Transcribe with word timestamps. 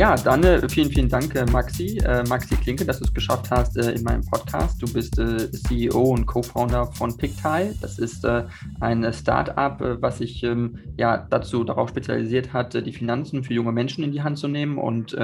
Ja, 0.00 0.16
dann 0.16 0.42
äh, 0.44 0.66
vielen, 0.66 0.88
vielen 0.88 1.10
Dank, 1.10 1.34
äh, 1.34 1.44
Maxi. 1.44 1.98
Äh, 1.98 2.24
Maxi 2.26 2.56
Klinke, 2.56 2.86
dass 2.86 3.00
du 3.00 3.04
es 3.04 3.12
geschafft 3.12 3.50
hast 3.50 3.76
äh, 3.76 3.92
in 3.92 4.02
meinem 4.02 4.24
Podcast. 4.24 4.80
Du 4.80 4.90
bist 4.90 5.18
äh, 5.18 5.50
CEO 5.52 6.14
und 6.14 6.24
Co-Founder 6.24 6.86
von 6.86 7.14
Pictile. 7.18 7.74
Das 7.82 7.98
ist 7.98 8.24
ein 8.80 9.12
Startup, 9.12 9.76
was 10.00 10.16
sich 10.16 10.42
ähm, 10.42 10.78
ja 10.96 11.18
dazu 11.28 11.64
darauf 11.64 11.90
spezialisiert 11.90 12.54
hat, 12.54 12.72
die 12.72 12.92
Finanzen 12.94 13.44
für 13.44 13.52
junge 13.52 13.72
Menschen 13.72 14.02
in 14.02 14.12
die 14.12 14.22
Hand 14.22 14.38
zu 14.38 14.48
nehmen 14.48 14.78
und 14.78 15.14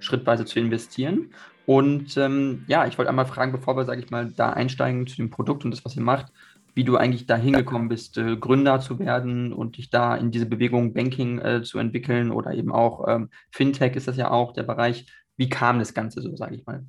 schrittweise 0.00 0.44
zu 0.44 0.58
investieren. 0.58 1.30
Und 1.66 2.16
ähm, 2.16 2.64
ja, 2.66 2.86
ich 2.86 2.98
wollte 2.98 3.10
einmal 3.10 3.26
fragen, 3.26 3.52
bevor 3.52 3.76
wir, 3.76 3.84
sage 3.84 4.02
ich 4.02 4.10
mal, 4.10 4.32
da 4.36 4.50
einsteigen 4.50 5.06
zu 5.06 5.16
dem 5.16 5.30
Produkt 5.30 5.64
und 5.64 5.70
das, 5.70 5.84
was 5.84 5.94
ihr 5.96 6.02
macht, 6.02 6.26
wie 6.74 6.84
du 6.84 6.96
eigentlich 6.96 7.26
da 7.26 7.36
hingekommen 7.36 7.88
bist, 7.88 8.18
äh, 8.18 8.36
Gründer 8.36 8.80
zu 8.80 8.98
werden 8.98 9.52
und 9.52 9.76
dich 9.76 9.90
da 9.90 10.16
in 10.16 10.30
diese 10.30 10.46
Bewegung 10.46 10.92
Banking 10.92 11.38
äh, 11.38 11.62
zu 11.62 11.78
entwickeln 11.78 12.30
oder 12.30 12.52
eben 12.52 12.72
auch 12.72 13.06
ähm, 13.08 13.30
Fintech 13.50 13.96
ist 13.96 14.08
das 14.08 14.16
ja 14.16 14.30
auch 14.30 14.52
der 14.52 14.64
Bereich. 14.64 15.06
Wie 15.36 15.48
kam 15.48 15.78
das 15.78 15.94
Ganze 15.94 16.20
so, 16.20 16.34
sage 16.36 16.56
ich 16.56 16.66
mal? 16.66 16.84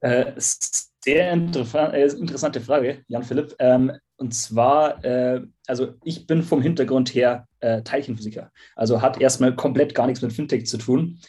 Äh, 0.00 0.32
sehr 0.38 1.32
äh, 1.32 2.10
interessante 2.12 2.60
Frage, 2.60 3.04
Jan 3.08 3.22
Philipp. 3.22 3.54
Ähm, 3.58 3.92
und 4.16 4.32
zwar, 4.34 5.04
äh, 5.04 5.42
also 5.66 5.94
ich 6.04 6.26
bin 6.26 6.42
vom 6.42 6.62
Hintergrund 6.62 7.14
her 7.14 7.46
äh, 7.60 7.82
Teilchenphysiker. 7.82 8.50
Also 8.76 9.02
hat 9.02 9.20
erstmal 9.20 9.54
komplett 9.54 9.94
gar 9.94 10.06
nichts 10.06 10.22
mit 10.22 10.32
Fintech 10.32 10.66
zu 10.66 10.78
tun. 10.78 11.20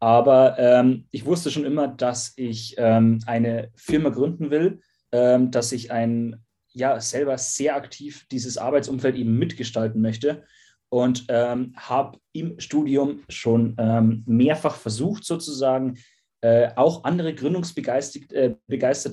Aber 0.00 0.58
ähm, 0.58 1.06
ich 1.10 1.24
wusste 1.24 1.50
schon 1.50 1.64
immer, 1.64 1.88
dass 1.88 2.32
ich 2.36 2.74
ähm, 2.78 3.20
eine 3.26 3.70
Firma 3.76 4.08
gründen 4.08 4.50
will, 4.50 4.80
dass 5.12 5.72
ich 5.72 5.90
ein, 5.90 6.42
ja, 6.72 6.98
selber 7.00 7.36
sehr 7.36 7.76
aktiv 7.76 8.26
dieses 8.30 8.56
Arbeitsumfeld 8.56 9.14
eben 9.16 9.38
mitgestalten 9.38 10.00
möchte 10.00 10.44
und 10.88 11.24
ähm, 11.28 11.74
habe 11.76 12.18
im 12.32 12.58
Studium 12.58 13.22
schon 13.28 13.74
ähm, 13.78 14.24
mehrfach 14.26 14.76
versucht, 14.76 15.24
sozusagen 15.24 15.98
äh, 16.42 16.70
auch 16.76 17.04
andere 17.04 17.34
Gründungsbegeisterte 17.34 18.58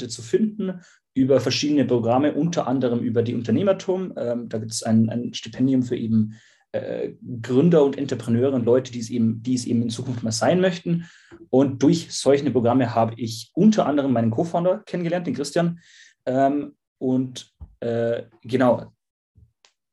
äh, 0.05 0.07
zu 0.09 0.21
finden 0.21 0.81
über 1.13 1.39
verschiedene 1.39 1.85
Programme, 1.85 2.33
unter 2.33 2.67
anderem 2.67 2.99
über 2.99 3.23
die 3.23 3.35
Unternehmertum. 3.35 4.13
Ähm, 4.17 4.49
da 4.49 4.57
gibt 4.57 4.71
es 4.71 4.83
ein, 4.83 5.09
ein, 5.09 5.33
Stipendium 5.33 5.83
für 5.83 5.95
eben 5.95 6.39
äh, 6.71 7.13
Gründer 7.41 7.83
und 7.83 7.97
Entrepreneure 7.97 8.53
und 8.53 8.65
Leute, 8.65 8.91
die 8.91 8.99
es, 8.99 9.09
eben, 9.09 9.41
die 9.41 9.55
es 9.55 9.65
eben 9.65 9.81
in 9.81 9.89
Zukunft 9.89 10.23
mal 10.23 10.31
sein 10.31 10.61
möchten. 10.61 11.09
Und 11.49 11.81
durch 11.81 12.11
solche 12.11 12.49
Programme 12.51 12.93
habe 12.93 13.15
ich 13.17 13.51
unter 13.53 13.85
anderem 13.85 14.13
meinen 14.13 14.31
Co-Founder 14.31 14.83
kennengelernt, 14.85 15.27
den 15.27 15.33
Christian. 15.33 15.79
Ähm, 16.25 16.75
und 16.99 17.51
äh, 17.79 18.23
genau, 18.43 18.93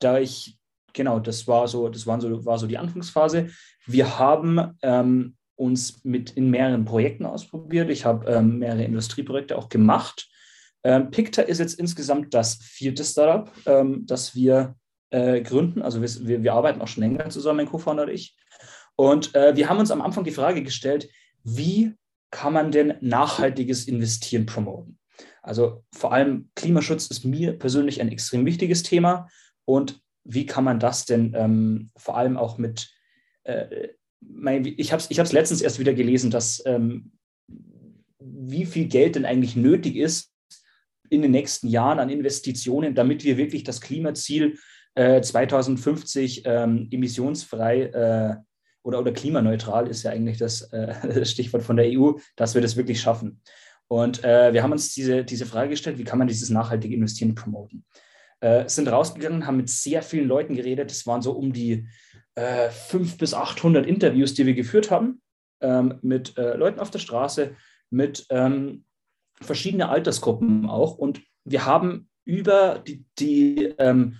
da 0.01 0.19
ich, 0.19 0.59
genau, 0.93 1.21
das 1.21 1.47
war 1.49 1.67
so, 1.69 1.89
das 1.89 2.07
waren 2.07 2.21
so, 2.21 2.45
war 2.45 2.59
so 2.59 2.67
die 2.67 2.79
Anfangsphase. 2.79 3.49
Wir 3.87 4.19
haben 4.19 4.77
ähm, 4.83 5.37
uns 5.55 6.05
mit 6.05 6.33
in 6.33 6.51
mehreren 6.51 6.85
Projekten 6.85 7.25
ausprobiert. 7.25 7.89
Ich 7.91 8.05
habe 8.05 8.31
ähm, 8.31 8.59
mehrere 8.59 8.85
Industrieprojekte 8.85 9.57
auch 9.57 9.69
gemacht. 9.69 10.29
Ähm, 10.85 11.11
Picta 11.11 11.43
ist 11.43 11.59
jetzt 11.59 11.79
insgesamt 11.79 12.35
das 12.35 12.57
vierte 12.57 13.05
Startup, 13.05 13.51
ähm, 13.65 14.05
das 14.07 14.35
wir 14.35 14.77
äh, 15.11 15.41
gründen. 15.43 15.83
Also 15.83 16.03
wir, 16.03 16.43
wir, 16.43 16.53
arbeiten 16.53 16.81
auch 16.81 16.89
schon 16.89 17.03
länger 17.03 17.29
zusammen, 17.31 17.59
mein 17.59 17.69
Co-Founder 17.69 18.05
und 18.05 18.11
ich. 18.11 18.37
Und 18.97 19.35
äh, 19.35 19.55
wir 19.57 19.69
haben 19.69 19.79
uns 19.79 19.91
am 19.91 20.03
Anfang 20.03 20.25
die 20.25 20.31
Frage 20.31 20.63
gestellt, 20.63 21.09
wie 21.45 21.95
kann 22.31 22.53
man 22.53 22.73
denn 22.73 22.95
nachhaltiges 23.01 23.87
Investieren 23.87 24.47
promoten? 24.47 24.99
Also 25.43 25.85
vor 25.93 26.13
allem 26.13 26.51
Klimaschutz 26.55 27.07
ist 27.07 27.25
mir 27.25 27.59
persönlich 27.59 28.01
ein 28.01 28.09
extrem 28.09 28.45
wichtiges 28.45 28.83
Thema. 28.83 29.29
Und 29.65 30.01
wie 30.25 30.47
kann 30.47 30.65
man 30.65 30.81
das 30.81 31.05
denn 31.05 31.35
ähm, 31.37 31.91
vor 31.97 32.17
allem 32.17 32.37
auch 32.37 32.59
mit, 32.59 32.91
äh, 33.45 33.89
mein, 34.21 34.65
ich 34.67 34.93
habe 34.93 35.01
es 35.01 35.11
ich 35.11 35.33
letztens 35.33 35.61
erst 35.61 35.79
wieder 35.79 35.95
gelesen, 35.95 36.31
dass 36.31 36.63
ähm, 36.67 37.13
wie 38.19 38.67
viel 38.67 38.87
Geld 38.87 39.15
denn 39.15 39.25
eigentlich 39.25 39.57
nötig 39.57 39.97
ist 39.97 40.33
in 41.11 41.23
den 41.23 41.31
nächsten 41.31 41.69
Jahren 41.69 42.01
an 42.01 42.11
Investitionen, 42.11 42.95
damit 42.95 43.23
wir 43.25 43.37
wirklich 43.37 43.63
das 43.63 43.81
Klimaziel 43.81 44.59
2050 44.97 46.47
äh, 46.47 46.63
ähm, 46.63 46.89
emissionsfrei 46.91 47.83
äh, 47.83 48.37
oder, 48.83 49.01
oder 49.01 49.13
klimaneutral 49.13 49.89
ist 49.89 50.05
ja 50.05 50.11
eigentlich 50.11 50.39
das 50.39 50.73
äh, 50.73 51.25
Stichwort 51.27 51.63
von 51.63 51.77
der 51.77 51.87
EU, 51.91 52.13
dass 52.37 52.55
wir 52.55 52.63
das 52.63 52.77
wirklich 52.77 53.01
schaffen. 53.01 53.43
Und 53.89 54.25
äh, 54.25 54.53
wir 54.53 54.63
haben 54.63 54.73
uns 54.73 54.95
diese, 54.95 55.25
diese 55.25 55.47
Frage 55.47 55.71
gestellt, 55.71 55.99
wie 55.99 56.05
kann 56.05 56.19
man 56.19 56.29
dieses 56.29 56.51
nachhaltige 56.51 56.95
Investieren 56.95 57.35
promoten? 57.35 57.85
Äh, 58.41 58.69
sind 58.69 58.89
rausgegangen, 58.89 59.47
haben 59.47 59.59
mit 59.59 59.69
sehr 59.69 60.03
vielen 60.03 60.29
Leuten 60.29 60.55
geredet. 60.55 60.91
Es 60.91 61.07
waren 61.07 61.23
so 61.23 61.33
um 61.33 61.53
die 61.53 61.89
äh, 62.35 62.71
500 62.71 63.19
bis 63.19 63.35
800 63.35 63.87
Interviews, 63.87 64.35
die 64.35 64.47
wir 64.47 64.55
geführt 64.55 64.91
haben, 64.91 65.21
ähm, 65.61 65.99
mit 66.03 66.35
Leuten 66.37 66.81
auf 66.81 66.91
der 66.91 66.99
Straße, 66.99 67.55
mit 67.91 68.27
ähm, 68.31 68.85
verschiedenen 69.41 69.89
Altersgruppen 69.89 70.69
auch. 70.69 70.97
Und 70.97 71.23
wir 71.45 71.65
haben 71.65 72.09
über 72.25 72.83
die, 72.87 73.05
die 73.19 73.75
ähm, 73.79 74.17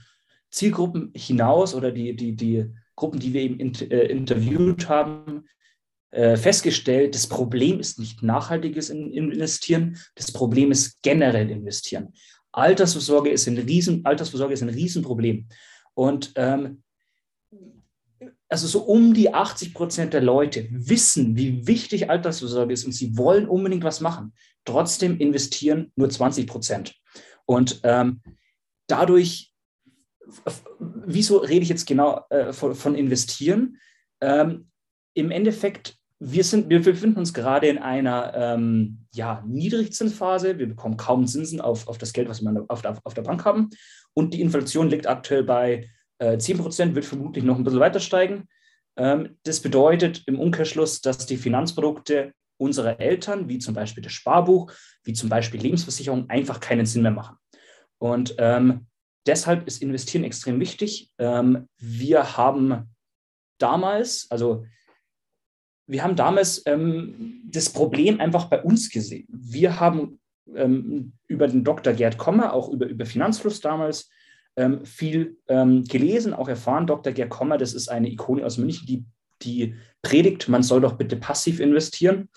Zielgruppen 0.51 1.13
hinaus 1.15 1.75
oder 1.75 1.93
die, 1.93 2.15
die, 2.17 2.35
die 2.35 2.73
Gruppen, 2.95 3.21
die 3.21 3.33
wir 3.33 3.43
eben 3.43 3.61
in, 3.61 3.75
äh, 3.91 4.07
interviewt 4.07 4.89
haben, 4.89 5.45
äh, 6.11 6.37
festgestellt, 6.37 7.15
das 7.15 7.27
Problem 7.27 7.81
ist 7.81 7.99
nicht 7.99 8.23
nachhaltiges 8.23 8.91
Investieren, 8.91 9.99
das 10.15 10.33
Problem 10.33 10.71
ist 10.71 11.03
generell 11.03 11.51
investieren. 11.51 12.15
Altersvorsorge 12.53 13.31
ist 13.31 13.47
ein 13.49 13.59
Riesen, 13.59 14.05
Altersvorsorge 14.05 14.55
ist 14.55 14.63
ein 14.63 14.71
Riesenproblem. 14.71 15.47
Und 15.95 16.33
ähm, 16.37 16.83
also 18.49 18.67
so 18.67 18.81
um 18.81 19.13
die 19.13 19.35
80 19.35 19.75
Prozent 19.75 20.15
der 20.15 20.23
Leute 20.23 20.69
wissen, 20.71 21.37
wie 21.37 21.67
wichtig 21.67 22.09
Altersvorsorge 22.09 22.73
ist 22.73 22.85
und 22.85 22.93
sie 22.93 23.17
wollen 23.17 23.49
unbedingt 23.49 23.85
was 23.85 24.01
machen. 24.01 24.33
Trotzdem 24.65 25.19
investieren 25.19 25.93
nur 25.97 26.09
20 26.09 26.47
Prozent. 26.47 26.95
Und 27.45 27.81
ähm, 27.83 28.23
dadurch 28.87 29.53
wieso 30.79 31.39
rede 31.39 31.63
ich 31.63 31.69
jetzt 31.69 31.87
genau 31.87 32.25
äh, 32.31 32.53
von, 32.53 32.75
von, 32.75 32.95
investieren? 32.95 33.79
Ähm, 34.21 34.71
Im 35.15 35.31
Endeffekt, 35.31 35.97
wir, 36.19 36.45
sind, 36.45 36.69
wir 36.69 36.83
befinden 36.83 37.19
uns 37.19 37.35
gerade 37.35 37.69
in 37.69 37.79
einer 37.79 38.33
ähm, 38.35 39.07
ja, 39.13 39.43
Niedrigzinsphase. 39.47 40.59
Wir 40.59 40.67
bekommen 40.67 40.97
kaum 40.97 41.27
Zinsen 41.27 41.61
auf, 41.61 41.89
auf 41.89 41.99
das 41.99 42.13
Geld, 42.13 42.29
was 42.29 42.43
wir 42.43 42.65
auf 42.69 42.83
der, 42.83 42.99
auf 43.05 43.15
der 43.15 43.23
Bank 43.23 43.45
haben. 43.45 43.71
Und 44.15 44.35
die 44.35 44.41
Inflation 44.41 44.89
liegt 44.89 45.07
aktuell 45.07 45.45
bei 45.45 45.89
äh, 46.19 46.39
10 46.39 46.59
Prozent, 46.59 46.95
wird 46.95 47.05
vermutlich 47.05 47.45
noch 47.45 47.57
ein 47.57 47.65
bisschen 47.65 47.81
weiter 47.81 48.01
steigen. 48.01 48.49
Ähm, 48.97 49.37
das 49.45 49.61
bedeutet 49.61 50.23
im 50.27 50.41
Umkehrschluss, 50.41 51.01
dass 51.01 51.27
die 51.27 51.37
Finanzprodukte 51.37 52.33
unserer 52.59 52.99
Eltern, 52.99 53.49
wie 53.49 53.59
zum 53.59 53.75
Beispiel 53.75 54.03
das 54.03 54.13
Sparbuch, 54.13 54.73
wie 55.05 55.13
zum 55.13 55.29
Beispiel 55.29 55.61
Lebensversicherung, 55.61 56.31
einfach 56.31 56.61
keinen 56.61 56.87
Sinn 56.87 57.03
mehr 57.03 57.11
machen. 57.11 57.37
Und 57.99 58.35
ähm, 58.39 58.87
deshalb 59.27 59.67
ist 59.67 59.83
Investieren 59.83 60.25
extrem 60.25 60.61
wichtig. 60.61 61.11
Ähm, 61.19 61.69
wir 61.79 62.37
haben 62.37 62.95
damals, 63.59 64.31
also 64.31 64.65
wir 65.87 66.03
haben 66.03 66.17
damals 66.17 66.63
ähm, 66.67 67.43
das 67.45 67.71
Problem 67.71 68.21
einfach 68.21 68.47
bei 68.47 68.63
uns 68.63 68.91
gesehen. 68.91 69.27
Wir 69.29 69.79
haben 69.79 70.19
ähm, 70.55 71.13
über 71.29 71.49
den 71.49 71.65
Dr. 71.65 71.93
Gerd 71.93 72.19
Kommer, 72.19 72.53
auch 72.53 72.69
über, 72.69 72.87
über 72.87 73.07
Finanzfluss 73.07 73.61
damals, 73.61 74.09
ähm, 74.57 74.85
viel 74.85 75.39
ähm, 75.49 75.85
gelesen, 75.85 76.35
auch 76.35 76.49
erfahren. 76.49 76.87
Dr. 76.87 77.13
Gerd 77.13 77.31
Kommer, 77.31 77.59
das 77.59 77.75
ist 77.75 77.89
eine 77.89 78.11
Ikone 78.11 78.45
aus 78.45 78.59
München, 78.59 78.87
die, 78.87 79.05
die 79.43 79.75
predigt, 80.03 80.49
man 80.49 80.63
soll 80.63 80.81
doch 80.81 80.95
bitte 80.95 81.17
passiv 81.17 81.61
investieren. 81.61 82.29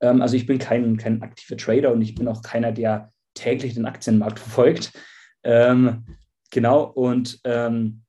Ähm, 0.00 0.22
also 0.22 0.36
ich 0.36 0.46
bin 0.46 0.58
kein, 0.58 0.96
kein 0.96 1.22
aktiver 1.22 1.56
Trader 1.56 1.92
und 1.92 2.02
ich 2.02 2.14
bin 2.14 2.28
auch 2.28 2.42
keiner, 2.42 2.72
der 2.72 3.12
täglich 3.34 3.74
den 3.74 3.86
Aktienmarkt 3.86 4.38
verfolgt. 4.38 4.92
Ähm, 5.44 6.04
Genau, 6.56 6.84
und 6.84 7.38
ähm, 7.44 8.00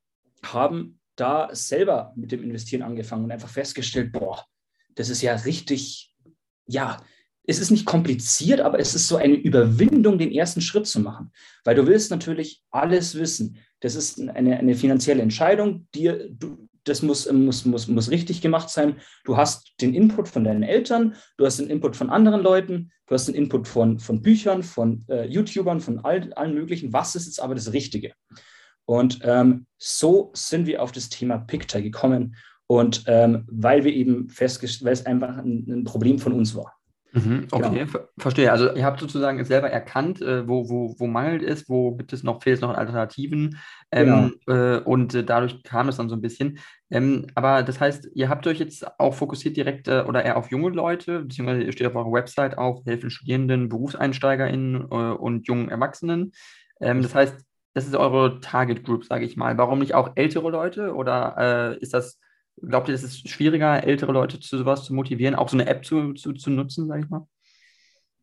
haben 0.42 1.02
da 1.18 1.50
selber 1.52 2.14
mit 2.16 2.32
dem 2.32 2.42
Investieren 2.44 2.82
angefangen 2.82 3.26
und 3.26 3.32
einfach 3.34 3.50
festgestellt, 3.50 4.14
boah, 4.14 4.46
das 4.96 5.10
ist 5.10 5.22
ja 5.22 5.36
richtig, 5.36 6.16
ja, 6.66 6.96
es 7.44 7.60
ist 7.60 7.72
nicht 7.72 7.86
kompliziert, 7.86 8.62
aber 8.62 8.80
es 8.80 8.96
ist 8.96 9.10
so 9.10 9.18
eine 9.18 9.34
Überwindung, 9.34 10.18
den 10.18 10.32
ersten 10.32 10.62
Schritt 10.62 10.88
zu 10.88 11.02
machen. 11.02 11.34
Weil 11.66 11.76
du 11.76 11.88
willst 11.88 12.10
natürlich 12.10 12.64
alles 12.72 13.16
wissen. 13.16 13.58
Das 13.82 13.96
ist 13.96 14.18
eine, 14.18 14.58
eine 14.58 14.76
finanzielle 14.76 15.24
Entscheidung, 15.24 15.86
die 15.94 16.10
du, 16.30 16.70
das 16.88 17.02
muss, 17.02 17.32
muss, 17.32 17.66
muss, 17.66 17.88
muss 17.88 18.12
richtig 18.12 18.42
gemacht 18.42 18.70
sein. 18.70 18.98
Du 19.24 19.38
hast 19.38 19.74
den 19.82 19.94
Input 19.94 20.28
von 20.28 20.44
deinen 20.44 20.64
Eltern, 20.64 21.16
du 21.38 21.46
hast 21.46 21.60
den 21.60 21.70
Input 21.70 21.96
von 21.96 22.10
anderen 22.10 22.42
Leuten, 22.42 22.92
du 23.08 23.16
hast 23.16 23.28
den 23.28 23.36
Input 23.36 23.68
von, 23.68 24.00
von 24.00 24.22
Büchern, 24.22 24.64
von 24.64 25.06
äh, 25.10 25.26
YouTubern, 25.26 25.80
von 25.80 26.00
all, 26.00 26.34
allen 26.34 26.54
möglichen. 26.54 26.94
Was 26.94 27.16
ist 27.16 27.26
jetzt 27.26 27.42
aber 27.42 27.56
das 27.56 27.74
Richtige? 27.74 28.14
Und 28.86 29.20
ähm, 29.24 29.66
so 29.78 30.32
sind 30.34 30.66
wir 30.66 30.82
auf 30.82 30.92
das 30.92 31.10
Thema 31.10 31.40
Picta 31.40 31.82
gekommen 31.82 32.36
und 32.68 33.04
ähm, 33.08 33.46
weil 33.48 33.84
wir 33.84 33.94
eben 33.94 34.30
festgestellt, 34.30 34.86
weil 34.86 34.94
es 34.94 35.06
einfach 35.06 35.38
ein, 35.38 35.66
ein 35.68 35.84
Problem 35.84 36.20
von 36.20 36.34
uns 36.34 36.56
war. 36.56 36.77
Mhm, 37.18 37.48
okay, 37.52 37.86
genau. 37.86 38.08
verstehe. 38.18 38.52
Also 38.52 38.74
ihr 38.74 38.86
habt 38.86 39.00
sozusagen 39.00 39.44
selber 39.44 39.70
erkannt, 39.70 40.22
äh, 40.22 40.48
wo, 40.48 40.70
wo, 40.70 40.96
wo 40.98 41.08
mangelt 41.08 41.42
es, 41.42 41.68
wo 41.68 41.96
gibt 41.96 42.14
es 42.14 42.24
noch, 42.24 42.44
fehlt 42.44 42.58
es 42.58 42.62
noch 42.62 42.76
Alternativen. 42.76 43.58
Ähm, 43.92 44.34
genau. 44.46 44.76
äh, 44.76 44.80
und 44.80 45.16
äh, 45.16 45.24
dadurch 45.24 45.64
kam 45.64 45.90
es 45.90 45.98
dann 45.98 46.10
so 46.10 46.16
ein 46.16 46.22
bisschen. 46.22 46.60
Ähm, 46.90 47.28
aber 47.36 47.64
das 47.64 47.80
heißt, 47.80 48.10
ihr 48.14 48.30
habt 48.30 48.46
euch 48.48 48.60
jetzt 48.60 49.00
auch 49.00 49.14
fokussiert 49.14 49.58
direkt 49.58 49.88
äh, 49.88 50.04
oder 50.08 50.24
eher 50.24 50.38
auf 50.38 50.52
junge 50.52 50.70
Leute, 50.70 51.22
beziehungsweise 51.22 51.64
ihr 51.64 51.72
steht 51.72 51.88
auf 51.88 51.96
eurer 51.96 52.12
Website 52.12 52.58
auf, 52.58 52.86
helfen 52.86 53.10
Studierenden, 53.10 53.70
BerufseinsteigerInnen 53.70 54.88
äh, 54.92 54.96
und 54.96 55.48
jungen 55.48 55.70
Erwachsenen. 55.70 56.34
Ähm, 56.80 57.02
das 57.02 57.16
heißt, 57.16 57.36
das 57.74 57.86
ist 57.86 57.96
eure 57.96 58.40
Target 58.40 58.84
Group, 58.84 59.06
sage 59.06 59.26
ich 59.26 59.38
mal. 59.38 59.58
Warum 59.58 59.80
nicht 59.80 59.96
auch 59.96 60.12
ältere 60.16 60.50
Leute 60.50 60.94
oder 60.94 61.36
äh, 61.76 61.82
ist 61.82 61.94
das 61.94 62.20
Glaubt 62.62 62.90
ihr, 62.90 62.96
es 62.96 63.04
ist 63.04 63.30
schwieriger, 63.30 63.84
ältere 63.84 64.12
Leute 64.12 64.40
zu 64.40 64.58
sowas 64.58 64.84
zu 64.84 64.94
motivieren, 64.94 65.36
auch 65.36 65.50
so 65.50 65.58
eine 65.58 65.68
App 65.68 65.86
zu, 65.86 66.14
zu, 66.14 66.34
zu 66.34 66.50
nutzen, 66.50 66.88
sage 66.88 67.04
ich 67.04 67.10
mal? 67.10 67.28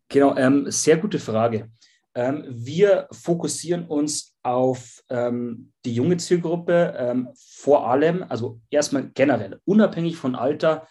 Genau, 0.09 0.37
ähm, 0.37 0.71
sehr 0.71 0.97
gute 0.97 1.19
Frage. 1.19 1.71
Ähm, 2.15 2.45
wir 2.49 3.09
fokussieren 3.11 3.87
uns 3.87 4.37
auf 4.43 5.03
ähm, 5.09 5.73
die 5.85 5.95
junge 5.95 6.17
Zielgruppe 6.17 6.95
ähm, 6.97 7.29
vor 7.35 7.89
allem, 7.89 8.25
also 8.29 8.61
erstmal 8.71 9.11
generell, 9.15 9.61
unabhängig 9.65 10.17
von 10.17 10.35
Alter, 10.35 10.87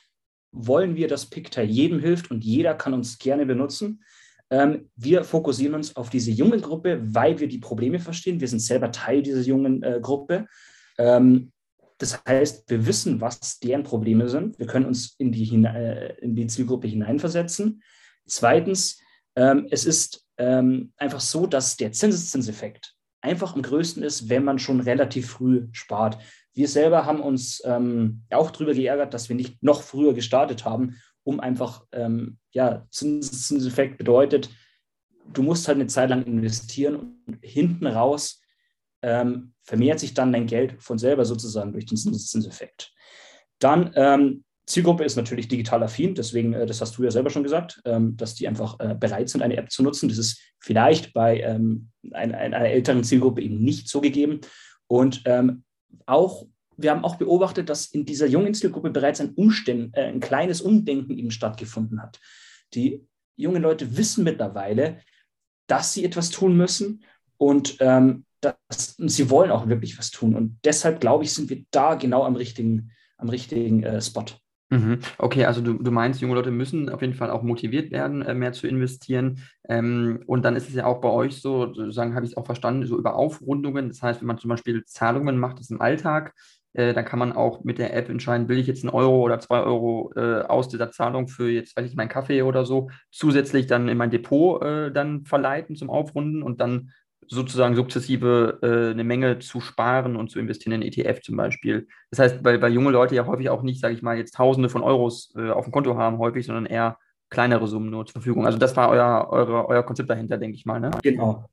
wollen 0.52 0.96
wir, 0.96 1.08
dass 1.08 1.30
Picta 1.30 1.62
jedem 1.62 2.00
hilft 2.00 2.32
und 2.32 2.44
jeder 2.44 2.76
kann 2.76 2.94
uns 2.94 3.18
gerne 3.18 3.46
benutzen. 3.46 4.04
Ähm, 4.50 4.90
wir 4.96 5.24
fokussieren 5.24 5.76
uns 5.76 5.96
auf 5.96 6.10
diese 6.10 6.32
junge 6.32 6.60
Gruppe, 6.60 7.02
weil 7.04 7.40
wir 7.40 7.48
die 7.48 7.58
Probleme 7.58 8.00
verstehen. 8.00 8.40
Wir 8.40 8.48
sind 8.48 8.60
selber 8.60 8.92
Teil 8.92 9.24
dieser 9.24 9.42
jungen 9.42 9.82
äh, 9.82 10.00
Gruppe. 10.02 10.46
Ähm, 10.98 11.52
das 11.98 12.24
heißt, 12.26 12.70
wir 12.70 12.86
wissen, 12.86 13.22
was 13.22 13.60
deren 13.60 13.84
Probleme 13.84 14.30
sind. 14.30 14.60
Wir 14.60 14.68
können 14.68 14.86
uns 14.86 15.16
in 15.18 15.32
die, 15.32 15.50
äh, 15.66 16.16
in 16.20 16.36
die 16.36 16.48
Zielgruppe 16.48 16.88
hineinversetzen. 16.88 17.82
Zweitens, 18.26 19.00
ähm, 19.36 19.68
es 19.72 19.86
ist 19.86 20.26
ähm, 20.38 20.94
einfach 20.98 21.20
so, 21.20 21.46
dass 21.48 21.78
der 21.78 21.92
Zinseszinseffekt 21.92 22.96
einfach 23.22 23.56
am 23.56 23.62
größten 23.62 24.04
ist, 24.04 24.30
wenn 24.30 24.44
man 24.44 24.60
schon 24.60 24.82
relativ 24.82 25.30
früh 25.30 25.68
spart. 25.72 26.18
Wir 26.54 26.68
selber 26.68 27.06
haben 27.06 27.22
uns 27.22 27.62
ähm, 27.66 28.24
auch 28.30 28.52
darüber 28.52 28.74
geärgert, 28.74 29.14
dass 29.14 29.30
wir 29.30 29.36
nicht 29.36 29.64
noch 29.64 29.82
früher 29.82 30.14
gestartet 30.14 30.66
haben, 30.66 30.98
um 31.24 31.40
einfach, 31.40 31.86
ähm, 31.94 32.38
ja, 32.52 32.86
Zinseszinseffekt 32.92 33.98
bedeutet, 33.98 34.50
du 35.32 35.42
musst 35.42 35.68
halt 35.68 35.78
eine 35.78 35.88
Zeit 35.88 36.10
lang 36.10 36.24
investieren 36.26 37.18
und 37.26 37.40
hinten 37.42 37.88
raus 37.88 38.43
ähm, 39.04 39.54
vermehrt 39.64 40.00
sich 40.00 40.14
dann 40.14 40.34
dein 40.34 40.48
Geld 40.48 40.82
von 40.82 40.98
selber 40.98 41.26
sozusagen 41.26 41.74
durch 41.74 41.86
den 41.86 41.98
Zinseffekt. 41.98 42.92
Dann 43.60 43.92
ähm, 43.96 44.44
Zielgruppe 44.66 45.04
ist 45.04 45.18
natürlich 45.18 45.48
digital 45.48 45.84
affin, 45.84 46.16
deswegen, 46.16 46.54
äh, 46.54 46.66
das 46.66 46.80
hast 46.82 46.98
du 46.98 47.04
ja 47.04 47.12
selber 47.12 47.30
schon 47.30 47.44
gesagt, 47.44 47.82
ähm, 47.86 48.16
dass 48.16 48.36
die 48.36 48.48
einfach 48.48 48.80
äh, 48.80 48.96
bereit 48.96 49.30
sind, 49.30 49.42
eine 49.42 49.58
App 49.58 49.72
zu 49.72 49.84
nutzen. 49.84 50.10
Das 50.10 50.18
ist 50.18 50.42
vielleicht 50.60 51.14
bei 51.14 51.42
ähm, 51.42 51.90
einer, 52.12 52.38
älteren 52.40 53.04
Zielgruppe 53.04 53.42
eben 53.42 53.60
nicht 53.60 53.90
so 53.90 54.00
gegeben. 54.00 54.40
Und 54.88 55.22
ähm, 55.26 55.64
auch, 56.06 56.48
wir 56.78 56.92
haben 56.92 57.04
auch 57.04 57.18
beobachtet, 57.18 57.70
dass 57.70 57.88
in 57.88 58.06
dieser 58.06 58.28
jungen 58.28 58.54
Zielgruppe 58.54 58.90
bereits 58.90 59.20
ein, 59.20 59.34
Umständ, 59.34 59.96
äh, 59.98 60.06
ein 60.06 60.22
kleines 60.22 60.62
Umdenken 60.62 61.18
eben 61.18 61.32
stattgefunden 61.32 62.02
hat. 62.02 62.20
Die 62.74 63.06
jungen 63.36 63.62
Leute 63.62 63.98
wissen 63.98 64.24
mittlerweile, 64.24 65.00
dass 65.68 65.94
sie 65.94 66.06
etwas 66.06 66.30
tun 66.30 66.56
müssen 66.56 67.04
und 67.38 67.78
ähm, 67.80 68.26
das, 68.44 68.96
sie 68.98 69.30
wollen 69.30 69.52
auch 69.52 69.68
wirklich 69.68 69.98
was 69.98 70.12
tun. 70.12 70.36
Und 70.36 70.60
deshalb, 70.64 71.00
glaube 71.00 71.24
ich, 71.24 71.34
sind 71.34 71.50
wir 71.50 71.64
da 71.72 71.96
genau 71.96 72.24
am 72.24 72.36
richtigen, 72.36 72.92
am 73.18 73.30
richtigen 73.30 73.84
äh, 73.84 74.02
Spot. 74.02 74.26
Mhm. 74.74 75.00
Okay, 75.20 75.46
also 75.46 75.62
du, 75.62 75.74
du 75.74 75.92
meinst, 75.92 76.20
junge 76.22 76.34
Leute 76.34 76.50
müssen 76.50 76.90
auf 76.90 77.02
jeden 77.02 77.14
Fall 77.14 77.30
auch 77.30 77.44
motiviert 77.44 77.92
werden, 77.92 78.24
äh, 78.24 78.34
mehr 78.34 78.54
zu 78.54 78.68
investieren. 78.68 79.40
Ähm, 79.70 80.24
und 80.26 80.44
dann 80.44 80.56
ist 80.56 80.68
es 80.68 80.74
ja 80.74 80.86
auch 80.86 81.00
bei 81.00 81.10
euch 81.10 81.40
so, 81.42 81.74
sozusagen 81.74 82.16
habe 82.16 82.26
ich 82.26 82.32
es 82.32 82.38
auch 82.38 82.46
verstanden, 82.46 82.88
so 82.88 82.98
über 82.98 83.16
Aufrundungen. 83.16 83.90
Das 83.90 84.02
heißt, 84.02 84.22
wenn 84.22 84.28
man 84.28 84.40
zum 84.40 84.50
Beispiel 84.50 84.84
Zahlungen 84.86 85.38
macht, 85.38 85.60
das 85.60 85.70
im 85.70 85.80
Alltag, 85.80 86.34
äh, 86.74 86.96
dann 86.96 87.06
kann 87.06 87.20
man 87.20 87.34
auch 87.34 87.64
mit 87.64 87.78
der 87.78 87.96
App 87.96 88.10
entscheiden, 88.10 88.50
will 88.50 88.58
ich 88.58 88.66
jetzt 88.66 88.84
einen 88.84 88.96
Euro 88.96 89.22
oder 89.22 89.40
zwei 89.40 89.62
Euro 89.62 90.12
äh, 90.16 90.42
aus 90.42 90.70
dieser 90.70 90.90
Zahlung 90.92 91.28
für 91.28 91.52
jetzt, 91.52 91.78
weiß 91.78 91.86
ich, 91.86 91.96
meinen 91.96 92.10
Kaffee 92.10 92.42
oder 92.42 92.66
so, 92.66 92.90
zusätzlich 93.12 93.68
dann 93.68 93.90
in 93.90 93.98
mein 93.98 94.10
Depot 94.10 94.60
dann 94.64 95.24
verleiten 95.24 95.76
zum 95.76 95.92
Aufrunden 95.92 96.42
und 96.42 96.62
dann 96.62 96.90
sozusagen 97.28 97.76
sukzessive 97.76 98.60
äh, 98.62 98.92
eine 98.92 99.04
Menge 99.04 99.40
zu 99.40 99.62
sparen 99.62 100.16
und 100.16 100.30
zu 100.30 100.40
investieren 100.40 100.82
in 100.82 100.82
ETF 100.82 101.22
zum 101.22 101.38
Beispiel. 101.38 101.88
Das 102.12 102.20
heißt, 102.20 102.44
weil, 102.44 102.62
weil 102.62 102.74
junge 102.74 102.92
Leute 102.92 103.16
ja 103.16 103.26
häufig 103.26 103.50
auch 103.50 103.64
nicht, 103.64 103.82
sage 103.82 103.94
ich 103.94 104.02
mal, 104.02 104.18
jetzt 104.18 104.36
Tausende 104.36 104.70
von 104.70 104.84
Euros 104.84 105.34
äh, 105.36 105.50
auf 105.50 105.66
dem 105.66 105.72
Konto 105.72 105.98
haben, 105.98 106.18
häufig, 106.18 106.46
sondern 106.46 106.66
eher 106.66 106.98
kleinere 107.30 107.68
Summen 107.68 107.90
nur 107.90 108.06
zur 108.06 108.14
Verfügung. 108.14 108.46
Also 108.46 108.58
das 108.58 108.76
war 108.76 108.90
euer, 108.90 109.28
eure, 109.32 109.68
euer 109.68 109.84
Konzept 109.84 110.10
dahinter, 110.10 110.38
denke 110.38 110.56
ich 110.56 110.66
mal. 110.66 110.80
Ne? 110.80 110.92
Genau. 111.02 111.50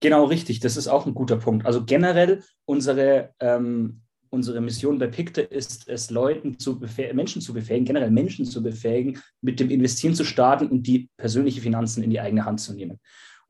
Genau, 0.00 0.24
richtig. 0.24 0.60
Das 0.60 0.76
ist 0.76 0.88
auch 0.88 1.06
ein 1.06 1.14
guter 1.14 1.36
Punkt. 1.36 1.66
Also 1.66 1.84
generell 1.84 2.42
unsere, 2.64 3.34
ähm, 3.38 4.00
unsere 4.30 4.60
Mission 4.60 4.98
bei 4.98 5.08
Picte 5.08 5.42
ist 5.42 5.88
es, 5.88 6.10
Leuten 6.10 6.58
zu 6.58 6.80
Menschen 7.12 7.42
zu 7.42 7.52
befähigen, 7.52 7.84
generell 7.84 8.10
Menschen 8.10 8.46
zu 8.46 8.62
befähigen, 8.62 9.20
mit 9.42 9.60
dem 9.60 9.70
Investieren 9.70 10.14
zu 10.14 10.24
starten 10.24 10.68
und 10.68 10.86
die 10.86 11.10
persönliche 11.18 11.60
Finanzen 11.60 12.02
in 12.02 12.10
die 12.10 12.20
eigene 12.20 12.44
Hand 12.46 12.60
zu 12.60 12.72
nehmen. 12.72 12.98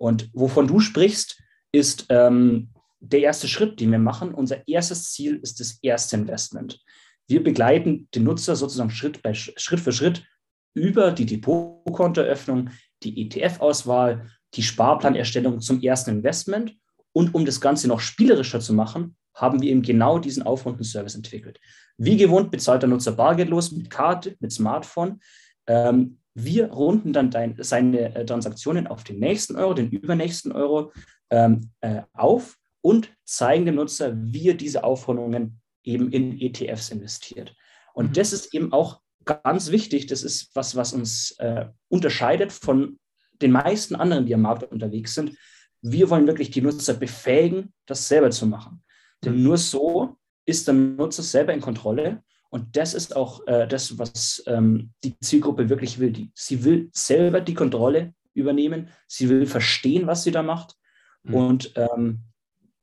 Und 0.00 0.31
wovon 0.32 0.67
du 0.67 0.81
sprichst, 0.81 1.43
ist 1.73 2.06
ähm, 2.08 2.70
der 3.00 3.20
erste 3.20 3.49
Schritt, 3.49 3.81
den 3.81 3.93
wir 3.93 3.99
machen. 3.99 4.32
Unser 4.32 4.67
erstes 4.67 5.12
Ziel 5.12 5.36
ist 5.43 5.60
das 5.60 5.79
erste 5.82 6.17
Investment. 6.17 6.81
Wir 7.29 7.44
begleiten 7.44 8.08
den 8.15 8.25
Nutzer 8.25 8.56
sozusagen 8.56 8.91
Schritt, 8.91 9.22
bei, 9.22 9.34
Schritt 9.34 9.81
für 9.81 9.93
Schritt 9.93 10.25
über 10.72 11.10
die 11.13 11.27
Depotkontoeröffnung, 11.27 12.70
die 13.03 13.22
ETF-Auswahl, 13.22 14.31
die 14.55 14.63
Sparplanerstellung 14.63 15.60
zum 15.60 15.82
ersten 15.82 16.10
Investment. 16.10 16.75
Und 17.13 17.34
um 17.34 17.44
das 17.44 17.60
Ganze 17.60 17.86
noch 17.86 18.01
spielerischer 18.01 18.60
zu 18.60 18.72
machen, 18.72 19.17
haben 19.34 19.60
wir 19.60 19.70
eben 19.70 19.82
genau 19.82 20.19
diesen 20.19 20.44
Aufrunden-Service 20.44 21.15
entwickelt. 21.15 21.60
Wie 21.98 22.17
gewohnt 22.17 22.51
bezahlt 22.51 22.81
der 22.82 22.89
Nutzer 22.89 23.13
bargeldlos 23.13 23.70
mit 23.72 23.91
Karte, 23.91 24.36
mit 24.41 24.51
Smartphone. 24.51 25.20
Ähm, 25.67 26.19
wir 26.44 26.70
runden 26.70 27.13
dann 27.13 27.31
dein, 27.31 27.56
seine 27.59 28.15
äh, 28.15 28.25
Transaktionen 28.25 28.87
auf 28.87 29.05
den 29.05 29.19
nächsten 29.19 29.56
Euro, 29.56 29.75
den 29.75 29.91
übernächsten 29.91 30.53
Euro 30.53 30.93
ähm, 31.31 31.70
äh, 31.81 32.03
auf 32.13 32.56
und 32.81 33.13
zeigen 33.25 33.67
dem 33.67 33.77
Nutzer, 33.77 34.15
wie 34.17 34.49
er 34.49 34.55
diese 34.55 34.85
Aufrundungen 34.85 35.61
eben 35.82 36.11
in 36.13 36.41
ETFs 36.41 36.91
investiert. 36.91 37.55
Und 37.94 38.11
mhm. 38.11 38.13
das 38.15 38.32
ist 38.32 38.55
eben 38.55 38.73
auch 38.73 39.01
ganz 39.25 39.70
wichtig. 39.70 40.06
Das 40.06 40.23
ist 40.23 40.51
was, 40.55 40.77
was 40.77 40.93
uns 40.93 41.32
äh, 41.39 41.67
unterscheidet 41.89 42.53
von 42.53 42.99
den 43.41 43.53
meisten 43.53 43.94
anderen, 43.94 44.27
die 44.27 44.35
am 44.35 44.43
Markt 44.43 44.65
unterwegs 44.65 45.15
sind. 45.15 45.37
Wir 45.82 46.11
wollen 46.11 46.27
wirklich 46.27 46.51
die 46.51 46.61
Nutzer 46.61 46.94
befähigen, 46.94 47.73
das 47.87 48.06
selber 48.06 48.31
zu 48.31 48.47
machen. 48.47 48.82
Denn 49.25 49.37
mhm. 49.37 49.43
nur 49.43 49.56
so 49.56 50.17
ist 50.44 50.67
der 50.67 50.75
Nutzer 50.75 51.23
selber 51.23 51.53
in 51.53 51.61
Kontrolle 51.61 52.23
und 52.51 52.77
das 52.77 52.95
ist 52.95 53.17
auch 53.17 53.47
äh, 53.47 53.67
das, 53.67 53.99
was 53.99 54.43
ähm, 54.47 54.91
die 55.05 55.19
Zielgruppe 55.21 55.69
wirklich 55.69 56.01
will. 56.01 56.11
Die, 56.11 56.33
sie 56.35 56.65
will 56.65 56.91
selber 56.93 57.41
die 57.41 57.55
Kontrolle 57.55 58.13
übernehmen. 58.35 58.89
Sie 59.07 59.29
will 59.29 59.47
verstehen, 59.47 60.07
was 60.09 60.25
sie 60.25 60.33
da 60.33 60.43
macht. 60.43 60.77
Mhm. 61.23 61.35
Und 61.35 61.73
ähm, 61.77 62.25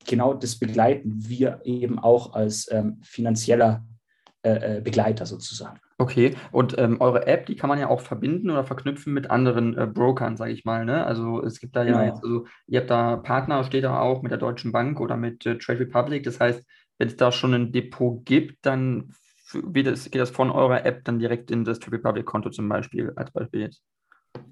genau 0.06 0.34
das 0.34 0.58
begleiten 0.58 1.28
wir 1.28 1.62
eben 1.66 2.00
auch 2.00 2.34
als 2.34 2.72
ähm, 2.72 3.02
finanzieller 3.04 3.86
äh, 4.44 4.78
äh, 4.78 4.82
Begleiter 4.82 5.26
sozusagen. 5.26 5.80
Okay, 5.98 6.36
und 6.52 6.78
ähm, 6.78 7.02
eure 7.02 7.26
App, 7.26 7.48
die 7.48 7.56
kann 7.56 7.70
man 7.70 7.80
ja 7.80 7.90
auch 7.90 8.02
verbinden 8.02 8.52
oder 8.52 8.64
verknüpfen 8.64 9.14
mit 9.14 9.32
anderen 9.32 9.76
äh, 9.76 9.88
Brokern, 9.88 10.38
sage 10.38 10.54
ich 10.54 10.64
mal. 10.64 10.86
Ne? 10.86 11.06
Also 11.06 11.44
es 11.44 11.60
gibt 11.60 11.76
da 11.76 11.84
ja 11.84 11.94
genau. 11.94 12.04
jetzt, 12.04 12.24
also 12.24 12.46
ihr 12.68 12.80
habt 12.80 12.90
da 12.92 13.18
Partner, 13.18 13.64
steht 13.64 13.84
da 13.84 14.00
auch 14.00 14.22
mit 14.22 14.32
der 14.32 14.38
Deutschen 14.38 14.72
Bank 14.72 15.02
oder 15.02 15.18
mit 15.18 15.46
äh, 15.46 15.58
Trade 15.58 15.80
Republic. 15.82 16.24
Das 16.24 16.40
heißt, 16.40 16.64
wenn 17.00 17.08
es 17.08 17.18
da 17.18 17.32
schon 17.32 17.54
ein 17.54 17.72
Depot 17.72 18.24
gibt, 18.26 18.66
dann 18.66 19.12
wie 19.54 19.84
das, 19.84 20.06
geht 20.06 20.22
das 20.22 20.30
von 20.30 20.52
eurer 20.52 20.86
App 20.86 21.06
dann 21.06 21.20
direkt 21.20 21.52
in 21.52 21.64
das 21.64 21.80
Trip 21.80 21.94
Republic 21.94 22.26
Konto 22.26 22.50
zum 22.50 22.68
Beispiel, 22.68 23.12
als 23.16 23.32
Beispiel 23.32 23.62
jetzt? 23.62 23.82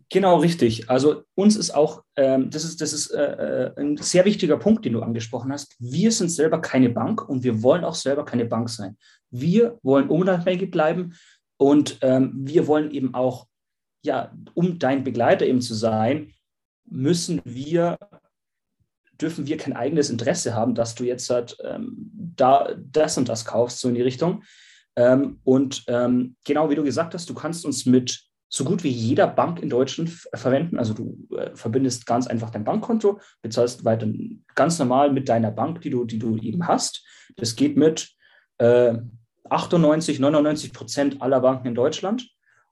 Genau, 0.10 0.38
richtig. 0.38 0.90
Also 0.90 1.24
uns 1.36 1.56
ist 1.56 1.72
auch, 1.72 2.04
ähm, 2.16 2.50
das 2.50 2.64
ist, 2.64 2.80
das 2.82 2.94
ist 2.94 3.12
äh, 3.12 3.24
äh, 3.24 3.80
ein 3.80 3.98
sehr 3.98 4.25
wichtiger 4.25 4.58
Punkt, 4.58 4.86
den 4.86 4.94
du 4.94 5.02
angesprochen 5.02 5.52
hast. 5.52 5.75
Wir 5.80 6.12
sind 6.12 6.30
selber 6.30 6.62
keine 6.62 6.90
Bank 6.90 7.28
und 7.28 7.44
wir 7.44 7.64
wollen 7.64 7.84
auch 7.84 7.96
selber 7.96 8.24
keine 8.24 8.46
Bank 8.46 8.70
sein. 8.70 8.98
Wir 9.32 9.80
wollen 9.84 10.10
unabhängig 10.10 10.72
bleiben 10.72 11.16
und 11.58 11.98
ähm, 12.02 12.32
wir 12.36 12.68
wollen 12.68 12.92
eben 12.92 13.14
auch, 13.14 13.48
ja, 14.04 14.32
um 14.54 14.78
dein 14.78 15.04
Begleiter 15.04 15.46
eben 15.46 15.62
zu 15.62 15.74
sein, 15.74 16.34
müssen 16.88 17.42
wir, 17.44 17.98
dürfen 19.20 19.48
wir 19.48 19.58
kein 19.58 19.74
eigenes 19.74 20.10
Interesse 20.10 20.54
haben, 20.54 20.75
dass 20.75 20.94
du 20.94 21.04
jetzt 21.04 21.30
halt 21.30 21.58
ähm, 21.64 22.12
da 22.14 22.75
das 22.78 23.18
und 23.18 23.28
das 23.28 23.46
kaufst, 23.46 23.80
so 23.80 23.90
in 23.90 23.96
die 23.96 24.02
Richtung. 24.02 24.44
Ähm, 24.96 25.40
und 25.44 25.84
ähm, 25.88 26.36
genau 26.46 26.70
wie 26.70 26.75
du 26.75 26.84
gesagt 26.84 27.14
hast, 27.14 27.30
du 27.30 27.34
kannst 27.34 27.66
uns 27.66 27.86
mit 27.86 28.25
so 28.48 28.64
gut 28.64 28.84
wie 28.84 28.90
jeder 28.90 29.28
Bank 29.28 29.62
in 29.62 29.70
Deutschland 29.70 30.10
verwenden. 30.34 30.78
Also 30.78 30.94
du 30.94 31.28
äh, 31.36 31.56
verbindest 31.56 32.06
ganz 32.06 32.28
einfach 32.28 32.52
dein 32.52 32.64
Bankkonto, 32.64 33.20
bezahlst 33.42 33.84
weiter 33.84 34.08
ganz 34.54 34.80
normal 34.80 35.12
mit 35.12 35.28
deiner 35.28 35.52
Bank, 35.52 35.82
die 35.82 35.90
du, 35.90 36.06
die 36.06 36.20
du 36.20 36.38
eben 36.38 36.68
hast. 36.68 37.06
Das 37.36 37.56
geht 37.56 37.75
mit 37.75 38.12
äh, 38.60 38.96
98, 39.50 40.20
99 40.20 40.74
Prozent 40.74 41.22
aller 41.22 41.42
Banken 41.42 41.68
in 41.68 41.75
Deutschland. 41.75 42.30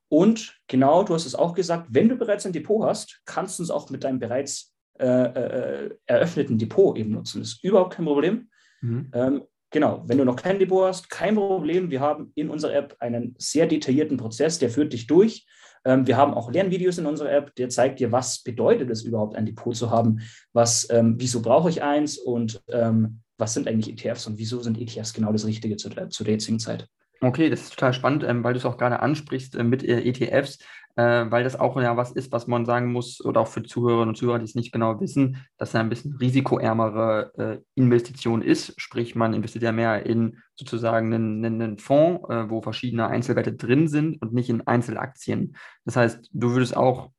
Und 0.09 0.59
genau, 0.67 1.03
du 1.03 1.15
hast 1.15 1.25
es 1.25 1.35
auch 1.35 1.53
gesagt, 1.53 1.87
wenn 1.89 2.07
du 2.07 2.15
bereits 2.15 2.45
ein 2.45 2.53
Depot 2.53 2.83
hast, 2.83 3.21
kannst 3.25 3.59
du 3.59 3.63
es 3.63 3.71
auch 3.71 3.89
mit 3.89 4.03
deinem 4.03 4.19
bereits 4.19 4.73
äh, 4.99 5.05
äh, 5.07 5.89
eröffneten 6.05 6.59
Depot 6.59 6.95
eben 6.97 7.11
nutzen. 7.11 7.39
Das 7.39 7.53
ist 7.53 7.63
überhaupt 7.63 7.95
kein 7.95 8.05
Problem. 8.05 8.49
Mhm. 8.81 9.09
Ähm, 9.11 9.41
genau, 9.73 10.03
wenn 10.07 10.17
du 10.17 10.23
noch 10.23 10.37
kein 10.37 10.59
Depot 10.59 10.87
hast, 10.87 11.09
kein 11.09 11.35
Problem. 11.35 11.91
Wir 11.91 11.99
haben 11.99 12.31
in 12.35 12.49
unserer 12.49 12.73
App 12.73 12.95
einen 12.99 13.35
sehr 13.37 13.67
detaillierten 13.67 14.15
Prozess, 14.15 14.59
der 14.59 14.69
führt 14.69 14.93
dich 14.93 15.07
durch. 15.07 15.45
Ähm, 15.83 16.07
wir 16.07 16.15
haben 16.15 16.33
auch 16.33 16.49
Lernvideos 16.49 16.97
in 16.97 17.05
unserer 17.05 17.31
App, 17.33 17.53
der 17.55 17.67
zeigt 17.67 17.99
dir, 17.99 18.13
was 18.13 18.41
bedeutet 18.41 18.89
es 18.89 19.03
überhaupt, 19.03 19.35
ein 19.35 19.45
Depot 19.45 19.75
zu 19.75 19.91
haben, 19.91 20.21
was, 20.53 20.87
ähm, 20.89 21.15
wieso 21.17 21.41
brauche 21.41 21.69
ich 21.69 21.83
eins 21.83 22.17
und 22.17 22.63
ähm, 22.69 23.19
was 23.37 23.53
sind 23.53 23.67
eigentlich 23.67 23.91
ETFs 23.91 24.27
und 24.27 24.37
wieso 24.37 24.61
sind 24.61 24.79
ETFs 24.79 25.13
genau 25.13 25.33
das 25.33 25.45
Richtige 25.45 25.75
zu, 25.75 25.89
zu 25.89 26.23
der 26.23 26.33
jetzigen 26.33 26.59
Zeit. 26.59 26.87
Okay, 27.19 27.49
das 27.49 27.61
ist 27.61 27.73
total 27.73 27.93
spannend, 27.93 28.25
weil 28.43 28.53
du 28.53 28.59
es 28.59 28.65
auch 28.65 28.77
gerade 28.77 28.99
ansprichst 28.99 29.55
äh, 29.55 29.63
mit 29.63 29.83
äh, 29.83 30.01
ETFs 30.01 30.59
äh, 30.95 31.25
weil 31.29 31.43
das 31.43 31.59
auch 31.59 31.79
ja 31.81 31.97
was 31.97 32.11
ist, 32.11 32.31
was 32.31 32.47
man 32.47 32.65
sagen 32.65 32.91
muss, 32.91 33.23
oder 33.23 33.41
auch 33.41 33.47
für 33.47 33.63
Zuhörerinnen 33.63 34.09
und 34.09 34.15
Zuhörer, 34.15 34.39
die 34.39 34.45
es 34.45 34.55
nicht 34.55 34.71
genau 34.71 34.99
wissen, 34.99 35.37
dass 35.57 35.69
es 35.69 35.75
ein 35.75 35.89
bisschen 35.89 36.15
risikoärmere 36.17 37.31
äh, 37.37 37.57
Investition 37.75 38.41
ist. 38.41 38.79
Sprich, 38.79 39.15
man 39.15 39.33
investiert 39.33 39.63
ja 39.63 39.71
mehr 39.71 40.05
in 40.05 40.37
sozusagen 40.55 41.13
einen, 41.13 41.45
einen 41.45 41.77
Fonds, 41.79 42.29
äh, 42.29 42.49
wo 42.49 42.61
verschiedene 42.61 43.07
Einzelwerte 43.07 43.53
drin 43.53 43.87
sind 43.87 44.21
und 44.21 44.33
nicht 44.33 44.49
in 44.49 44.65
Einzelaktien. 44.67 45.55
Das 45.85 45.95
heißt, 45.95 46.29
du 46.31 46.51
würdest 46.51 46.77
auch 46.77 47.09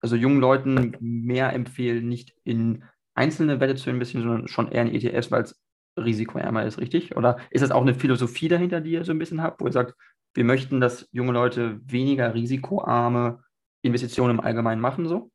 also 0.00 0.16
jungen 0.16 0.40
Leuten 0.40 0.96
mehr 1.00 1.52
empfehlen, 1.52 2.08
nicht 2.08 2.34
in 2.44 2.84
einzelne 3.14 3.60
Werte 3.60 3.76
zu 3.76 3.90
investieren, 3.90 4.22
sondern 4.22 4.48
schon 4.48 4.72
eher 4.72 4.82
in 4.82 4.94
ETFs, 4.94 5.30
weil 5.30 5.42
es 5.42 5.60
risikoärmer 5.96 6.64
ist, 6.64 6.78
richtig? 6.78 7.16
Oder 7.16 7.38
ist 7.50 7.62
das 7.62 7.70
auch 7.70 7.82
eine 7.82 7.94
Philosophie 7.94 8.48
dahinter, 8.48 8.80
die 8.80 8.92
ihr 8.92 9.04
so 9.04 9.12
ein 9.12 9.18
bisschen 9.18 9.42
habt, 9.42 9.60
wo 9.60 9.66
ihr 9.66 9.72
sagt, 9.72 9.94
wir 10.34 10.44
möchten, 10.44 10.80
dass 10.80 11.08
junge 11.12 11.32
Leute 11.32 11.80
weniger 11.84 12.34
risikoarme 12.34 13.42
Investitionen 13.82 14.38
im 14.38 14.44
Allgemeinen 14.44 14.80
machen, 14.80 15.06
so? 15.06 15.30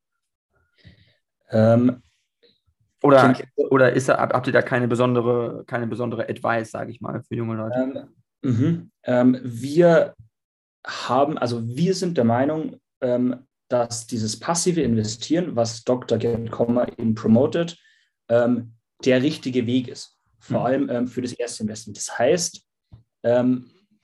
Ähm, 1.49 2.01
oder, 3.01 3.35
oder 3.69 3.93
ist 3.93 4.09
da, 4.09 4.17
habt 4.17 4.47
ihr 4.47 4.53
da 4.53 4.61
keine 4.61 4.87
besondere, 4.87 5.63
keine 5.67 5.87
besondere 5.87 6.27
Advice, 6.27 6.71
sage 6.71 6.91
ich 6.91 7.01
mal, 7.01 7.21
für 7.23 7.35
junge 7.35 7.55
Leute? 7.55 8.09
Ähm, 8.43 8.91
ähm, 9.03 9.39
wir 9.43 10.15
haben, 10.85 11.37
also 11.37 11.67
wir 11.67 11.93
sind 11.93 12.17
der 12.17 12.23
Meinung, 12.23 12.79
ähm, 13.01 13.45
dass 13.67 14.07
dieses 14.07 14.39
passive 14.39 14.81
Investieren, 14.81 15.55
was 15.55 15.83
Dr. 15.83 16.17
Gerd 16.17 16.51
Kommer 16.51 16.87
eben 16.97 17.15
promotet, 17.15 17.77
ähm, 18.29 18.73
der 19.03 19.21
richtige 19.21 19.65
Weg 19.67 19.87
ist. 19.87 20.17
Vor 20.39 20.59
mhm. 20.59 20.65
allem 20.65 20.89
ähm, 20.89 21.07
für 21.07 21.21
das 21.21 21.33
erste 21.33 21.63
Investment. 21.63 21.97
Das 21.97 22.17
heißt, 22.17 22.61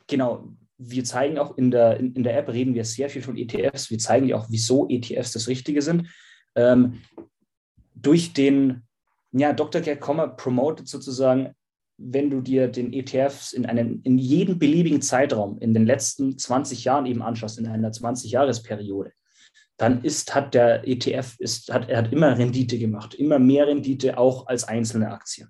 genau, 0.07 0.51
wir 0.83 1.03
zeigen 1.03 1.37
auch 1.37 1.57
in 1.57 1.69
der, 1.69 1.97
in, 1.97 2.13
in, 2.13 2.23
der 2.23 2.37
App, 2.37 2.49
reden 2.49 2.73
wir 2.73 2.85
sehr 2.85 3.09
viel 3.09 3.21
von 3.21 3.37
ETFs. 3.37 3.91
Wir 3.91 3.99
zeigen 3.99 4.27
ja 4.27 4.37
auch, 4.37 4.47
wieso 4.49 4.89
ETFs 4.89 5.33
das 5.33 5.47
Richtige 5.47 5.81
sind. 5.81 6.07
Ähm, 6.55 7.01
durch 7.93 8.33
den, 8.33 8.83
ja, 9.31 9.53
Dr. 9.53 9.81
Gerd 9.81 10.01
Kommer 10.01 10.27
promotet 10.27 10.87
sozusagen, 10.87 11.53
wenn 11.97 12.31
du 12.31 12.41
dir 12.41 12.67
den 12.67 12.93
ETFs 12.93 13.53
in, 13.53 13.67
einen, 13.67 14.01
in 14.01 14.17
jeden 14.17 14.57
beliebigen 14.57 15.03
Zeitraum 15.03 15.59
in 15.59 15.73
den 15.73 15.85
letzten 15.85 16.37
20 16.37 16.83
Jahren 16.83 17.05
eben 17.05 17.21
anschaust, 17.21 17.59
in 17.59 17.67
einer 17.67 17.91
20-Jahres-Periode, 17.91 19.11
dann 19.77 20.03
ist, 20.03 20.33
hat 20.33 20.55
der 20.55 20.87
ETF, 20.87 21.35
ist, 21.37 21.71
hat, 21.71 21.89
er 21.89 21.99
hat 21.99 22.11
immer 22.11 22.37
Rendite 22.37 22.79
gemacht, 22.79 23.13
immer 23.13 23.37
mehr 23.37 23.67
Rendite 23.67 24.17
auch 24.17 24.47
als 24.47 24.63
einzelne 24.63 25.11
Aktien. 25.11 25.49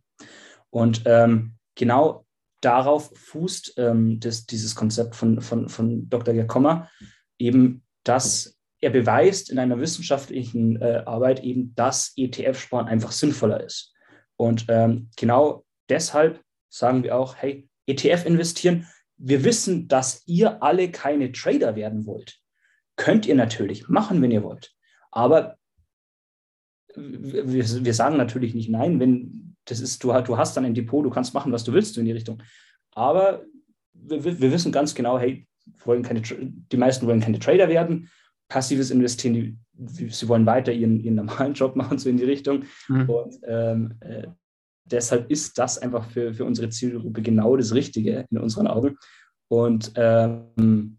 Und 0.70 1.04
ähm, 1.06 1.54
genau 1.76 2.26
darauf 2.62 3.12
fußt 3.16 3.74
ähm, 3.78 4.20
das, 4.20 4.46
dieses 4.46 4.76
Konzept 4.76 5.16
von, 5.16 5.42
von, 5.42 5.68
von 5.70 6.10
Dr. 6.10 6.34
Gerkommer, 6.34 6.90
eben, 7.38 7.84
dass 8.04 8.58
er 8.80 8.90
beweist 8.90 9.52
in 9.52 9.60
einer 9.60 9.80
wissenschaftlichen 9.80 10.82
äh, 10.82 11.04
Arbeit 11.06 11.44
eben, 11.44 11.76
dass 11.76 12.14
ETF-Sparen 12.16 12.88
einfach 12.88 13.12
sinnvoller 13.12 13.64
ist. 13.64 13.94
Und 14.38 14.66
ähm, 14.70 15.10
genau 15.18 15.66
deshalb 15.90 16.42
sagen 16.70 17.04
wir 17.04 17.16
auch, 17.16 17.36
hey, 17.36 17.70
ETF 17.86 18.26
investieren. 18.26 18.88
Wir 19.18 19.44
wissen, 19.44 19.88
dass 19.88 20.24
ihr 20.26 20.64
alle 20.64 20.90
keine 20.90 21.32
Trader 21.32 21.76
werden 21.76 22.06
wollt. 22.08 22.40
Könnt 22.96 23.28
ihr 23.28 23.36
natürlich 23.36 23.88
machen, 23.88 24.22
wenn 24.22 24.32
ihr 24.32 24.44
wollt. 24.44 24.74
Aber 25.12 25.58
wir, 26.96 27.86
wir 27.86 27.94
sagen 27.94 28.18
natürlich 28.18 28.54
nicht 28.54 28.70
nein, 28.70 29.00
wenn 29.00 29.51
das 29.66 29.80
ist, 29.80 30.04
du, 30.04 30.12
du 30.22 30.38
hast 30.38 30.58
dann 30.58 30.66
ein 30.66 30.74
Depot, 30.74 31.06
du 31.06 31.10
kannst 31.10 31.34
machen, 31.34 31.52
was 31.52 31.64
du 31.64 31.74
willst 31.74 31.98
in 31.98 32.06
die 32.06 32.12
Richtung. 32.12 32.42
Aber 32.94 33.44
wir, 33.94 34.24
wir 34.24 34.52
wissen 34.52 34.72
ganz 34.72 34.96
genau, 34.96 35.20
hey, 35.20 35.48
wollen 35.86 36.04
keine, 36.04 36.22
die 36.22 36.78
meisten 36.78 37.08
wollen 37.08 37.22
keine 37.22 37.40
Trader 37.40 37.70
werden. 37.70 38.10
Passives 38.50 38.92
Investieren, 38.92 39.34
die, 39.34 40.10
sie 40.10 40.28
wollen 40.28 40.46
weiter 40.46 40.72
ihren, 40.72 41.00
ihren 41.00 41.16
normalen 41.16 41.54
Job 41.54 41.76
machen, 41.78 41.98
so 41.98 42.10
in 42.10 42.18
die 42.18 42.26
Richtung. 42.26 42.64
Mhm. 42.88 43.10
Und 43.10 43.40
ähm, 43.48 43.94
äh, 44.02 44.28
deshalb 44.86 45.30
ist 45.32 45.58
das 45.58 45.78
einfach 45.78 46.10
für, 46.10 46.34
für 46.34 46.46
unsere 46.46 46.70
Zielgruppe 46.70 47.22
genau 47.22 47.56
das 47.56 47.74
Richtige 47.74 48.26
in 48.30 48.38
unseren 48.40 48.68
Augen. 48.68 48.98
Und 49.48 49.92
ähm, 49.96 50.98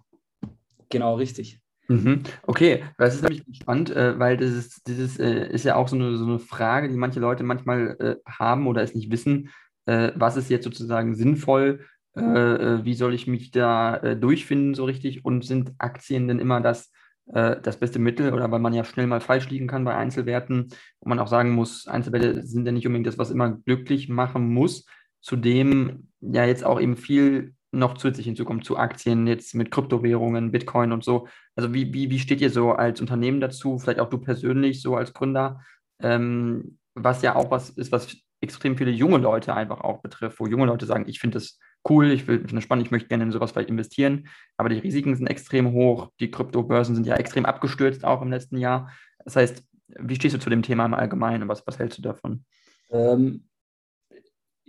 genau 0.88 1.16
richtig. 1.16 1.61
Mhm. 1.88 2.22
Okay, 2.46 2.84
das 2.96 3.14
ist 3.14 3.22
nämlich 3.22 3.44
spannend, 3.52 3.90
äh, 3.90 4.18
weil 4.18 4.36
das 4.36 4.50
ist, 4.50 4.86
dieses 4.86 5.18
äh, 5.18 5.48
ist 5.48 5.64
ja 5.64 5.76
auch 5.76 5.88
so 5.88 5.96
eine, 5.96 6.16
so 6.16 6.24
eine 6.24 6.38
Frage, 6.38 6.88
die 6.88 6.96
manche 6.96 7.20
Leute 7.20 7.42
manchmal 7.42 7.96
äh, 7.98 8.16
haben 8.30 8.66
oder 8.66 8.82
es 8.82 8.94
nicht 8.94 9.10
wissen. 9.10 9.50
Was 9.84 10.36
ist 10.36 10.48
jetzt 10.48 10.62
sozusagen 10.62 11.16
sinnvoll? 11.16 11.80
Wie 12.14 12.94
soll 12.94 13.14
ich 13.14 13.26
mich 13.26 13.50
da 13.50 14.14
durchfinden 14.14 14.74
so 14.74 14.84
richtig? 14.84 15.24
Und 15.24 15.44
sind 15.44 15.72
Aktien 15.78 16.28
denn 16.28 16.38
immer 16.38 16.60
das, 16.60 16.92
das 17.26 17.80
beste 17.80 17.98
Mittel? 17.98 18.32
Oder 18.32 18.48
weil 18.52 18.60
man 18.60 18.74
ja 18.74 18.84
schnell 18.84 19.08
mal 19.08 19.20
falsch 19.20 19.50
liegen 19.50 19.66
kann 19.66 19.84
bei 19.84 19.96
Einzelwerten 19.96 20.68
und 21.00 21.08
man 21.08 21.18
auch 21.18 21.26
sagen 21.26 21.50
muss, 21.50 21.88
Einzelwerte 21.88 22.46
sind 22.46 22.64
ja 22.64 22.70
nicht 22.70 22.86
unbedingt 22.86 23.08
das, 23.08 23.18
was 23.18 23.32
immer 23.32 23.50
glücklich 23.50 24.08
machen 24.08 24.54
muss. 24.54 24.86
Zudem 25.20 26.06
ja 26.20 26.44
jetzt 26.44 26.64
auch 26.64 26.80
eben 26.80 26.96
viel 26.96 27.54
noch 27.72 27.94
zusätzlich 27.94 28.26
hinzukommt 28.26 28.64
zu 28.64 28.76
Aktien, 28.76 29.26
jetzt 29.26 29.54
mit 29.54 29.70
Kryptowährungen, 29.70 30.52
Bitcoin 30.52 30.92
und 30.92 31.02
so. 31.02 31.26
Also 31.56 31.72
wie, 31.72 31.92
wie, 31.94 32.10
wie 32.10 32.18
steht 32.18 32.40
ihr 32.40 32.50
so 32.50 32.72
als 32.72 33.00
Unternehmen 33.00 33.40
dazu, 33.40 33.78
vielleicht 33.78 34.00
auch 34.00 34.10
du 34.10 34.18
persönlich 34.18 34.82
so 34.82 34.94
als 34.94 35.14
Gründer, 35.14 35.60
ähm, 36.00 36.78
was 36.94 37.22
ja 37.22 37.34
auch 37.34 37.50
was 37.50 37.70
ist, 37.70 37.90
was 37.90 38.14
extrem 38.42 38.76
viele 38.76 38.90
junge 38.90 39.18
Leute 39.18 39.54
einfach 39.54 39.80
auch 39.80 40.02
betrifft, 40.02 40.38
wo 40.38 40.46
junge 40.46 40.66
Leute 40.66 40.84
sagen, 40.84 41.04
ich 41.08 41.18
finde 41.18 41.36
das 41.36 41.58
cool, 41.88 42.10
ich 42.10 42.24
finde 42.24 42.54
das 42.54 42.62
spannend, 42.62 42.86
ich 42.86 42.90
möchte 42.90 43.08
gerne 43.08 43.24
in 43.24 43.32
sowas 43.32 43.52
vielleicht 43.52 43.70
investieren, 43.70 44.28
aber 44.56 44.68
die 44.68 44.78
Risiken 44.78 45.16
sind 45.16 45.28
extrem 45.28 45.72
hoch, 45.72 46.10
die 46.20 46.30
Kryptobörsen 46.30 46.94
sind 46.94 47.06
ja 47.06 47.16
extrem 47.16 47.46
abgestürzt 47.46 48.04
auch 48.04 48.20
im 48.20 48.30
letzten 48.30 48.58
Jahr. 48.58 48.90
Das 49.24 49.36
heißt, 49.36 49.64
wie 49.98 50.14
stehst 50.14 50.34
du 50.34 50.40
zu 50.40 50.50
dem 50.50 50.62
Thema 50.62 50.84
im 50.84 50.94
Allgemeinen 50.94 51.44
und 51.44 51.48
was, 51.48 51.66
was 51.66 51.78
hältst 51.78 51.98
du 51.98 52.02
davon? 52.02 52.44
Ähm, 52.90 53.44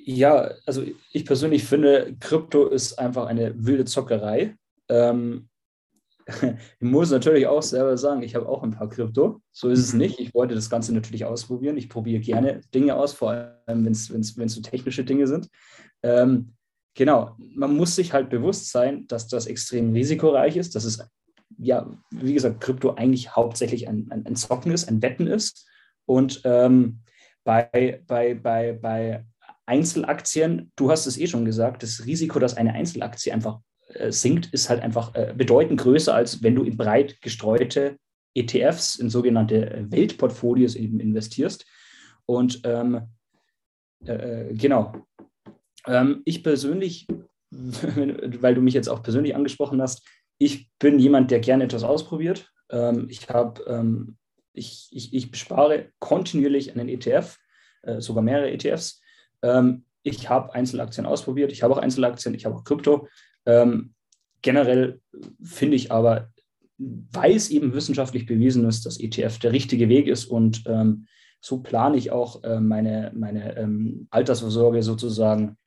ja, 0.06 0.52
also 0.66 0.84
ich 1.12 1.26
persönlich 1.26 1.64
finde, 1.64 2.16
Krypto 2.20 2.68
ist 2.68 3.00
einfach 3.00 3.28
eine 3.28 3.54
wilde 3.56 3.86
Zockerei. 3.86 4.56
Ähm, 4.90 5.50
ich 6.28 6.56
muss 6.82 7.12
natürlich 7.12 7.48
auch 7.48 7.62
selber 7.62 7.98
sagen, 7.98 8.22
ich 8.22 8.36
habe 8.36 8.48
auch 8.48 8.64
ein 8.64 8.72
paar 8.72 8.90
Krypto. 8.90 9.42
So 9.52 9.70
ist 9.70 9.80
es 9.80 9.94
mhm. 9.94 10.00
nicht. 10.00 10.20
Ich 10.20 10.34
wollte 10.34 10.56
das 10.56 10.70
Ganze 10.70 10.94
natürlich 10.94 11.26
ausprobieren. 11.26 11.78
Ich 11.78 11.90
probiere 11.90 12.22
gerne 12.22 12.62
Dinge 12.74 12.96
aus, 12.96 13.14
vor 13.14 13.32
allem 13.32 13.86
wenn 13.86 13.92
es 13.92 14.08
so 14.08 14.62
technische 14.62 15.06
Dinge 15.06 15.28
sind. 15.28 15.50
Ähm, 16.02 16.54
genau, 16.96 17.36
man 17.56 17.76
muss 17.76 17.96
sich 17.96 18.14
halt 18.14 18.30
bewusst 18.30 18.72
sein, 18.72 19.08
dass 19.08 19.28
das 19.28 19.48
extrem 19.48 19.94
risikoreich 19.94 20.58
ist, 20.58 20.76
dass 20.76 20.84
es, 20.84 21.06
ja, 21.58 21.90
wie 22.12 22.34
gesagt, 22.34 22.62
Krypto 22.62 22.96
eigentlich 22.96 23.36
hauptsächlich 23.36 23.88
ein, 23.88 24.08
ein, 24.12 24.26
ein 24.26 24.36
Zocken 24.36 24.72
ist, 24.72 24.90
ein 24.90 25.02
Wetten 25.02 25.28
ist. 25.28 25.68
Und 26.06 26.42
ähm, 26.44 27.00
bei, 27.46 28.02
bei, 28.08 28.34
bei, 28.34 28.74
bei 28.74 29.26
Einzelaktien, 29.66 30.72
du 30.76 30.92
hast 30.92 31.06
es 31.06 31.18
eh 31.18 31.28
schon 31.28 31.46
gesagt, 31.46 31.84
das 31.84 32.06
Risiko, 32.06 32.40
dass 32.40 32.58
eine 32.58 32.74
Einzelaktie 32.74 33.32
einfach 33.32 33.60
äh, 33.88 34.12
sinkt, 34.12 34.48
ist 34.54 34.70
halt 34.70 34.82
einfach 34.82 35.16
äh, 35.16 35.34
bedeutend 35.36 35.80
größer, 35.80 36.14
als 36.14 36.44
wenn 36.44 36.56
du 36.56 36.64
in 36.64 36.78
breit 36.78 37.22
gestreute 37.22 37.98
ETFs, 38.34 38.96
in 38.96 39.10
sogenannte 39.10 39.86
Weltportfolios 39.90 40.76
eben 40.76 41.00
investierst. 41.00 41.66
Und 42.26 42.62
ähm, 42.64 43.02
äh, 44.06 44.14
äh 44.50 44.54
genau, 44.54 45.06
ähm, 45.88 46.22
ich 46.26 46.44
persönlich, 46.44 47.08
weil 47.52 48.56
du 48.56 48.62
mich 48.62 48.74
jetzt 48.74 48.90
auch 48.90 49.04
persönlich 49.04 49.36
angesprochen 49.36 49.82
hast, 49.82 50.08
ich 50.38 50.70
bin 50.80 51.00
jemand, 51.00 51.32
der 51.32 51.40
gerne 51.40 51.66
etwas 51.66 51.84
ausprobiert. 51.84 52.52
Ähm, 52.70 53.08
ich 53.10 53.30
habe, 53.30 53.64
ähm, 53.68 54.18
ich, 54.54 54.90
ich, 54.92 55.14
ich 55.14 55.32
bespare 55.32 55.92
kontinuierlich 56.00 56.72
einen 56.72 56.90
ETF, 56.90 57.38
äh, 57.84 58.02
sogar 58.02 58.24
mehrere 58.24 58.52
ETFs. 58.52 59.02
Ähm, 59.44 59.84
ich 60.02 60.30
habe 60.30 60.54
Einzelaktien 60.54 61.06
ausprobiert, 61.06 61.52
ich 61.52 61.64
habe 61.64 61.74
auch 61.74 61.78
Einzelaktien, 61.78 62.34
ich 62.34 62.46
habe 62.46 62.56
auch 62.56 62.64
Krypto. 62.64 63.08
Ähm, 63.46 63.94
generell 64.42 65.00
finde 65.42 65.76
ich 65.76 65.92
aber, 65.92 66.30
weil 66.78 67.36
es 67.36 67.50
eben 67.50 67.74
wissenschaftlich 67.74 68.26
bewiesen 68.26 68.68
ist, 68.68 68.86
dass 68.86 69.00
ETF 69.00 69.40
der 69.40 69.52
richtige 69.52 69.90
Weg 69.90 70.08
ist 70.08 70.26
und 70.26 70.64
ähm, 70.66 71.08
so 71.40 71.62
plane 71.62 71.98
ich 71.98 72.12
auch 72.12 72.44
äh, 72.44 72.60
meine, 72.60 73.12
meine 73.16 73.58
ähm, 73.58 74.08
Altersvorsorge 74.12 74.82
sozusagen 74.82 75.58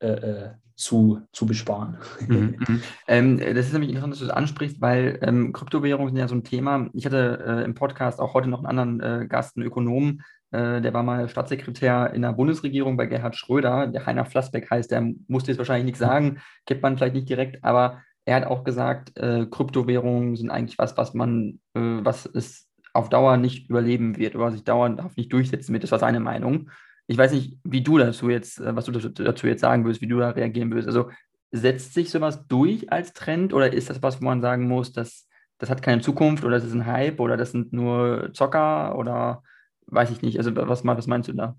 äh, 0.00 0.08
äh, 0.08 0.50
zu, 0.74 1.20
zu 1.32 1.46
besparen. 1.46 1.98
Mhm, 2.26 2.56
mhm. 2.66 2.82
ähm, 3.06 3.38
das 3.38 3.66
ist 3.66 3.72
nämlich 3.72 3.90
interessant, 3.90 4.14
dass 4.14 4.20
du 4.20 4.26
das 4.26 4.34
ansprichst, 4.34 4.80
weil 4.80 5.18
ähm, 5.22 5.52
Kryptowährungen 5.52 6.08
sind 6.08 6.16
ja 6.16 6.26
so 6.26 6.34
ein 6.34 6.42
Thema. 6.42 6.88
Ich 6.94 7.04
hatte 7.04 7.44
äh, 7.46 7.64
im 7.64 7.74
Podcast 7.74 8.18
auch 8.18 8.34
heute 8.34 8.48
noch 8.48 8.64
einen 8.64 8.78
anderen 8.78 9.00
äh, 9.00 9.26
Gast, 9.26 9.56
einen 9.56 9.66
Ökonomen, 9.66 10.22
äh, 10.50 10.80
der 10.80 10.92
war 10.94 11.02
mal 11.02 11.28
Staatssekretär 11.28 12.12
in 12.14 12.22
der 12.22 12.32
Bundesregierung 12.32 12.96
bei 12.96 13.06
Gerhard 13.06 13.36
Schröder. 13.36 13.86
Der 13.86 14.06
Heiner 14.06 14.24
Flassbeck 14.24 14.70
heißt, 14.70 14.90
der 14.90 15.12
musste 15.28 15.50
jetzt 15.50 15.58
wahrscheinlich 15.58 15.86
nichts 15.86 16.00
sagen, 16.00 16.40
kennt 16.66 16.82
man 16.82 16.96
vielleicht 16.96 17.14
nicht 17.14 17.28
direkt, 17.28 17.62
aber 17.64 18.02
er 18.24 18.36
hat 18.36 18.44
auch 18.44 18.64
gesagt, 18.64 19.16
äh, 19.16 19.46
Kryptowährungen 19.50 20.36
sind 20.36 20.50
eigentlich 20.50 20.78
was, 20.78 20.96
was 20.96 21.14
man, 21.14 21.60
was 21.74 22.26
es 22.26 22.68
auf 22.92 23.08
Dauer 23.08 23.36
nicht 23.36 23.70
überleben 23.70 24.16
wird 24.16 24.36
oder 24.36 24.50
sich 24.50 24.64
dauernd 24.64 25.16
nicht 25.16 25.32
durchsetzen 25.32 25.72
wird. 25.72 25.84
Das 25.84 25.92
war 25.92 25.98
seine 25.98 26.20
Meinung. 26.20 26.70
Ich 27.06 27.18
weiß 27.18 27.32
nicht, 27.32 27.58
wie 27.64 27.82
du 27.82 27.98
dazu 27.98 28.30
jetzt, 28.30 28.60
äh, 28.60 28.74
was 28.76 28.84
du 28.84 28.92
dazu 28.92 29.46
jetzt 29.46 29.60
sagen 29.60 29.84
würdest, 29.84 30.00
wie 30.00 30.08
du 30.08 30.18
da 30.18 30.30
reagieren 30.30 30.70
würdest. 30.70 30.88
Also 30.88 31.10
setzt 31.50 31.94
sich 31.94 32.10
sowas 32.10 32.46
durch 32.46 32.92
als 32.92 33.12
Trend 33.12 33.52
oder 33.52 33.72
ist 33.72 33.90
das 33.90 34.02
was, 34.02 34.20
wo 34.20 34.24
man 34.26 34.40
sagen 34.40 34.68
muss, 34.68 34.92
dass 34.92 35.28
das 35.58 35.68
hat 35.68 35.82
keine 35.82 36.00
Zukunft 36.00 36.44
oder 36.44 36.56
das 36.56 36.64
ist 36.64 36.72
ein 36.72 36.86
Hype 36.86 37.20
oder 37.20 37.36
das 37.36 37.50
sind 37.50 37.72
nur 37.72 38.30
Zocker 38.32 38.96
oder 38.96 39.42
weiß 39.90 40.10
ich 40.10 40.22
nicht. 40.22 40.38
Also 40.38 40.54
was, 40.54 40.84
was 40.84 41.06
meinst 41.06 41.28
du 41.28 41.32
da? 41.32 41.56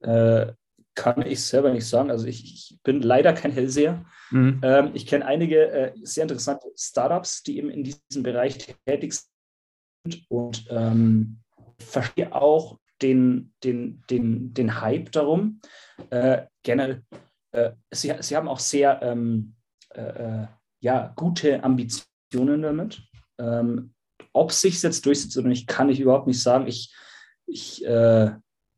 Äh, 0.00 0.52
kann 0.94 1.26
ich 1.26 1.42
selber 1.44 1.72
nicht 1.72 1.86
sagen. 1.86 2.10
Also 2.10 2.26
ich, 2.26 2.44
ich 2.44 2.78
bin 2.82 3.02
leider 3.02 3.32
kein 3.32 3.50
Hellseher. 3.50 4.04
Mhm. 4.30 4.60
Ähm, 4.62 4.90
ich 4.94 5.06
kenne 5.06 5.26
einige 5.26 5.70
äh, 5.70 5.92
sehr 6.02 6.22
interessante 6.22 6.68
Startups, 6.76 7.42
die 7.42 7.58
eben 7.58 7.70
in 7.70 7.84
diesem 7.84 8.22
Bereich 8.22 8.76
tätig 8.86 9.14
sind 10.04 10.24
und 10.28 10.66
ähm, 10.70 11.40
verstehe 11.78 12.34
auch 12.34 12.78
den, 13.02 13.52
den, 13.64 14.02
den, 14.08 14.54
den 14.54 14.80
Hype 14.80 15.10
darum. 15.10 15.60
Äh, 16.10 16.46
generell, 16.62 17.02
äh, 17.52 17.72
sie, 17.90 18.14
sie 18.20 18.36
haben 18.36 18.48
auch 18.48 18.60
sehr 18.60 19.02
ähm, 19.02 19.56
äh, 19.90 20.42
äh 20.42 20.46
ja, 20.80 21.14
gute 21.16 21.64
Ambitionen 21.64 22.60
damit. 22.60 23.02
Ähm, 23.38 23.93
ob 24.34 24.52
sich 24.52 24.82
jetzt 24.82 25.06
durchsetzt 25.06 25.38
oder 25.38 25.48
nicht, 25.48 25.66
kann 25.66 25.88
ich 25.88 26.00
überhaupt 26.00 26.26
nicht 26.26 26.42
sagen. 26.42 26.66
Ich, 26.66 26.94
ich 27.46 27.84
äh, 27.86 28.32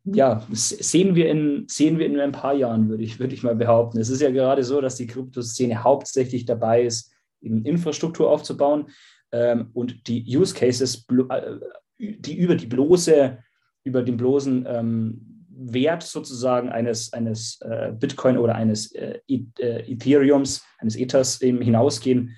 ja, 0.05 0.47
sehen 0.53 1.17
wir, 1.17 1.29
in, 1.29 1.65
sehen 1.69 1.99
wir 1.99 2.07
in 2.07 2.21
ein 2.21 2.33
paar 2.33 2.55
Jahren, 2.55 2.89
würde 2.89 3.03
ich, 3.03 3.19
würde 3.19 3.35
ich 3.35 3.43
mal 3.43 3.57
behaupten. 3.57 3.99
Es 3.99 4.09
ist 4.09 4.23
ja 4.23 4.31
gerade 4.31 4.63
so, 4.63 4.81
dass 4.81 4.95
die 4.95 5.09
Kryptoszene 5.09 5.83
hauptsächlich 5.83 6.45
dabei 6.45 6.83
ist, 6.83 7.13
eben 7.41 7.65
Infrastruktur 7.65 8.31
aufzubauen 8.31 8.87
ähm, 9.33 9.71
und 9.73 10.07
die 10.07 10.25
Use 10.37 10.55
Cases 10.55 11.05
äh, 11.29 11.57
die 11.99 12.37
über 12.37 12.55
die 12.55 12.67
bloße, 12.67 13.39
über 13.85 14.03
den 14.03 14.17
bloßen 14.17 14.65
ähm, 14.69 15.47
Wert 15.49 16.03
sozusagen 16.03 16.69
eines, 16.69 17.13
eines 17.13 17.61
äh, 17.63 17.93
Bitcoin 17.99 18.39
oder 18.39 18.55
eines 18.55 18.93
äh, 18.93 19.19
äh, 19.29 19.93
Ethereums, 19.93 20.65
eines 20.79 20.97
Ethers 20.97 21.41
eben 21.41 21.61
hinausgehen, 21.63 22.37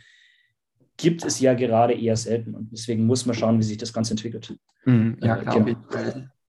gibt 0.98 1.24
es 1.24 1.40
ja 1.40 1.54
gerade 1.54 1.94
eher 1.94 2.16
selten. 2.16 2.54
Und 2.54 2.70
deswegen 2.70 3.06
muss 3.06 3.24
man 3.24 3.34
schauen, 3.34 3.58
wie 3.58 3.62
sich 3.62 3.78
das 3.78 3.94
Ganze 3.94 4.12
entwickelt. 4.12 4.54
Mhm, 4.84 5.16
ja, 5.22 5.36
äh, 5.36 5.42
klar. 5.42 5.64
Genau. 5.64 5.78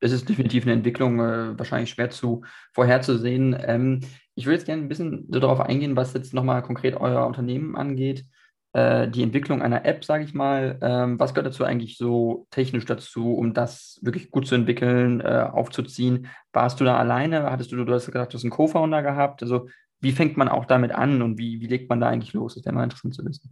Es 0.01 0.11
ist 0.11 0.27
definitiv 0.27 0.63
eine 0.63 0.73
Entwicklung, 0.73 1.19
äh, 1.19 1.59
wahrscheinlich 1.59 1.91
schwer 1.91 2.09
zu 2.09 2.41
vorherzusehen. 2.73 3.55
Ähm, 3.61 3.99
ich 4.33 4.45
würde 4.45 4.55
jetzt 4.55 4.65
gerne 4.65 4.81
ein 4.81 4.87
bisschen 4.87 5.27
so 5.29 5.39
darauf 5.39 5.59
eingehen, 5.59 5.95
was 5.95 6.13
jetzt 6.13 6.33
nochmal 6.33 6.63
konkret 6.63 6.95
euer 6.95 7.27
Unternehmen 7.27 7.75
angeht 7.75 8.25
äh, 8.73 9.07
die 9.07 9.23
Entwicklung 9.23 9.61
einer 9.61 9.85
App, 9.85 10.05
sage 10.05 10.23
ich 10.23 10.33
mal. 10.33 10.77
Ähm, 10.81 11.19
was 11.19 11.33
gehört 11.33 11.47
dazu 11.47 11.63
eigentlich 11.63 11.97
so 11.97 12.47
technisch 12.51 12.85
dazu, 12.85 13.33
um 13.33 13.53
das 13.53 13.99
wirklich 14.01 14.31
gut 14.31 14.47
zu 14.47 14.55
entwickeln, 14.55 15.21
äh, 15.21 15.47
aufzuziehen? 15.51 16.27
Warst 16.53 16.79
du 16.79 16.85
da 16.85 16.97
alleine? 16.97 17.49
Hattest 17.49 17.71
du, 17.71 17.83
du 17.83 17.93
hast 17.93 18.05
gesagt, 18.05 18.33
du 18.33 18.37
hast 18.37 18.43
einen 18.43 18.51
Co-Founder 18.51 19.01
gehabt. 19.01 19.41
Also 19.41 19.67
wie 20.01 20.11
fängt 20.11 20.37
man 20.37 20.49
auch 20.49 20.65
damit 20.65 20.91
an 20.91 21.21
und 21.21 21.37
wie, 21.37 21.61
wie 21.61 21.67
legt 21.67 21.89
man 21.89 21.99
da 21.99 22.07
eigentlich 22.07 22.33
los? 22.33 22.55
Das 22.55 22.65
wäre 22.65 22.75
mal 22.75 22.83
interessant 22.83 23.15
zu 23.15 23.25
wissen. 23.25 23.51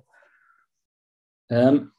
Ähm, 1.50 1.92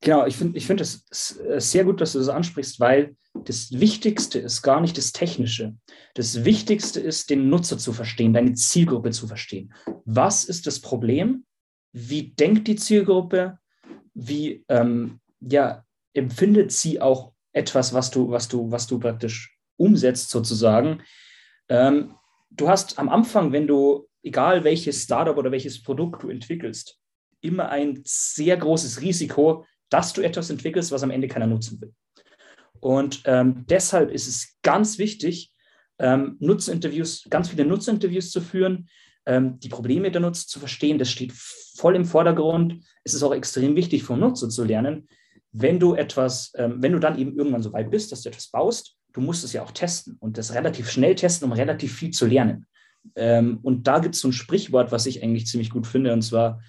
genau, 0.00 0.26
ich 0.26 0.36
finde 0.36 0.58
ich 0.58 0.66
find 0.66 0.80
es 0.80 1.40
äh, 1.40 1.60
sehr 1.60 1.84
gut, 1.84 2.00
dass 2.00 2.12
du 2.12 2.18
das 2.18 2.28
ansprichst, 2.28 2.80
weil 2.80 3.16
das 3.44 3.70
Wichtigste 3.72 4.38
ist 4.38 4.62
gar 4.62 4.80
nicht 4.80 4.98
das 4.98 5.12
Technische. 5.12 5.76
Das 6.14 6.44
Wichtigste 6.44 7.00
ist, 7.00 7.30
den 7.30 7.48
Nutzer 7.48 7.78
zu 7.78 7.92
verstehen, 7.92 8.32
deine 8.32 8.54
Zielgruppe 8.54 9.12
zu 9.12 9.28
verstehen. 9.28 9.72
Was 10.04 10.44
ist 10.44 10.66
das 10.66 10.80
Problem? 10.80 11.44
wie 11.92 12.30
denkt 12.30 12.68
die 12.68 12.76
Zielgruppe, 12.76 13.58
wie 14.14 14.64
ähm, 14.68 15.20
ja, 15.40 15.84
empfindet 16.12 16.72
sie 16.72 17.00
auch 17.00 17.32
etwas, 17.52 17.92
was 17.94 18.10
du, 18.10 18.30
was 18.30 18.48
du, 18.48 18.70
was 18.70 18.86
du 18.86 18.98
praktisch 18.98 19.56
umsetzt 19.76 20.30
sozusagen. 20.30 21.02
Ähm, 21.68 22.14
du 22.50 22.68
hast 22.68 22.98
am 22.98 23.08
Anfang, 23.08 23.52
wenn 23.52 23.66
du, 23.66 24.08
egal 24.22 24.64
welches 24.64 25.02
Startup 25.02 25.36
oder 25.36 25.50
welches 25.50 25.82
Produkt 25.82 26.22
du 26.22 26.28
entwickelst, 26.28 26.99
immer 27.40 27.68
ein 27.70 28.00
sehr 28.04 28.56
großes 28.56 29.00
Risiko, 29.00 29.66
dass 29.88 30.12
du 30.12 30.22
etwas 30.22 30.50
entwickelst, 30.50 30.92
was 30.92 31.02
am 31.02 31.10
Ende 31.10 31.28
keiner 31.28 31.46
nutzen 31.46 31.80
will. 31.80 31.92
Und 32.80 33.22
ähm, 33.26 33.66
deshalb 33.68 34.10
ist 34.10 34.26
es 34.26 34.56
ganz 34.62 34.98
wichtig, 34.98 35.52
ähm, 35.98 36.36
Nutzinterviews, 36.40 37.26
ganz 37.28 37.50
viele 37.50 37.64
Nutzinterviews 37.64 38.30
zu 38.30 38.40
führen, 38.40 38.88
ähm, 39.26 39.60
die 39.60 39.68
Probleme 39.68 40.10
der 40.10 40.22
Nutzer 40.22 40.46
zu 40.46 40.58
verstehen, 40.58 40.98
das 40.98 41.10
steht 41.10 41.32
voll 41.32 41.94
im 41.94 42.06
Vordergrund. 42.06 42.82
Es 43.04 43.14
ist 43.14 43.22
auch 43.22 43.34
extrem 43.34 43.76
wichtig 43.76 44.02
vom 44.02 44.18
Nutzer 44.18 44.48
zu 44.48 44.64
lernen. 44.64 45.08
Wenn 45.52 45.78
du 45.78 45.94
etwas, 45.94 46.52
ähm, 46.56 46.76
wenn 46.80 46.92
du 46.92 46.98
dann 46.98 47.18
eben 47.18 47.36
irgendwann 47.36 47.62
so 47.62 47.72
weit 47.72 47.90
bist, 47.90 48.12
dass 48.12 48.22
du 48.22 48.30
etwas 48.30 48.48
baust, 48.48 48.96
du 49.12 49.20
musst 49.20 49.44
es 49.44 49.52
ja 49.52 49.62
auch 49.62 49.72
testen 49.72 50.16
und 50.20 50.38
das 50.38 50.54
relativ 50.54 50.90
schnell 50.90 51.14
testen, 51.14 51.46
um 51.46 51.52
relativ 51.52 51.94
viel 51.94 52.10
zu 52.10 52.26
lernen. 52.26 52.66
Ähm, 53.16 53.58
und 53.62 53.86
da 53.86 53.98
gibt 53.98 54.14
es 54.14 54.20
so 54.20 54.28
ein 54.28 54.32
Sprichwort, 54.32 54.92
was 54.92 55.06
ich 55.06 55.22
eigentlich 55.22 55.46
ziemlich 55.46 55.70
gut 55.70 55.86
finde, 55.86 56.12
und 56.12 56.22
zwar, 56.22 56.60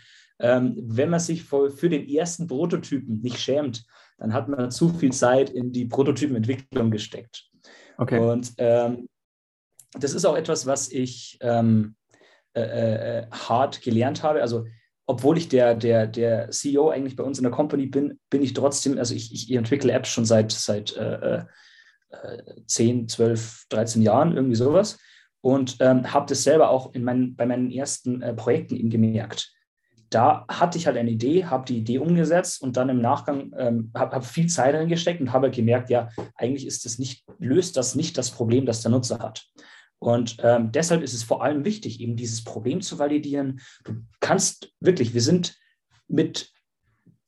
ähm, 0.42 0.76
wenn 0.78 1.10
man 1.10 1.20
sich 1.20 1.44
für, 1.44 1.70
den 1.70 2.08
ersten 2.10 2.48
Prototypen 2.48 3.22
nicht 3.22 3.40
schämt, 3.40 3.86
dann 4.18 4.34
hat 4.34 4.50
man 4.50 4.72
zu 4.72 4.90
viel 4.90 5.12
Zeit 5.14 5.50
in 5.50 5.72
die 5.72 5.86
Prototypenentwicklung 5.86 6.92
gesteckt. 6.92 7.50
Okay. 7.98 8.20
Und 8.20 8.54
ähm, 8.58 9.08
das 9.94 10.14
ist 10.14 10.26
auch 10.26 10.36
etwas, 10.36 10.66
was 10.66 10.92
ich 10.92 11.38
ähm, 11.42 11.96
äh, 12.54 12.62
äh, 12.62 13.28
hart 13.32 13.82
gelernt 13.82 14.24
habe. 14.24 14.42
Also 14.42 14.66
obwohl 15.06 15.38
ich 15.38 15.50
der, 15.50 15.76
der, 15.76 16.08
der 16.08 16.50
CEO 16.52 16.90
eigentlich 16.90 17.16
bei 17.16 17.24
uns 17.24 17.38
in 17.38 17.44
der 17.44 17.52
Company 17.52 17.88
bin, 17.88 18.20
bin 18.30 18.42
ich 18.42 18.54
trotzdem, 18.54 18.98
also 18.98 19.14
ich, 19.14 19.34
ich 19.34 19.52
entwickle 19.52 19.92
Apps 19.92 20.10
schon 20.10 20.26
seit, 20.26 20.52
seit 20.52 20.96
äh, 20.96 21.44
äh, 22.10 22.44
10, 22.66 23.10
12, 23.10 23.66
13 23.70 24.02
Jahren, 24.02 24.36
irgendwie 24.36 24.56
sowas. 24.56 24.98
Und 25.42 25.78
ähm, 25.80 26.14
habe 26.14 26.28
das 26.28 26.44
selber 26.44 26.70
auch 26.70 26.94
in 26.94 27.04
meinen, 27.04 27.36
bei 27.36 27.46
meinen 27.46 27.72
ersten 27.72 28.22
äh, 28.22 28.34
Projekten 28.34 28.76
eben 28.76 28.90
gemerkt. 28.90 29.52
Da 30.12 30.46
hatte 30.50 30.78
ich 30.78 30.88
halt 30.88 30.98
eine 30.98 31.10
Idee, 31.10 31.46
habe 31.46 31.66
die 31.66 31.78
Idee 31.78 31.98
umgesetzt 31.98 32.62
und 32.62 32.76
dann 32.76 32.90
im 32.90 33.00
Nachgang 33.00 33.54
ähm, 33.58 33.92
habe 33.96 34.18
hab 34.18 34.26
viel 34.26 34.48
Zeit 34.48 34.76
reingesteckt 34.76 35.22
und 35.22 35.32
habe 35.32 35.50
gemerkt, 35.50 35.90
ja, 35.90 36.10
eigentlich 36.36 36.68
ist 36.68 36.84
das 36.84 37.00
nicht, 37.00 37.24
löst 37.40 37.78
das 37.78 37.96
nicht 37.96 38.18
das 38.18 38.30
Problem, 38.30 38.66
das 38.66 38.82
der 38.82 38.92
Nutzer 38.92 39.20
hat. 39.20 39.48
Und 40.00 40.38
ähm, 40.42 40.72
deshalb 40.72 41.02
ist 41.02 41.14
es 41.14 41.24
vor 41.24 41.44
allem 41.44 41.64
wichtig, 41.64 42.02
eben 42.02 42.18
dieses 42.18 42.44
Problem 42.44 42.82
zu 42.82 43.00
validieren. 43.00 43.62
Du 43.86 43.94
kannst 44.20 44.74
wirklich, 44.82 45.14
wir 45.14 45.22
sind 45.22 45.56
mit 46.10 46.52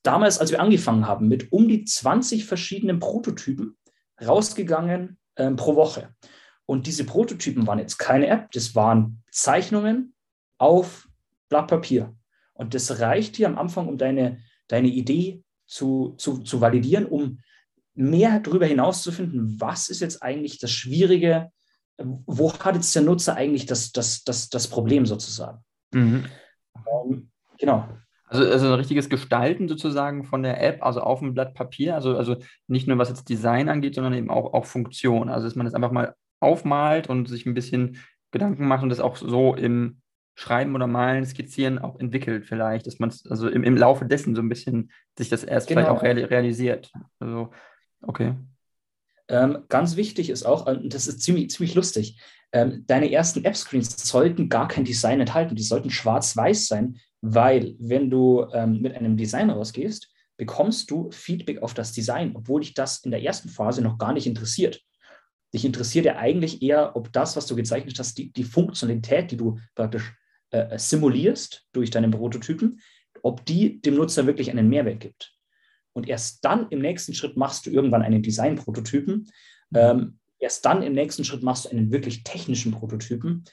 damals, 0.01 0.39
als 0.39 0.51
wir 0.51 0.59
angefangen 0.59 1.07
haben, 1.07 1.29
mit 1.29 1.53
um 1.53 1.69
die 1.69 1.85
20 1.85 2.45
verschiedenen 2.45 2.99
Prototypen 2.99 3.77
rausgegangen 4.21 5.17
ähm, 5.37 5.55
pro 5.55 5.75
Woche. 5.75 6.13
Und 6.65 6.87
diese 6.87 7.05
Prototypen 7.05 7.65
waren 7.65 7.79
jetzt 7.79 7.97
keine 7.97 8.27
App, 8.27 8.51
das 8.51 8.75
waren 8.75 9.23
Zeichnungen 9.31 10.13
auf 10.57 11.07
Blatt 11.49 11.67
Papier. 11.67 12.15
Und 12.53 12.73
das 12.73 12.99
reicht 12.99 13.37
dir 13.37 13.47
am 13.47 13.57
Anfang, 13.57 13.87
um 13.87 13.97
deine, 13.97 14.39
deine 14.67 14.89
Idee 14.89 15.43
zu, 15.65 16.15
zu, 16.17 16.39
zu 16.39 16.61
validieren, 16.61 17.05
um 17.05 17.39
mehr 17.95 18.39
darüber 18.39 18.65
hinauszufinden, 18.65 19.59
was 19.59 19.89
ist 19.89 20.01
jetzt 20.01 20.23
eigentlich 20.23 20.59
das 20.59 20.71
Schwierige 20.71 21.51
wo 21.97 22.51
hat 22.53 22.75
jetzt 22.75 22.95
der 22.95 23.03
Nutzer 23.03 23.35
eigentlich 23.35 23.65
das, 23.65 23.91
das, 23.91 24.23
das, 24.23 24.49
das 24.49 24.67
Problem 24.67 25.05
sozusagen? 25.05 25.59
Mhm. 25.93 26.25
Ähm, 26.75 27.29
genau. 27.59 27.87
Also, 28.27 28.49
also 28.49 28.67
ein 28.67 28.73
richtiges 28.73 29.09
Gestalten 29.09 29.67
sozusagen 29.67 30.23
von 30.23 30.41
der 30.41 30.61
App, 30.63 30.83
also 30.83 31.01
auf 31.01 31.19
dem 31.19 31.33
Blatt 31.33 31.53
Papier, 31.53 31.93
also, 31.95 32.17
also 32.17 32.37
nicht 32.67 32.87
nur 32.87 32.97
was 32.97 33.09
jetzt 33.09 33.29
Design 33.29 33.69
angeht, 33.69 33.95
sondern 33.95 34.13
eben 34.13 34.31
auch, 34.31 34.53
auch 34.53 34.65
Funktion. 34.65 35.29
Also 35.29 35.45
dass 35.47 35.55
man 35.55 35.65
das 35.65 35.75
einfach 35.75 35.91
mal 35.91 36.15
aufmalt 36.39 37.09
und 37.09 37.27
sich 37.27 37.45
ein 37.45 37.53
bisschen 37.53 37.97
Gedanken 38.31 38.67
macht 38.67 38.83
und 38.83 38.89
das 38.89 38.99
auch 38.99 39.17
so 39.17 39.53
im 39.53 40.01
Schreiben 40.35 40.75
oder 40.75 40.87
Malen, 40.87 41.25
Skizzieren 41.25 41.79
auch 41.79 41.99
entwickelt 41.99 42.45
vielleicht, 42.45 42.87
dass 42.87 42.99
man 42.99 43.09
es 43.09 43.25
also 43.29 43.47
im, 43.47 43.63
im 43.63 43.77
Laufe 43.77 44.05
dessen 44.05 44.35
so 44.35 44.41
ein 44.41 44.49
bisschen 44.49 44.91
sich 45.17 45.29
das 45.29 45.43
erst 45.43 45.67
genau. 45.67 45.81
vielleicht 45.81 46.25
auch 46.25 46.31
realisiert. 46.31 46.91
Also, 47.19 47.51
okay. 48.01 48.33
Ähm, 49.29 49.59
ganz 49.69 49.95
wichtig 49.95 50.29
ist 50.29 50.43
auch, 50.43 50.65
und 50.65 50.93
das 50.93 51.07
ist 51.07 51.21
ziemlich, 51.21 51.51
ziemlich 51.51 51.75
lustig, 51.75 52.19
ähm, 52.51 52.83
deine 52.87 53.11
ersten 53.11 53.45
App-Screens 53.45 54.07
sollten 54.07 54.49
gar 54.49 54.67
kein 54.67 54.85
Design 54.85 55.19
enthalten, 55.19 55.55
die 55.55 55.63
sollten 55.63 55.89
schwarz-weiß 55.89 56.67
sein, 56.67 56.99
weil 57.21 57.75
wenn 57.79 58.09
du 58.09 58.45
ähm, 58.53 58.81
mit 58.81 58.95
einem 58.95 59.17
Design 59.17 59.49
rausgehst, 59.49 60.09
bekommst 60.37 60.91
du 60.91 61.09
Feedback 61.11 61.61
auf 61.61 61.73
das 61.73 61.93
Design, 61.93 62.35
obwohl 62.35 62.61
dich 62.61 62.73
das 62.73 62.99
in 62.99 63.11
der 63.11 63.23
ersten 63.23 63.49
Phase 63.49 63.81
noch 63.81 63.97
gar 63.97 64.13
nicht 64.13 64.27
interessiert. 64.27 64.81
Dich 65.53 65.63
interessiert 65.63 66.05
ja 66.05 66.17
eigentlich 66.17 66.61
eher, 66.61 66.95
ob 66.95 67.13
das, 67.13 67.35
was 67.35 67.45
du 67.45 67.55
gezeichnet 67.55 67.97
hast, 67.97 68.17
die, 68.17 68.33
die 68.33 68.43
Funktionalität, 68.43 69.31
die 69.31 69.37
du 69.37 69.59
praktisch 69.75 70.13
äh, 70.53 70.77
simulierst 70.77 71.65
durch 71.73 71.89
deinen 71.89 72.11
Prototypen, 72.11 72.79
ob 73.23 73.45
die 73.45 73.81
dem 73.81 73.95
Nutzer 73.95 74.25
wirklich 74.27 74.51
einen 74.51 74.69
Mehrwert 74.69 74.99
gibt. 74.99 75.33
Und 75.93 76.07
erst 76.07 76.45
dann 76.45 76.69
im 76.69 76.79
nächsten 76.79 77.13
Schritt 77.13 77.37
machst 77.37 77.65
du 77.65 77.71
irgendwann 77.71 78.01
einen 78.03 78.21
Design-Prototypen. 78.21 79.29
Mhm. 79.69 79.77
Ähm, 79.77 80.19
erst 80.39 80.65
dann 80.65 80.83
im 80.83 80.93
nächsten 80.93 81.23
Schritt 81.23 81.43
machst 81.43 81.65
du 81.65 81.69
einen 81.69 81.91
wirklich 81.91 82.23
technischen 82.23 82.71
Prototypen. 82.71 83.45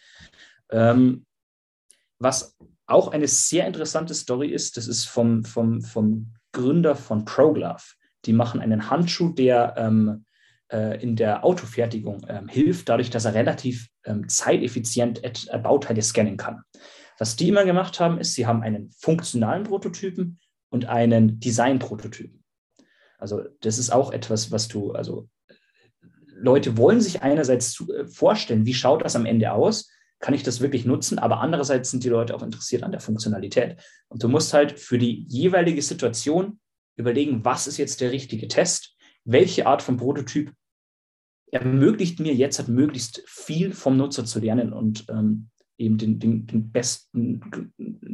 Ähm, 0.70 1.24
was 2.18 2.56
auch 2.86 3.08
eine 3.08 3.28
sehr 3.28 3.66
interessante 3.66 4.14
Story 4.14 4.48
ist, 4.48 4.76
das 4.76 4.86
ist 4.86 5.06
vom, 5.06 5.44
vom, 5.44 5.80
vom 5.80 6.34
Gründer 6.52 6.96
von 6.96 7.24
ProGlove. 7.24 7.94
Die 8.26 8.32
machen 8.34 8.60
einen 8.60 8.90
Handschuh, 8.90 9.30
der 9.30 9.74
ähm, 9.78 10.08
äh, 10.08 10.29
in 10.70 11.16
der 11.16 11.44
Autofertigung 11.44 12.24
ähm, 12.28 12.48
hilft, 12.48 12.88
dadurch, 12.88 13.10
dass 13.10 13.24
er 13.24 13.34
relativ 13.34 13.88
ähm, 14.04 14.28
zeiteffizient 14.28 15.22
äh, 15.24 15.58
Bauteile 15.58 16.02
scannen 16.02 16.36
kann. 16.36 16.62
Was 17.18 17.36
die 17.36 17.48
immer 17.48 17.64
gemacht 17.64 18.00
haben, 18.00 18.18
ist, 18.18 18.34
sie 18.34 18.46
haben 18.46 18.62
einen 18.62 18.90
funktionalen 18.90 19.64
Prototypen 19.64 20.38
und 20.70 20.86
einen 20.86 21.40
Design-Prototypen. 21.40 22.42
Also 23.18 23.42
das 23.60 23.78
ist 23.78 23.90
auch 23.90 24.12
etwas, 24.12 24.50
was 24.50 24.68
du, 24.68 24.92
also 24.92 25.28
Leute 26.28 26.76
wollen 26.78 27.00
sich 27.00 27.22
einerseits 27.22 27.80
äh, 27.90 28.06
vorstellen, 28.06 28.64
wie 28.64 28.74
schaut 28.74 29.04
das 29.04 29.16
am 29.16 29.26
Ende 29.26 29.52
aus, 29.52 29.90
kann 30.20 30.34
ich 30.34 30.42
das 30.42 30.60
wirklich 30.60 30.84
nutzen, 30.84 31.18
aber 31.18 31.40
andererseits 31.40 31.90
sind 31.90 32.04
die 32.04 32.08
Leute 32.08 32.34
auch 32.34 32.42
interessiert 32.42 32.82
an 32.82 32.92
der 32.92 33.00
Funktionalität. 33.00 33.80
Und 34.08 34.22
du 34.22 34.28
musst 34.28 34.52
halt 34.52 34.78
für 34.78 34.98
die 34.98 35.24
jeweilige 35.28 35.82
Situation 35.82 36.60
überlegen, 36.96 37.44
was 37.44 37.66
ist 37.66 37.78
jetzt 37.78 38.00
der 38.00 38.12
richtige 38.12 38.46
Test, 38.46 38.96
welche 39.24 39.66
Art 39.66 39.82
von 39.82 39.96
Prototyp 39.96 40.52
ermöglicht 41.50 42.20
mir 42.20 42.34
jetzt 42.34 42.58
halt 42.58 42.68
möglichst 42.68 43.22
viel 43.26 43.72
vom 43.72 43.96
Nutzer 43.96 44.24
zu 44.24 44.40
lernen 44.40 44.72
und 44.72 45.04
ähm, 45.08 45.48
eben 45.78 45.98
den, 45.98 46.18
den, 46.18 46.46
den 46.46 46.70
besten 46.70 47.40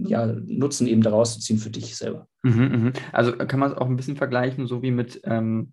ja, 0.07 0.27
Nutzen 0.27 0.87
eben 0.87 1.03
daraus 1.03 1.35
zu 1.35 1.41
ziehen 1.41 1.59
für 1.59 1.71
dich 1.71 1.97
selber. 1.97 2.29
Mhm, 2.43 2.53
mh. 2.63 2.93
Also 3.13 3.33
kann 3.33 3.61
man 3.61 3.73
es 3.73 3.77
auch 3.77 3.87
ein 3.87 3.97
bisschen 3.97 4.17
vergleichen, 4.17 4.67
so 4.67 4.83
wie 4.83 4.93
mit 4.93 5.21
ähm, 5.25 5.73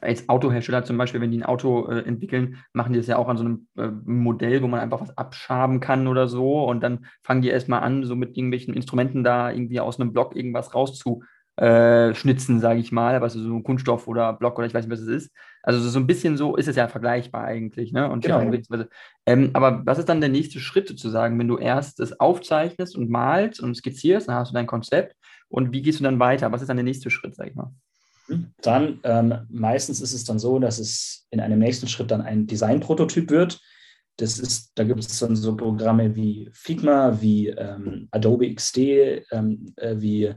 als 0.00 0.28
Autohersteller 0.28 0.84
zum 0.84 0.98
Beispiel, 0.98 1.20
wenn 1.20 1.30
die 1.30 1.38
ein 1.38 1.44
Auto 1.44 1.88
äh, 1.88 2.00
entwickeln, 2.00 2.58
machen 2.72 2.92
die 2.92 2.98
das 2.98 3.06
ja 3.06 3.16
auch 3.16 3.28
an 3.28 3.36
so 3.36 3.44
einem 3.44 3.68
äh, 3.76 3.88
Modell, 4.04 4.62
wo 4.62 4.66
man 4.66 4.80
einfach 4.80 5.00
was 5.00 5.16
abschaben 5.16 5.80
kann 5.80 6.06
oder 6.08 6.28
so 6.28 6.64
und 6.64 6.82
dann 6.82 7.06
fangen 7.22 7.42
die 7.42 7.48
erstmal 7.48 7.82
an, 7.82 8.04
so 8.04 8.16
mit 8.16 8.36
irgendwelchen 8.36 8.74
Instrumenten 8.74 9.24
da 9.24 9.50
irgendwie 9.50 9.80
aus 9.80 10.00
einem 10.00 10.12
Block 10.12 10.36
irgendwas 10.36 10.74
rauszu 10.74 11.22
äh, 11.56 12.14
schnitzen, 12.14 12.58
sage 12.60 12.80
ich 12.80 12.90
mal, 12.90 13.20
was 13.20 13.34
so 13.34 13.54
ein 13.54 13.62
Kunststoff 13.62 14.08
oder 14.08 14.32
Block 14.32 14.58
oder 14.58 14.66
ich 14.66 14.74
weiß 14.74 14.86
nicht, 14.86 14.92
was 14.92 15.00
es 15.00 15.24
ist. 15.24 15.32
Also 15.62 15.88
so 15.88 15.98
ein 15.98 16.06
bisschen 16.06 16.36
so 16.36 16.56
ist 16.56 16.68
es 16.68 16.76
ja 16.76 16.88
vergleichbar 16.88 17.44
eigentlich. 17.44 17.92
Ne? 17.92 18.10
Und 18.10 18.24
genau. 18.24 18.42
Ähm, 19.26 19.50
aber 19.52 19.82
was 19.86 19.98
ist 19.98 20.08
dann 20.08 20.20
der 20.20 20.30
nächste 20.30 20.58
Schritt 20.60 20.88
sozusagen, 20.88 21.38
wenn 21.38 21.48
du 21.48 21.56
erst 21.56 22.00
es 22.00 22.18
aufzeichnest 22.18 22.96
und 22.96 23.08
malst 23.08 23.60
und 23.60 23.76
skizzierst, 23.76 24.28
dann 24.28 24.34
hast 24.34 24.50
du 24.50 24.54
dein 24.54 24.66
Konzept 24.66 25.16
und 25.48 25.72
wie 25.72 25.82
gehst 25.82 26.00
du 26.00 26.04
dann 26.04 26.18
weiter? 26.18 26.50
Was 26.50 26.60
ist 26.60 26.68
dann 26.68 26.76
der 26.76 26.84
nächste 26.84 27.10
Schritt, 27.10 27.36
sag 27.36 27.48
ich 27.48 27.54
mal? 27.54 27.72
Mhm. 28.26 28.52
Dann 28.60 29.00
ähm, 29.04 29.34
meistens 29.48 30.00
ist 30.00 30.12
es 30.12 30.24
dann 30.24 30.38
so, 30.38 30.58
dass 30.58 30.78
es 30.78 31.26
in 31.30 31.40
einem 31.40 31.60
nächsten 31.60 31.86
Schritt 31.86 32.10
dann 32.10 32.22
ein 32.22 32.46
Designprototyp 32.46 33.30
wird. 33.30 33.60
Das 34.16 34.38
ist, 34.38 34.72
da 34.76 34.84
gibt 34.84 35.00
es 35.00 35.18
dann 35.18 35.36
so 35.36 35.56
Programme 35.56 36.14
wie 36.16 36.50
Figma, 36.52 37.20
wie 37.20 37.48
ähm, 37.48 38.08
Adobe 38.10 38.52
XD, 38.54 38.78
ähm, 39.30 39.72
äh, 39.76 39.94
wie 39.98 40.34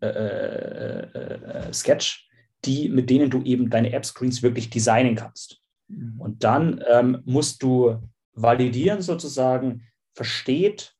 äh, 0.00 0.08
äh, 0.08 1.68
äh, 1.68 1.72
Sketch, 1.72 2.28
die, 2.64 2.88
mit 2.88 3.10
denen 3.10 3.30
du 3.30 3.42
eben 3.42 3.70
deine 3.70 3.92
App-Screens 3.92 4.42
wirklich 4.42 4.70
designen 4.70 5.14
kannst. 5.14 5.60
Mhm. 5.88 6.20
Und 6.20 6.44
dann 6.44 6.82
ähm, 6.88 7.22
musst 7.24 7.62
du 7.62 7.98
validieren 8.32 9.02
sozusagen, 9.02 9.86
versteht 10.14 10.94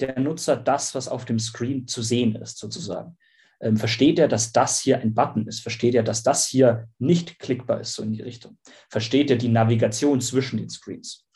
der 0.00 0.18
Nutzer 0.18 0.56
das, 0.56 0.94
was 0.94 1.08
auf 1.08 1.24
dem 1.24 1.38
Screen 1.38 1.86
zu 1.86 2.02
sehen 2.02 2.34
ist, 2.36 2.58
sozusagen. 2.58 3.16
Ähm, 3.60 3.76
versteht 3.76 4.18
er, 4.18 4.28
dass 4.28 4.52
das 4.52 4.80
hier 4.80 5.00
ein 5.00 5.14
Button 5.14 5.46
ist? 5.46 5.60
Versteht 5.60 5.94
er, 5.94 6.02
dass 6.02 6.22
das 6.22 6.46
hier 6.46 6.88
nicht 6.98 7.38
klickbar 7.38 7.80
ist, 7.80 7.94
so 7.94 8.02
in 8.02 8.12
die 8.12 8.22
Richtung? 8.22 8.58
Versteht 8.90 9.30
er 9.30 9.36
die 9.36 9.48
Navigation 9.48 10.20
zwischen 10.20 10.58
den 10.58 10.68
Screens? 10.68 11.26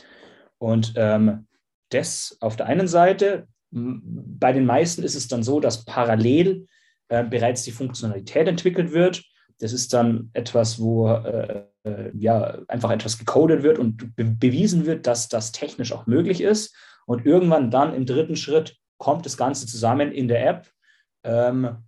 Und 0.59 0.93
ähm, 0.97 1.47
das 1.91 2.37
auf 2.41 2.57
der 2.57 2.67
einen 2.67 2.89
Seite, 2.89 3.47
bei 3.71 4.53
den 4.53 4.67
meisten 4.67 5.03
ist 5.03 5.15
es 5.15 5.29
dann 5.29 5.43
so, 5.43 5.61
dass 5.61 5.85
parallel 5.85 6.67
äh, 7.09 7.25
bereits 7.25 7.63
die 7.65 7.73
Funktionalität 7.73 8.49
entwickelt 8.49 8.93
wird. 8.93 9.25
Das 9.61 9.73
ist 9.73 9.93
dann 9.93 10.31
etwas, 10.33 10.81
wo 10.81 11.09
äh, 11.09 11.65
äh, 11.85 12.11
ja 12.15 12.59
einfach 12.69 12.91
etwas 12.91 13.19
gecodet 13.19 13.63
wird 13.63 13.79
und 13.79 14.15
be 14.15 14.25
bewiesen 14.25 14.87
wird, 14.87 15.07
dass 15.07 15.29
das 15.29 15.53
technisch 15.53 15.93
auch 15.93 16.07
möglich 16.07 16.41
ist. 16.41 16.75
Und 17.07 17.27
irgendwann 17.27 17.71
dann 17.71 17.95
im 17.95 18.07
dritten 18.07 18.37
Schritt 18.37 18.77
kommt 18.99 19.25
das 19.27 19.37
Ganze 19.37 19.67
zusammen 19.67 20.13
in 20.13 20.29
der 20.29 20.47
App. 20.47 20.69
Ähm, 21.25 21.79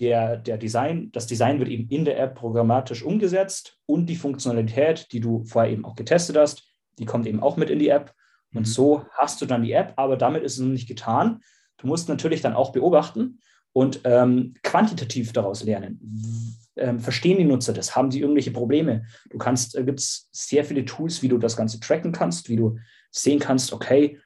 der, 0.00 0.36
der 0.36 0.58
Design, 0.58 1.10
das 1.12 1.26
Design 1.26 1.58
wird 1.58 1.68
eben 1.68 1.88
in 1.88 2.04
der 2.04 2.18
App 2.18 2.34
programmatisch 2.34 3.02
umgesetzt 3.02 3.78
und 3.86 4.06
die 4.06 4.16
Funktionalität, 4.16 5.12
die 5.12 5.20
du 5.20 5.44
vorher 5.44 5.70
eben 5.70 5.84
auch 5.84 5.94
getestet 5.94 6.36
hast, 6.36 6.64
die 6.98 7.06
kommt 7.06 7.26
eben 7.26 7.40
auch 7.40 7.56
mit 7.56 7.70
in 7.70 7.78
die 7.78 7.88
App. 7.88 8.12
Und 8.54 8.62
mhm. 8.62 8.70
so 8.70 9.04
hast 9.12 9.40
du 9.40 9.46
dann 9.46 9.62
die 9.62 9.72
App, 9.72 9.92
aber 9.96 10.16
damit 10.16 10.42
ist 10.42 10.54
es 10.54 10.60
noch 10.60 10.68
nicht 10.68 10.88
getan. 10.88 11.40
Du 11.76 11.86
musst 11.86 12.08
natürlich 12.08 12.40
dann 12.40 12.54
auch 12.54 12.72
beobachten 12.72 13.40
und 13.72 14.00
ähm, 14.04 14.54
quantitativ 14.62 15.32
daraus 15.32 15.64
lernen. 15.64 16.56
Ähm, 16.76 17.00
verstehen 17.00 17.38
die 17.38 17.44
Nutzer 17.44 17.72
das? 17.72 17.94
Haben 17.94 18.10
sie 18.10 18.20
irgendwelche 18.20 18.52
Probleme? 18.52 19.04
Du 19.30 19.38
kannst, 19.38 19.76
äh, 19.76 19.84
gibt 19.84 20.00
es 20.00 20.28
sehr 20.32 20.64
viele 20.64 20.84
Tools, 20.84 21.22
wie 21.22 21.28
du 21.28 21.38
das 21.38 21.56
Ganze 21.56 21.80
tracken 21.80 22.12
kannst, 22.12 22.48
wie 22.48 22.56
du 22.56 22.78
sehen 23.10 23.38
kannst, 23.38 23.72
okay, 23.72 24.18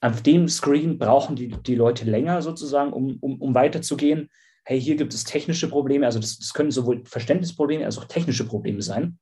auf 0.00 0.22
dem 0.22 0.48
Screen 0.48 0.98
brauchen 0.98 1.34
die, 1.34 1.48
die 1.48 1.74
Leute 1.74 2.04
länger 2.04 2.42
sozusagen, 2.42 2.92
um, 2.92 3.16
um, 3.20 3.40
um 3.40 3.54
weiterzugehen. 3.54 4.28
Hey, 4.64 4.80
hier 4.80 4.96
gibt 4.96 5.14
es 5.14 5.24
technische 5.24 5.68
Probleme, 5.68 6.04
also 6.04 6.18
das, 6.18 6.38
das 6.38 6.52
können 6.52 6.70
sowohl 6.70 7.02
Verständnisprobleme 7.06 7.84
als 7.84 7.98
auch 7.98 8.04
technische 8.04 8.44
Probleme 8.44 8.82
sein. 8.82 9.18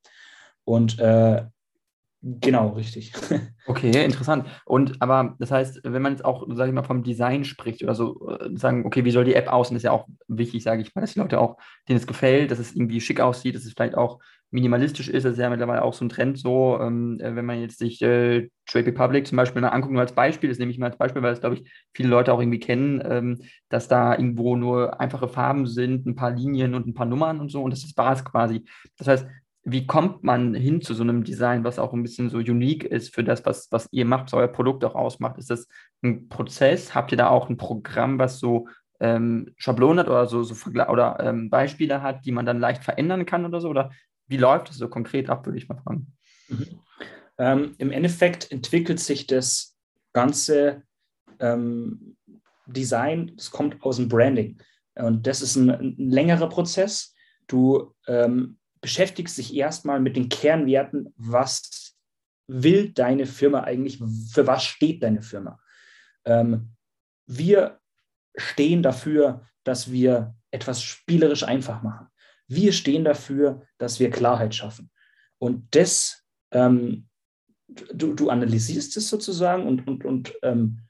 Und 0.65 0.99
äh, 0.99 1.43
Genau, 2.25 2.69
richtig. 2.69 3.13
Okay, 3.65 4.03
interessant. 4.03 4.45
Und 4.65 5.01
aber 5.01 5.37
das 5.39 5.49
heißt, 5.49 5.81
wenn 5.85 6.01
man 6.01 6.11
jetzt 6.11 6.25
auch, 6.25 6.45
sage 6.53 6.67
ich 6.69 6.75
mal, 6.75 6.83
vom 6.83 7.01
Design 7.01 7.45
spricht 7.45 7.81
oder 7.81 7.95
so, 7.95 8.29
äh, 8.29 8.49
sagen, 8.57 8.85
okay, 8.85 9.05
wie 9.05 9.11
soll 9.11 9.23
die 9.23 9.35
App 9.35 9.47
aussehen, 9.47 9.77
ist 9.77 9.83
ja 9.83 9.91
auch 9.91 10.05
wichtig, 10.27 10.63
sage 10.63 10.81
ich 10.81 10.93
mal, 10.93 10.99
dass 10.99 11.13
die 11.13 11.19
Leute 11.19 11.39
auch, 11.39 11.55
denen 11.87 11.97
es 11.97 12.05
gefällt, 12.05 12.51
dass 12.51 12.59
es 12.59 12.75
irgendwie 12.75 12.99
schick 12.99 13.21
aussieht, 13.21 13.55
dass 13.55 13.63
es 13.63 13.71
vielleicht 13.71 13.95
auch 13.95 14.19
minimalistisch 14.51 15.07
ist. 15.07 15.23
Das 15.23 15.33
ist 15.33 15.39
ja 15.39 15.49
mittlerweile 15.49 15.81
auch 15.81 15.93
so 15.93 16.03
ein 16.03 16.09
Trend 16.09 16.37
so, 16.37 16.77
ähm, 16.81 17.19
äh, 17.21 17.35
wenn 17.37 17.45
man 17.45 17.61
jetzt 17.61 17.79
sich 17.79 18.01
äh, 18.01 18.49
Trade 18.65 18.87
Republic 18.87 19.27
zum 19.27 19.37
Beispiel 19.37 19.61
mal 19.61 19.69
anguckt, 19.69 19.93
nur 19.93 20.01
als 20.01 20.13
Beispiel, 20.13 20.49
das 20.49 20.59
nehme 20.59 20.71
ich 20.71 20.77
mal 20.77 20.87
als 20.87 20.97
Beispiel, 20.97 21.21
weil 21.23 21.31
es, 21.33 21.39
glaube 21.39 21.55
ich, 21.55 21.71
viele 21.93 22.09
Leute 22.09 22.33
auch 22.33 22.41
irgendwie 22.41 22.59
kennen, 22.59 23.01
ähm, 23.05 23.41
dass 23.69 23.87
da 23.87 24.11
irgendwo 24.13 24.57
nur 24.57 24.99
einfache 24.99 25.29
Farben 25.29 25.67
sind, 25.67 26.05
ein 26.05 26.15
paar 26.15 26.31
Linien 26.31 26.75
und 26.75 26.85
ein 26.85 26.93
paar 26.93 27.05
Nummern 27.05 27.39
und 27.39 27.49
so 27.49 27.63
und 27.63 27.71
das 27.71 27.79
ist 27.79 27.91
Spaß 27.91 28.25
quasi. 28.25 28.65
Das 28.97 29.07
heißt, 29.07 29.27
wie 29.65 29.87
kommt 29.87 30.23
man 30.23 30.53
hin 30.53 30.81
zu 30.81 30.93
so 30.93 31.03
einem 31.03 31.23
Design, 31.23 31.63
was 31.63 31.79
auch 31.79 31.93
ein 31.93 32.03
bisschen 32.03 32.29
so 32.29 32.37
unique 32.37 32.83
ist 32.83 33.15
für 33.15 33.23
das, 33.23 33.45
was, 33.45 33.71
was 33.71 33.87
ihr 33.91 34.05
macht, 34.05 34.25
was 34.25 34.33
euer 34.33 34.47
Produkt 34.47 34.83
auch 34.83 34.95
ausmacht? 34.95 35.37
Ist 35.37 35.49
das 35.49 35.67
ein 36.01 36.27
Prozess? 36.27 36.93
Habt 36.93 37.11
ihr 37.11 37.17
da 37.17 37.29
auch 37.29 37.49
ein 37.49 37.55
Programm, 37.55 38.19
was 38.19 38.39
so 38.39 38.67
ähm, 38.99 39.53
Schablonen 39.55 39.99
hat 39.99 40.07
oder 40.07 40.27
so, 40.27 40.43
so 40.43 40.69
oder 40.69 41.17
ähm, 41.21 41.49
Beispiele 41.49 42.01
hat, 42.01 42.25
die 42.25 42.33
man 42.33 42.45
dann 42.45 42.59
leicht 42.59 42.83
verändern 42.83 43.25
kann 43.25 43.45
oder 43.45 43.61
so? 43.61 43.69
Oder 43.69 43.91
wie 44.27 44.37
läuft 44.37 44.69
es 44.69 44.77
so 44.77 44.89
konkret 44.89 45.29
ab, 45.29 45.45
würde 45.45 45.57
ich 45.57 45.69
mal 45.69 45.77
fragen? 45.81 46.13
Mhm. 46.49 46.79
Ähm, 47.37 47.75
Im 47.77 47.91
Endeffekt 47.91 48.51
entwickelt 48.51 48.99
sich 48.99 49.27
das 49.27 49.77
ganze 50.11 50.83
ähm, 51.39 52.17
Design, 52.65 53.31
das 53.35 53.49
kommt 53.49 53.81
aus 53.81 53.95
dem 53.95 54.09
Branding. 54.09 54.57
Und 54.95 55.25
das 55.25 55.41
ist 55.41 55.55
ein, 55.55 55.69
ein 55.69 55.95
längerer 55.97 56.49
Prozess. 56.49 57.15
Du 57.47 57.93
ähm, 58.07 58.57
beschäftigst 58.83 59.37
dich 59.37 59.55
erstmal 59.55 60.01
mit 60.01 60.17
den 60.17 60.27
Kernwerten, 60.27 61.13
was 61.15 61.95
will 62.47 62.91
deine 62.91 63.25
Firma 63.25 63.61
eigentlich, 63.61 63.97
für 64.31 64.45
was 64.45 64.65
steht 64.65 65.01
deine 65.01 65.21
Firma. 65.21 65.57
Ähm, 66.25 66.73
wir 67.25 67.79
stehen 68.35 68.83
dafür, 68.83 69.47
dass 69.63 69.89
wir 69.89 70.35
etwas 70.51 70.83
spielerisch 70.83 71.43
einfach 71.43 71.81
machen. 71.81 72.07
Wir 72.47 72.73
stehen 72.73 73.05
dafür, 73.05 73.65
dass 73.77 74.01
wir 74.01 74.11
Klarheit 74.11 74.53
schaffen. 74.53 74.91
Und 75.39 75.73
das, 75.73 76.25
ähm, 76.51 77.07
du, 77.69 78.13
du 78.13 78.29
analysierst 78.29 78.97
es 78.97 79.07
sozusagen 79.07 79.65
und, 79.65 79.87
und, 79.87 80.03
und 80.03 80.33
ähm, 80.43 80.81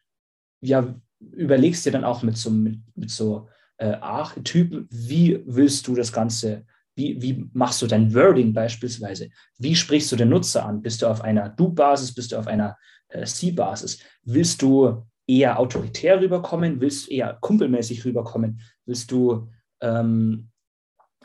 ja, 0.61 0.95
überlegst 1.19 1.85
dir 1.85 1.91
dann 1.91 2.03
auch 2.03 2.23
mit 2.23 2.37
so, 2.37 2.49
mit, 2.49 2.79
mit 2.95 3.11
so 3.11 3.47
äh, 3.77 3.93
Archetypen, 3.93 4.87
wie 4.89 5.43
willst 5.45 5.85
du 5.87 5.93
das 5.93 6.11
Ganze, 6.11 6.65
wie, 6.95 7.21
wie 7.21 7.49
machst 7.53 7.81
du 7.81 7.87
dein 7.87 8.13
Wording 8.13 8.53
beispielsweise? 8.53 9.29
Wie 9.57 9.75
sprichst 9.75 10.11
du 10.11 10.15
den 10.15 10.29
Nutzer 10.29 10.65
an? 10.65 10.81
Bist 10.81 11.01
du 11.01 11.07
auf 11.07 11.21
einer 11.21 11.49
Du-Basis, 11.49 12.13
bist 12.13 12.31
du 12.31 12.37
auf 12.37 12.47
einer 12.47 12.77
äh, 13.09 13.25
Sie-Basis? 13.25 13.99
Willst 14.23 14.61
du 14.61 15.05
eher 15.27 15.59
autoritär 15.59 16.19
rüberkommen? 16.21 16.79
Willst 16.81 17.07
du 17.07 17.11
eher 17.11 17.37
kumpelmäßig 17.41 18.05
rüberkommen? 18.05 18.61
Willst 18.85 19.11
du, 19.11 19.49
ähm, 19.81 20.49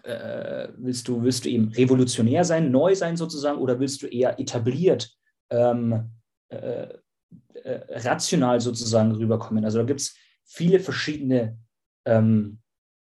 äh, 0.04 0.68
willst 0.76 1.08
du, 1.08 1.22
willst 1.22 1.44
du 1.44 1.50
eben 1.50 1.68
revolutionär 1.68 2.44
sein, 2.44 2.70
neu 2.70 2.94
sein 2.94 3.16
sozusagen, 3.16 3.58
oder 3.58 3.78
willst 3.80 4.02
du 4.02 4.06
eher 4.06 4.38
etabliert, 4.38 5.10
ähm, 5.50 6.10
äh, 6.48 6.88
äh, 7.64 7.80
rational 8.00 8.60
sozusagen 8.60 9.12
rüberkommen? 9.12 9.64
Also 9.64 9.78
da 9.78 9.84
gibt 9.84 10.00
es 10.00 10.16
viele 10.44 10.80
verschiedene 10.80 11.58
ähm, 12.06 12.60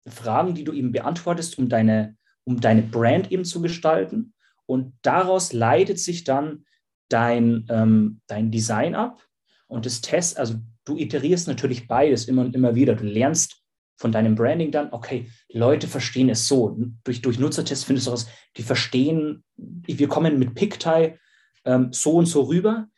Fragen, 0.06 0.54
die 0.54 0.64
du 0.64 0.72
eben 0.72 0.92
beantwortest, 0.92 1.58
um 1.58 1.68
deine, 1.68 2.16
um 2.44 2.60
deine 2.60 2.82
Brand 2.82 3.30
eben 3.30 3.44
zu 3.44 3.62
gestalten. 3.62 4.34
Und 4.66 4.94
daraus 5.02 5.52
leitet 5.52 5.98
sich 5.98 6.24
dann 6.24 6.64
dein, 7.08 7.66
ähm, 7.68 8.20
dein 8.26 8.50
Design 8.50 8.94
ab. 8.94 9.22
Und 9.66 9.86
das 9.86 10.00
Test, 10.00 10.38
also 10.38 10.54
du 10.84 10.96
iterierst 10.96 11.46
natürlich 11.48 11.86
beides 11.86 12.26
immer 12.26 12.42
und 12.42 12.54
immer 12.54 12.74
wieder. 12.74 12.94
Du 12.94 13.04
lernst 13.04 13.62
von 13.96 14.12
deinem 14.12 14.34
Branding 14.34 14.70
dann, 14.70 14.92
okay, 14.92 15.30
Leute 15.52 15.86
verstehen 15.86 16.28
es 16.28 16.48
so. 16.48 16.76
Durch, 17.04 17.22
durch 17.22 17.38
Nutzertests 17.38 17.84
findest 17.84 18.06
du 18.06 18.10
raus, 18.10 18.26
die 18.56 18.62
verstehen, 18.62 19.44
wir 19.56 20.08
kommen 20.08 20.38
mit 20.38 20.54
PickTie 20.54 21.14
ähm, 21.64 21.92
so 21.92 22.14
und 22.14 22.26
so 22.26 22.42
rüber. 22.42 22.88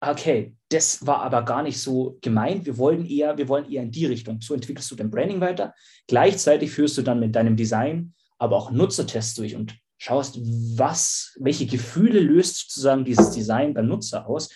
Okay, 0.00 0.54
das 0.68 1.06
war 1.06 1.22
aber 1.22 1.42
gar 1.42 1.62
nicht 1.62 1.78
so 1.78 2.18
gemeint. 2.20 2.66
Wir 2.66 2.76
wollen 2.76 3.06
eher, 3.06 3.38
wir 3.38 3.48
wollen 3.48 3.70
eher 3.70 3.82
in 3.82 3.90
die 3.90 4.04
Richtung. 4.04 4.40
So 4.42 4.52
entwickelst 4.52 4.90
du 4.90 4.96
dein 4.96 5.10
Branding 5.10 5.40
weiter. 5.40 5.72
Gleichzeitig 6.08 6.70
führst 6.70 6.98
du 6.98 7.02
dann 7.02 7.20
mit 7.20 7.34
deinem 7.34 7.56
Design 7.56 8.12
aber 8.38 8.56
auch 8.56 8.70
Nutzertests 8.70 9.34
durch 9.34 9.54
und 9.54 9.76
schaust, 9.98 10.38
was, 10.38 11.36
welche 11.40 11.66
Gefühle 11.66 12.20
löst 12.20 12.70
sozusagen 12.70 13.04
dieses 13.04 13.30
Design 13.30 13.74
beim 13.74 13.86
Nutzer 13.86 14.26
aus. 14.26 14.50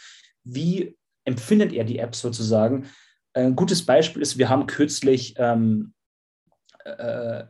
Wie 0.45 0.97
empfindet 1.25 1.73
er 1.73 1.85
die 1.85 1.99
App 1.99 2.15
sozusagen? 2.15 2.89
Ein 3.35 3.57
gutes 3.57 3.85
Beispiel 3.85 4.23
ist, 4.23 4.39
wir 4.39 4.49
haben 4.49 4.67
kürzlich 4.67 5.35
ähm, 5.39 5.95
äh, 6.85 7.45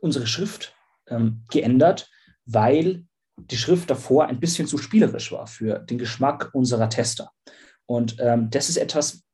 unsere 0.00 0.26
Schrift 0.26 0.74
ähm, 1.06 1.44
geändert, 1.50 2.10
weil 2.44 3.04
die 3.36 3.56
Schrift 3.56 3.90
davor 3.90 4.26
ein 4.26 4.40
bisschen 4.40 4.66
zu 4.66 4.78
spielerisch 4.78 5.32
war 5.32 5.46
für 5.46 5.78
den 5.78 5.98
Geschmack 5.98 6.50
unserer 6.52 6.88
Tester. 6.88 7.30
Und 7.86 8.16
ähm, 8.18 8.50
das 8.50 8.68
ist 8.68 8.76
etwas, 8.76 9.24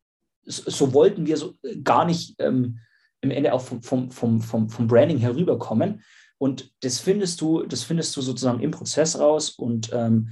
so 0.45 0.93
wollten 0.93 1.27
wir 1.27 1.37
so 1.37 1.55
gar 1.83 2.05
nicht 2.05 2.35
ähm, 2.39 2.81
im 3.21 3.31
Ende 3.31 3.53
auch 3.53 3.63
vom, 3.63 4.11
vom, 4.11 4.41
vom, 4.41 4.69
vom 4.69 4.87
Branding 4.87 5.19
herüberkommen. 5.19 6.03
Und 6.45 6.75
das 6.83 7.01
findest 7.01 7.41
du, 7.41 7.63
das 7.63 7.85
findest 7.85 8.15
du 8.15 8.21
sozusagen 8.21 8.61
im 8.61 8.71
Prozess 8.71 9.19
raus. 9.19 9.49
Und 9.49 9.91
ähm, 9.95 10.29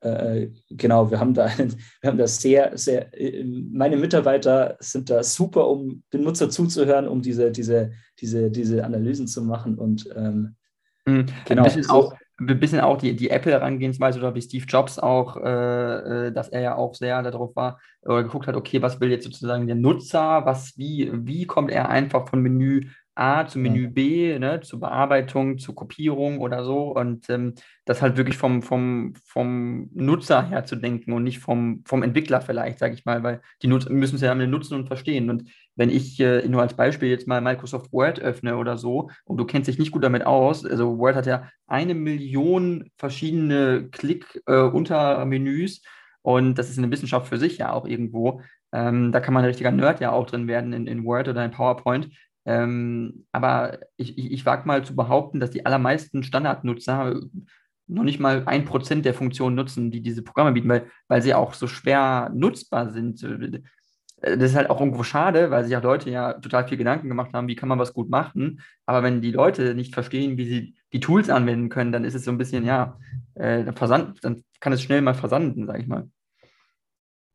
äh, 0.00 0.48
genau, 0.68 1.12
wir 1.12 1.20
haben 1.20 1.32
da 1.32 1.48
wir 2.00 2.10
haben 2.10 2.18
das 2.18 2.40
sehr, 2.40 2.76
sehr, 2.76 3.16
äh, 3.16 3.44
meine 3.44 3.96
Mitarbeiter 3.96 4.76
sind 4.80 5.10
da 5.10 5.22
super, 5.22 5.68
um 5.68 6.02
den 6.12 6.24
Nutzer 6.24 6.50
zuzuhören, 6.50 7.06
um 7.06 7.22
diese, 7.22 7.52
diese, 7.52 7.92
diese, 8.18 8.50
diese 8.50 8.84
Analysen 8.84 9.28
zu 9.28 9.42
machen. 9.42 9.78
Und 9.78 10.10
ähm, 10.16 10.56
mhm. 11.06 11.26
genau. 11.44 11.62
Ein 11.62 11.72
bisschen 11.72 11.88
auch, 11.88 12.14
ein 12.40 12.58
bisschen 12.58 12.80
auch 12.80 12.98
die, 12.98 13.14
die 13.14 13.30
Apple-Herangehensweise 13.30 14.18
oder 14.18 14.34
wie 14.34 14.42
Steve 14.42 14.66
Jobs 14.66 14.98
auch, 14.98 15.36
äh, 15.36 16.26
äh, 16.26 16.32
dass 16.32 16.48
er 16.48 16.62
ja 16.62 16.74
auch 16.74 16.96
sehr 16.96 17.22
darauf 17.22 17.54
war 17.54 17.78
oder 18.02 18.24
geguckt 18.24 18.48
hat, 18.48 18.56
okay, 18.56 18.82
was 18.82 19.00
will 19.00 19.12
jetzt 19.12 19.24
sozusagen 19.24 19.68
der 19.68 19.76
Nutzer, 19.76 20.44
was, 20.44 20.76
wie, 20.76 21.12
wie 21.12 21.46
kommt 21.46 21.70
er 21.70 21.90
einfach 21.90 22.28
von 22.28 22.42
Menü 22.42 22.88
A 23.14 23.46
zu 23.46 23.58
Menü 23.58 23.88
B, 23.88 24.38
ne, 24.38 24.60
zur 24.60 24.80
Bearbeitung, 24.80 25.58
zur 25.58 25.74
Kopierung 25.74 26.40
oder 26.40 26.64
so. 26.64 26.94
Und 26.94 27.30
ähm, 27.30 27.54
das 27.84 28.02
halt 28.02 28.16
wirklich 28.16 28.36
vom, 28.36 28.62
vom, 28.62 29.14
vom 29.24 29.90
Nutzer 29.94 30.48
her 30.48 30.64
zu 30.64 30.76
denken 30.76 31.12
und 31.12 31.22
nicht 31.22 31.38
vom, 31.38 31.82
vom 31.86 32.02
Entwickler 32.02 32.40
vielleicht, 32.40 32.78
sage 32.78 32.94
ich 32.94 33.04
mal, 33.04 33.22
weil 33.22 33.40
die 33.62 33.68
müssen 33.68 34.16
es 34.16 34.20
ja 34.20 34.34
nutzen 34.34 34.74
und 34.74 34.86
verstehen. 34.86 35.30
Und 35.30 35.50
wenn 35.76 35.90
ich 35.90 36.18
äh, 36.20 36.46
nur 36.48 36.62
als 36.62 36.74
Beispiel 36.74 37.08
jetzt 37.08 37.28
mal 37.28 37.40
Microsoft 37.40 37.92
Word 37.92 38.20
öffne 38.20 38.56
oder 38.56 38.78
so 38.78 39.10
und 39.24 39.36
du 39.36 39.44
kennst 39.44 39.68
dich 39.68 39.78
nicht 39.78 39.92
gut 39.92 40.02
damit 40.04 40.26
aus, 40.26 40.64
also 40.64 40.98
Word 40.98 41.16
hat 41.16 41.26
ja 41.26 41.48
eine 41.66 41.94
Million 41.94 42.90
verschiedene 42.96 43.88
Klick-Untermenüs 43.90 45.78
äh, 45.78 45.88
und 46.22 46.54
das 46.54 46.70
ist 46.70 46.78
eine 46.78 46.90
Wissenschaft 46.90 47.28
für 47.28 47.38
sich 47.38 47.58
ja 47.58 47.72
auch 47.72 47.86
irgendwo. 47.86 48.40
Ähm, 48.72 49.12
da 49.12 49.20
kann 49.20 49.34
man 49.34 49.44
ein 49.44 49.48
richtiger 49.48 49.70
Nerd 49.70 50.00
ja 50.00 50.10
auch 50.10 50.26
drin 50.26 50.48
werden 50.48 50.72
in, 50.72 50.86
in 50.86 51.04
Word 51.04 51.28
oder 51.28 51.44
in 51.44 51.52
PowerPoint. 51.52 52.08
Ähm, 52.46 53.26
aber 53.32 53.78
ich, 53.96 54.18
ich, 54.18 54.32
ich 54.32 54.46
wage 54.46 54.66
mal 54.66 54.84
zu 54.84 54.94
behaupten, 54.94 55.40
dass 55.40 55.50
die 55.50 55.64
allermeisten 55.64 56.22
Standardnutzer 56.22 57.20
noch 57.86 58.02
nicht 58.02 58.20
mal 58.20 58.42
ein 58.46 58.64
Prozent 58.64 59.04
der 59.04 59.14
Funktionen 59.14 59.56
nutzen, 59.56 59.90
die 59.90 60.00
diese 60.00 60.22
Programme 60.22 60.52
bieten, 60.52 60.68
weil, 60.68 60.86
weil 61.08 61.22
sie 61.22 61.34
auch 61.34 61.54
so 61.54 61.66
schwer 61.66 62.30
nutzbar 62.34 62.92
sind. 62.92 63.22
Das 64.20 64.50
ist 64.50 64.56
halt 64.56 64.70
auch 64.70 64.80
irgendwo 64.80 65.02
schade, 65.02 65.50
weil 65.50 65.64
sich 65.64 65.76
auch 65.76 65.82
Leute 65.82 66.10
ja 66.10 66.32
total 66.34 66.66
viel 66.66 66.78
Gedanken 66.78 67.08
gemacht 67.08 67.32
haben, 67.34 67.48
wie 67.48 67.56
kann 67.56 67.68
man 67.68 67.78
was 67.78 67.92
gut 67.92 68.08
machen. 68.08 68.60
Aber 68.86 69.02
wenn 69.02 69.20
die 69.20 69.32
Leute 69.32 69.74
nicht 69.74 69.92
verstehen, 69.92 70.38
wie 70.38 70.46
sie 70.46 70.74
die 70.92 71.00
Tools 71.00 71.28
anwenden 71.28 71.68
können, 71.68 71.92
dann 71.92 72.04
ist 72.04 72.14
es 72.14 72.24
so 72.24 72.30
ein 72.30 72.38
bisschen, 72.38 72.64
ja, 72.64 72.98
äh, 73.34 73.70
versand, 73.72 74.24
dann 74.24 74.44
kann 74.60 74.72
es 74.72 74.82
schnell 74.82 75.02
mal 75.02 75.14
versanden, 75.14 75.66
sage 75.66 75.82
ich 75.82 75.88
mal. 75.88 76.08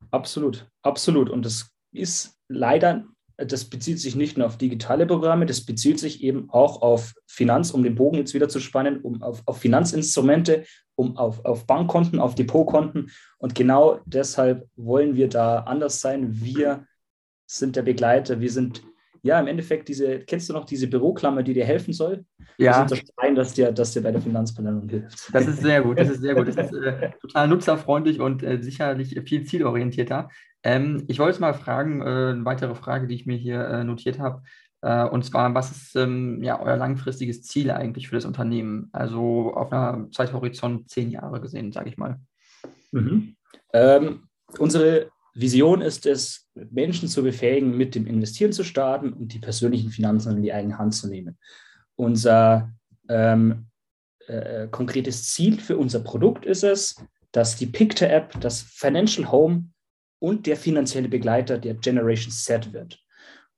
Absolut, 0.10 0.68
absolut. 0.82 1.30
Und 1.30 1.46
das 1.46 1.72
ist 1.92 2.40
leider 2.48 3.06
das 3.46 3.66
bezieht 3.66 4.00
sich 4.00 4.16
nicht 4.16 4.38
nur 4.38 4.48
auf 4.48 4.58
digitale 4.58 5.06
Programme, 5.06 5.46
das 5.46 5.66
bezieht 5.66 6.00
sich 6.00 6.24
eben 6.24 6.50
auch 6.50 6.82
auf 6.82 7.14
Finanz, 7.28 7.72
um 7.72 7.84
den 7.84 7.96
Bogen 7.96 8.18
jetzt 8.18 8.34
wieder 8.34 8.50
zu 8.50 8.60
spannen, 8.60 9.00
um 9.02 9.22
auf, 9.22 9.42
auf 9.46 9.60
Finanzinstrumente, 9.60 10.66
um 10.96 11.18
auf, 11.18 11.46
auf 11.46 11.66
Bankkonten, 11.66 12.20
auf 12.20 12.36
Depotkonten. 12.36 13.12
Und 13.38 13.56
genau 13.56 14.00
deshalb 14.06 14.68
wollen 14.76 15.16
wir 15.16 15.30
da 15.30 15.60
anders 15.60 16.02
sein. 16.02 16.42
Wir 16.42 16.86
sind 17.46 17.76
der 17.76 17.84
Begleiter, 17.84 18.42
wir 18.42 18.52
sind 18.52 18.84
ja, 19.22 19.40
im 19.40 19.48
Endeffekt 19.48 19.90
diese, 19.90 20.20
kennst 20.20 20.50
du 20.50 20.54
noch 20.54 20.66
diese 20.66 20.88
Büroklammer, 20.88 21.44
die 21.44 21.54
dir 21.54 21.66
helfen 21.66 21.94
soll? 21.94 22.24
Ja. 22.58 22.84
Das 22.84 22.92
unterstreichen, 22.92 23.36
dass 23.36 23.54
dir, 23.54 23.72
dass 23.72 23.92
dir 23.92 24.02
bei 24.02 24.12
der 24.12 24.22
Finanzplanung 24.22 24.88
hilft. 24.88 25.34
Das 25.34 25.48
ist 25.48 25.62
sehr 25.62 25.82
gut, 25.82 26.00
das 26.00 26.10
ist 26.10 26.22
sehr 26.22 26.36
gut. 26.36 26.48
Das 26.48 26.56
ist 26.72 26.74
äh, 26.74 27.12
total 27.22 27.48
nutzerfreundlich 27.48 28.20
und 28.20 28.44
äh, 28.44 28.62
sicherlich 28.62 29.20
viel 29.26 29.46
zielorientierter. 29.46 30.30
Ähm, 30.64 31.04
ich 31.08 31.20
wollte 31.20 31.40
mal 31.42 31.54
fragen, 31.54 32.02
äh, 32.02 32.32
eine 32.32 32.46
weitere 32.46 32.76
Frage, 32.76 33.08
die 33.08 33.16
ich 33.16 33.26
mir 33.26 33.38
hier 33.38 33.66
äh, 33.66 33.84
notiert 33.84 34.20
habe, 34.20 34.42
äh, 34.82 35.06
und 35.06 35.26
zwar, 35.26 35.54
was 35.54 35.72
ist 35.72 35.96
ähm, 35.96 36.42
ja, 36.44 36.60
euer 36.60 36.78
langfristiges 36.78 37.44
Ziel 37.44 37.72
eigentlich 37.72 38.08
für 38.08 38.16
das 38.16 38.26
Unternehmen? 38.26 38.90
Also 38.92 39.54
auf 39.54 39.72
einer 39.72 40.10
Zeithorizont 40.12 40.90
zehn 40.90 41.12
Jahre 41.12 41.42
gesehen, 41.42 41.72
sage 41.72 41.90
ich 41.90 41.98
mal. 41.98 42.20
Mhm. 42.92 43.36
Ähm, 43.74 44.28
unsere 44.58 45.10
Vision 45.34 45.82
ist 45.82 46.06
es, 46.06 46.50
Menschen 46.72 47.08
zu 47.08 47.24
befähigen, 47.24 47.76
mit 47.76 47.96
dem 47.96 48.08
Investieren 48.08 48.52
zu 48.52 48.64
starten 48.64 49.14
und 49.14 49.34
die 49.34 49.40
persönlichen 49.40 49.90
Finanzen 49.90 50.38
in 50.38 50.44
die 50.44 50.54
eigene 50.54 50.78
Hand 50.78 50.96
zu 50.96 51.08
nehmen. 51.08 51.38
Unser 51.96 52.72
ähm, 53.10 53.68
äh, 54.28 54.68
konkretes 54.68 55.30
Ziel 55.30 55.60
für 55.60 55.78
unser 55.78 56.00
Produkt 56.00 56.46
ist 56.46 56.64
es, 56.64 56.96
dass 57.32 57.58
die 57.58 57.68
Picture-App 57.68 58.40
das 58.42 58.62
Financial 58.62 59.32
Home 59.32 59.70
und 60.20 60.46
der 60.46 60.58
finanzielle 60.58 61.10
Begleiter 61.10 61.58
der 61.58 61.76
Generation 61.76 62.32
Z 62.32 62.74
wird. 62.74 63.00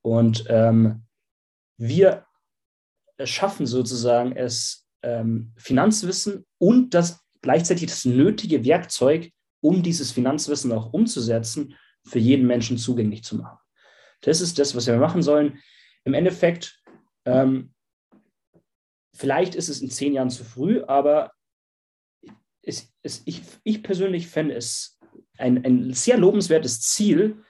Und 0.02 0.45
ähm, 0.47 1.04
wir 1.78 2.26
schaffen 3.24 3.65
sozusagen 3.65 4.36
es, 4.36 4.88
ähm, 5.04 5.54
Finanzwissen 5.58 6.45
und 6.60 6.93
das 6.93 7.19
gleichzeitig 7.41 7.89
das 7.89 8.06
nötige 8.06 8.63
Werkzeug, 8.65 9.32
um 9.62 9.84
dieses 9.84 10.12
Finanzwissen 10.12 10.71
auch 10.71 10.93
umzusetzen, 10.93 11.76
für 12.06 12.19
jeden 12.19 12.47
Menschen 12.47 12.78
zugänglich 12.78 13.24
zu 13.24 13.36
machen. 13.36 13.58
Das 14.21 14.41
ist 14.41 14.60
das, 14.60 14.76
was 14.76 14.88
wir 14.88 14.97
machen 14.97 15.21
sollen. 15.21 15.60
Im 16.04 16.13
Endeffekt, 16.13 16.82
ähm, 17.26 17.74
vielleicht 19.15 19.56
ist 19.56 19.69
es 19.69 19.82
in 19.82 19.89
zehn 19.89 20.13
Jahren 20.13 20.30
zu 20.30 20.43
früh, 20.43 20.84
aber 20.84 21.32
es, 22.63 22.91
es, 23.02 23.24
ich, 23.26 23.41
ich 23.63 23.84
persönlich 23.84 24.28
fände 24.28 24.56
es 24.56 25.00
ein, 25.38 25.63
ein 25.65 25.93
sehr 25.93 26.17
lobenswertes 26.17 26.82
Ziel 26.82 27.43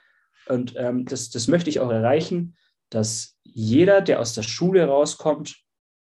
und 0.46 0.74
ähm, 0.76 1.04
das, 1.04 1.30
das 1.30 1.48
möchte 1.48 1.70
ich 1.70 1.80
auch 1.80 1.90
erreichen, 1.90 2.56
dass 2.90 3.38
jeder, 3.42 4.00
der 4.00 4.20
aus 4.20 4.34
der 4.34 4.42
Schule 4.42 4.86
rauskommt, 4.86 5.56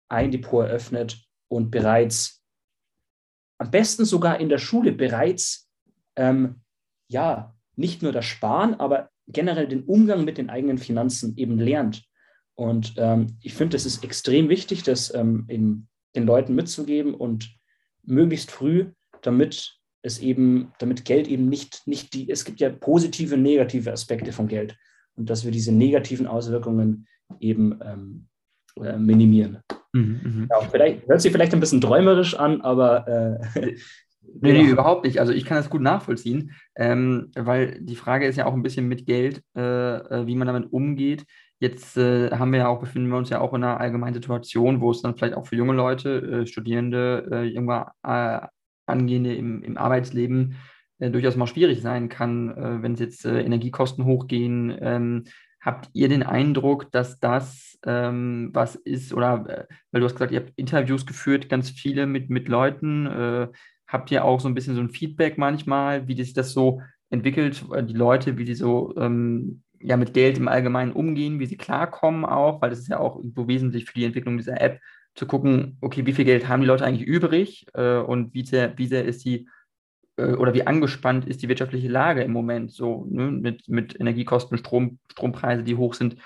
ein 0.08 0.30
Depot 0.30 0.66
eröffnet 0.66 1.22
und 1.48 1.70
bereits, 1.70 2.42
am 3.58 3.70
besten 3.70 4.04
sogar 4.04 4.40
in 4.40 4.48
der 4.48 4.58
Schule 4.58 4.92
bereits, 4.92 5.68
ähm, 6.16 6.62
ja, 7.08 7.54
nicht 7.76 8.02
nur 8.02 8.12
das 8.12 8.24
Sparen, 8.24 8.74
aber 8.74 9.10
generell 9.26 9.68
den 9.68 9.84
Umgang 9.84 10.24
mit 10.24 10.38
den 10.38 10.50
eigenen 10.50 10.78
Finanzen 10.78 11.36
eben 11.36 11.58
lernt. 11.58 12.04
Und 12.54 12.94
ähm, 12.96 13.38
ich 13.40 13.54
finde, 13.54 13.76
es 13.76 13.86
ist 13.86 14.02
extrem 14.02 14.48
wichtig, 14.48 14.82
das 14.82 15.14
ähm, 15.14 15.44
in, 15.48 15.88
den 16.16 16.26
Leuten 16.26 16.54
mitzugeben 16.54 17.14
und 17.14 17.54
möglichst 18.02 18.50
früh, 18.50 18.92
damit 19.22 19.79
es 20.02 20.18
eben, 20.18 20.72
damit 20.78 21.04
Geld 21.04 21.28
eben 21.28 21.48
nicht, 21.48 21.86
nicht 21.86 22.14
die, 22.14 22.30
es 22.30 22.44
gibt 22.44 22.60
ja 22.60 22.70
positive 22.70 23.34
und 23.34 23.42
negative 23.42 23.92
Aspekte 23.92 24.32
von 24.32 24.48
Geld 24.48 24.76
und 25.16 25.28
dass 25.28 25.44
wir 25.44 25.50
diese 25.50 25.72
negativen 25.72 26.26
Auswirkungen 26.26 27.06
eben 27.38 27.78
ähm, 27.84 28.26
äh, 28.82 28.96
minimieren. 28.96 29.58
Mhm, 29.92 30.20
mhm. 30.22 30.48
ja, 30.50 30.60
vielleicht, 30.70 31.06
hört 31.08 31.20
sich 31.20 31.32
vielleicht 31.32 31.52
ein 31.52 31.60
bisschen 31.60 31.80
träumerisch 31.80 32.34
an, 32.34 32.60
aber 32.60 33.40
äh, 33.52 33.74
Nee, 34.42 34.52
nee, 34.52 34.68
überhaupt 34.70 35.04
nicht. 35.04 35.18
Also 35.18 35.32
ich 35.32 35.44
kann 35.44 35.56
das 35.56 35.70
gut 35.70 35.82
nachvollziehen, 35.82 36.52
ähm, 36.76 37.30
weil 37.34 37.80
die 37.80 37.96
Frage 37.96 38.26
ist 38.26 38.36
ja 38.36 38.46
auch 38.46 38.52
ein 38.52 38.62
bisschen 38.62 38.86
mit 38.86 39.06
Geld, 39.06 39.42
äh, 39.56 39.60
äh, 39.60 40.26
wie 40.26 40.36
man 40.36 40.46
damit 40.46 40.72
umgeht. 40.72 41.24
Jetzt 41.58 41.96
äh, 41.96 42.30
haben 42.30 42.52
wir 42.52 42.60
ja 42.60 42.68
auch, 42.68 42.80
befinden 42.80 43.08
wir 43.08 43.18
uns 43.18 43.28
ja 43.28 43.40
auch 43.40 43.52
in 43.54 43.64
einer 43.64 43.80
allgemeinen 43.80 44.14
Situation, 44.14 44.80
wo 44.80 44.90
es 44.92 45.02
dann 45.02 45.16
vielleicht 45.16 45.34
auch 45.34 45.46
für 45.46 45.56
junge 45.56 45.74
Leute, 45.74 46.42
äh, 46.42 46.46
Studierende, 46.46 47.28
äh, 47.30 47.48
irgendwann 47.48 47.86
äh, 48.02 48.46
Angehende 48.90 49.34
im, 49.34 49.62
im 49.62 49.76
Arbeitsleben 49.76 50.56
durchaus 50.98 51.34
mal 51.34 51.46
schwierig 51.46 51.80
sein 51.80 52.10
kann, 52.10 52.82
wenn 52.82 52.92
es 52.92 53.00
jetzt 53.00 53.24
Energiekosten 53.24 54.04
hochgehen. 54.04 54.76
Ähm, 54.82 55.24
habt 55.58 55.88
ihr 55.94 56.10
den 56.10 56.22
Eindruck, 56.22 56.92
dass 56.92 57.18
das 57.18 57.78
ähm, 57.86 58.50
was 58.52 58.74
ist, 58.74 59.14
oder 59.14 59.66
weil 59.92 60.00
du 60.00 60.04
hast 60.04 60.12
gesagt, 60.12 60.32
ihr 60.32 60.40
habt 60.40 60.52
Interviews 60.56 61.06
geführt, 61.06 61.48
ganz 61.48 61.70
viele 61.70 62.06
mit, 62.06 62.28
mit 62.28 62.48
Leuten, 62.48 63.48
Habt 63.90 64.12
ihr 64.12 64.24
auch 64.24 64.38
so 64.38 64.46
ein 64.48 64.54
bisschen 64.54 64.76
so 64.76 64.80
ein 64.80 64.90
Feedback 64.90 65.36
manchmal, 65.36 66.06
wie 66.06 66.14
sich 66.14 66.32
das 66.32 66.52
so 66.52 66.80
entwickelt, 67.10 67.64
äh, 67.74 67.82
die 67.82 67.94
Leute, 67.94 68.38
wie 68.38 68.46
sie 68.46 68.54
so 68.54 68.94
ähm, 68.96 69.62
ja, 69.80 69.96
mit 69.96 70.14
Geld 70.14 70.38
im 70.38 70.46
Allgemeinen 70.46 70.92
umgehen, 70.92 71.40
wie 71.40 71.46
sie 71.46 71.56
klarkommen 71.56 72.24
auch, 72.24 72.62
weil 72.62 72.70
das 72.70 72.78
ist 72.78 72.88
ja 72.88 73.00
auch 73.00 73.16
irgendwo 73.16 73.48
wesentlich 73.48 73.86
für 73.86 73.94
die 73.94 74.04
Entwicklung 74.04 74.36
dieser 74.36 74.60
App, 74.60 74.80
zu 75.14 75.26
gucken, 75.26 75.78
okay, 75.80 76.06
wie 76.06 76.12
viel 76.12 76.24
Geld 76.24 76.48
haben 76.48 76.60
die 76.60 76.66
Leute 76.66 76.84
eigentlich 76.84 77.06
übrig 77.06 77.66
äh, 77.74 77.98
und 77.98 78.32
wie 78.34 78.44
sehr, 78.44 78.76
wie 78.78 78.86
sehr 78.86 79.04
ist 79.04 79.24
die 79.24 79.48
äh, 80.16 80.32
oder 80.32 80.54
wie 80.54 80.66
angespannt 80.66 81.26
ist 81.26 81.42
die 81.42 81.48
wirtschaftliche 81.48 81.88
Lage 81.88 82.22
im 82.22 82.32
Moment 82.32 82.72
so 82.72 83.06
ne, 83.10 83.30
mit, 83.30 83.68
mit 83.68 83.98
Energiekosten, 83.98 84.58
Strom, 84.58 84.98
Strompreise, 85.10 85.62
die 85.62 85.76
hoch 85.76 85.94
sind 85.94 86.16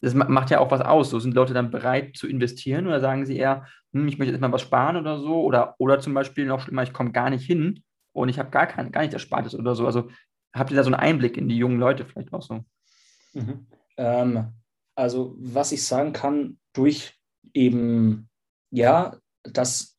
das 0.00 0.14
macht 0.14 0.50
ja 0.50 0.60
auch 0.60 0.70
was 0.70 0.80
aus. 0.80 1.10
So 1.10 1.18
sind 1.18 1.34
Leute 1.34 1.54
dann 1.54 1.70
bereit 1.70 2.16
zu 2.16 2.26
investieren 2.26 2.86
oder 2.86 3.00
sagen 3.00 3.26
sie 3.26 3.36
eher, 3.36 3.66
hm, 3.92 4.08
ich 4.08 4.18
möchte 4.18 4.32
jetzt 4.32 4.40
mal 4.40 4.52
was 4.52 4.62
sparen 4.62 4.96
oder 4.96 5.18
so 5.18 5.42
oder, 5.42 5.74
oder 5.78 6.00
zum 6.00 6.14
Beispiel 6.14 6.46
noch 6.46 6.60
schlimmer, 6.60 6.82
ich 6.82 6.92
komme 6.92 7.12
gar 7.12 7.30
nicht 7.30 7.44
hin 7.44 7.82
und 8.12 8.28
ich 8.28 8.38
habe 8.38 8.50
gar, 8.50 8.66
gar 8.66 9.02
nicht 9.02 9.12
Erspartes 9.12 9.54
oder 9.54 9.74
so. 9.74 9.86
Also 9.86 10.08
habt 10.54 10.70
ihr 10.70 10.76
da 10.76 10.82
so 10.82 10.88
einen 10.88 11.00
Einblick 11.00 11.36
in 11.36 11.48
die 11.48 11.56
jungen 11.56 11.78
Leute 11.78 12.04
vielleicht 12.04 12.32
auch 12.32 12.42
so? 12.42 12.64
Mhm. 13.34 13.66
Ähm, 13.96 14.52
also 14.94 15.36
was 15.38 15.72
ich 15.72 15.86
sagen 15.86 16.12
kann, 16.12 16.58
durch 16.72 17.14
eben, 17.52 18.28
ja, 18.70 19.16
das, 19.42 19.98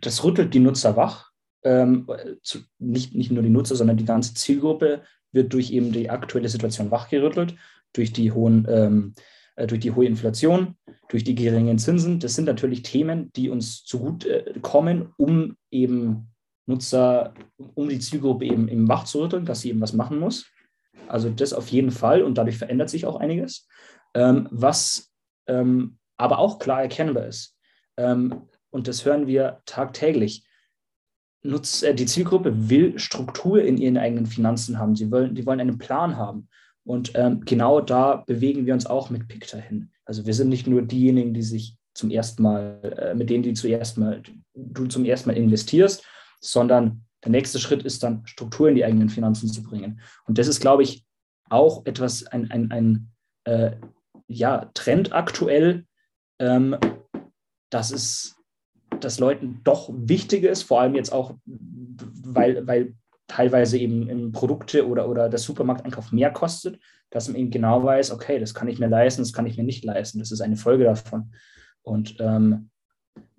das 0.00 0.24
rüttelt 0.24 0.54
die 0.54 0.60
Nutzer 0.60 0.96
wach. 0.96 1.30
Ähm, 1.62 2.08
zu, 2.42 2.60
nicht, 2.78 3.14
nicht 3.14 3.30
nur 3.30 3.42
die 3.42 3.50
Nutzer, 3.50 3.76
sondern 3.76 3.98
die 3.98 4.04
ganze 4.04 4.34
Zielgruppe 4.34 5.02
wird 5.32 5.52
durch 5.52 5.70
eben 5.70 5.92
die 5.92 6.08
aktuelle 6.08 6.48
Situation 6.48 6.90
wachgerüttelt, 6.90 7.54
durch 7.92 8.12
die 8.12 8.32
hohen 8.32 8.66
ähm, 8.68 9.14
äh, 9.60 9.66
durch 9.66 9.80
die 9.80 9.92
hohe 9.92 10.06
Inflation, 10.06 10.76
durch 11.08 11.24
die 11.24 11.34
geringen 11.34 11.78
Zinsen. 11.78 12.18
Das 12.18 12.34
sind 12.34 12.46
natürlich 12.46 12.82
Themen, 12.82 13.30
die 13.34 13.50
uns 13.50 13.84
zugute 13.84 14.46
äh, 14.46 14.60
um 15.18 15.56
eben 15.70 16.28
Nutzer, 16.66 17.34
um 17.74 17.88
die 17.88 17.98
Zielgruppe 17.98 18.46
eben, 18.46 18.68
eben 18.68 18.88
wach 18.88 19.04
zu 19.04 19.20
rütteln, 19.20 19.44
dass 19.44 19.60
sie 19.60 19.70
eben 19.70 19.80
was 19.80 19.92
machen 19.92 20.18
muss. 20.18 20.46
Also 21.08 21.28
das 21.28 21.52
auf 21.52 21.68
jeden 21.68 21.90
Fall 21.90 22.22
und 22.22 22.38
dadurch 22.38 22.56
verändert 22.56 22.88
sich 22.88 23.04
auch 23.04 23.16
einiges. 23.16 23.66
Ähm, 24.14 24.48
was 24.50 25.12
ähm, 25.46 25.98
aber 26.16 26.38
auch 26.38 26.58
klar 26.58 26.82
erkennbar 26.82 27.26
ist, 27.26 27.56
ähm, 28.00 28.42
und 28.70 28.88
das 28.88 29.04
hören 29.04 29.26
wir 29.26 29.60
tagtäglich, 29.66 30.44
Nutz, 31.42 31.82
äh, 31.82 31.94
die 31.94 32.06
Zielgruppe 32.06 32.70
will 32.70 32.98
Struktur 32.98 33.62
in 33.62 33.78
ihren 33.78 33.96
eigenen 33.96 34.26
Finanzen 34.26 34.78
haben. 34.78 34.94
Sie 34.96 35.10
wollen, 35.10 35.34
die 35.34 35.46
wollen 35.46 35.60
einen 35.60 35.78
Plan 35.78 36.16
haben. 36.16 36.48
Und 36.84 37.12
ähm, 37.14 37.42
genau 37.44 37.80
da 37.80 38.16
bewegen 38.16 38.66
wir 38.66 38.74
uns 38.74 38.86
auch 38.86 39.10
mit 39.10 39.28
Picta 39.28 39.58
hin. 39.58 39.90
Also 40.04 40.26
wir 40.26 40.34
sind 40.34 40.48
nicht 40.48 40.66
nur 40.66 40.82
diejenigen, 40.82 41.34
die 41.34 41.42
sich 41.42 41.76
zum 41.94 42.10
ersten 42.10 42.42
Mal, 42.42 42.80
äh, 42.98 43.14
mit 43.14 43.30
denen 43.30 43.42
die 43.42 43.54
zuerst 43.54 43.98
mal, 43.98 44.22
du 44.54 44.86
zum 44.86 45.04
ersten 45.04 45.28
Mal 45.28 45.36
investierst, 45.36 46.04
sondern 46.40 47.04
der 47.24 47.32
nächste 47.32 47.58
Schritt 47.58 47.82
ist 47.82 48.02
dann, 48.02 48.26
Struktur 48.26 48.68
in 48.68 48.74
die 48.74 48.84
eigenen 48.84 49.10
Finanzen 49.10 49.48
zu 49.48 49.62
bringen. 49.62 50.00
Und 50.26 50.38
das 50.38 50.48
ist, 50.48 50.60
glaube 50.60 50.82
ich, 50.82 51.04
auch 51.50 51.84
etwas, 51.84 52.26
ein, 52.26 52.50
ein, 52.50 52.70
ein 52.70 53.12
äh, 53.44 53.72
ja, 54.26 54.70
Trend 54.74 55.12
aktuell, 55.12 55.84
ähm, 56.38 56.76
dass 57.70 57.90
es 57.90 58.36
dass 58.98 59.18
Leuten 59.20 59.60
doch 59.64 59.90
wichtig 59.92 60.44
ist, 60.44 60.62
vor 60.64 60.80
allem 60.80 60.94
jetzt 60.94 61.12
auch, 61.12 61.34
weil, 61.46 62.66
weil 62.66 62.94
teilweise 63.28 63.78
eben 63.78 64.08
in 64.08 64.32
Produkte 64.32 64.86
oder, 64.86 65.08
oder 65.08 65.28
der 65.28 65.38
Supermarkteinkauf 65.38 66.12
mehr 66.12 66.32
kostet, 66.32 66.80
dass 67.10 67.28
man 67.28 67.36
eben 67.36 67.50
genau 67.50 67.82
weiß, 67.82 68.10
okay, 68.10 68.38
das 68.38 68.54
kann 68.54 68.68
ich 68.68 68.78
mir 68.78 68.88
leisten, 68.88 69.22
das 69.22 69.32
kann 69.32 69.46
ich 69.46 69.56
mir 69.56 69.64
nicht 69.64 69.84
leisten. 69.84 70.18
Das 70.18 70.32
ist 70.32 70.40
eine 70.40 70.56
Folge 70.56 70.84
davon. 70.84 71.32
Und 71.82 72.16
ähm, 72.18 72.70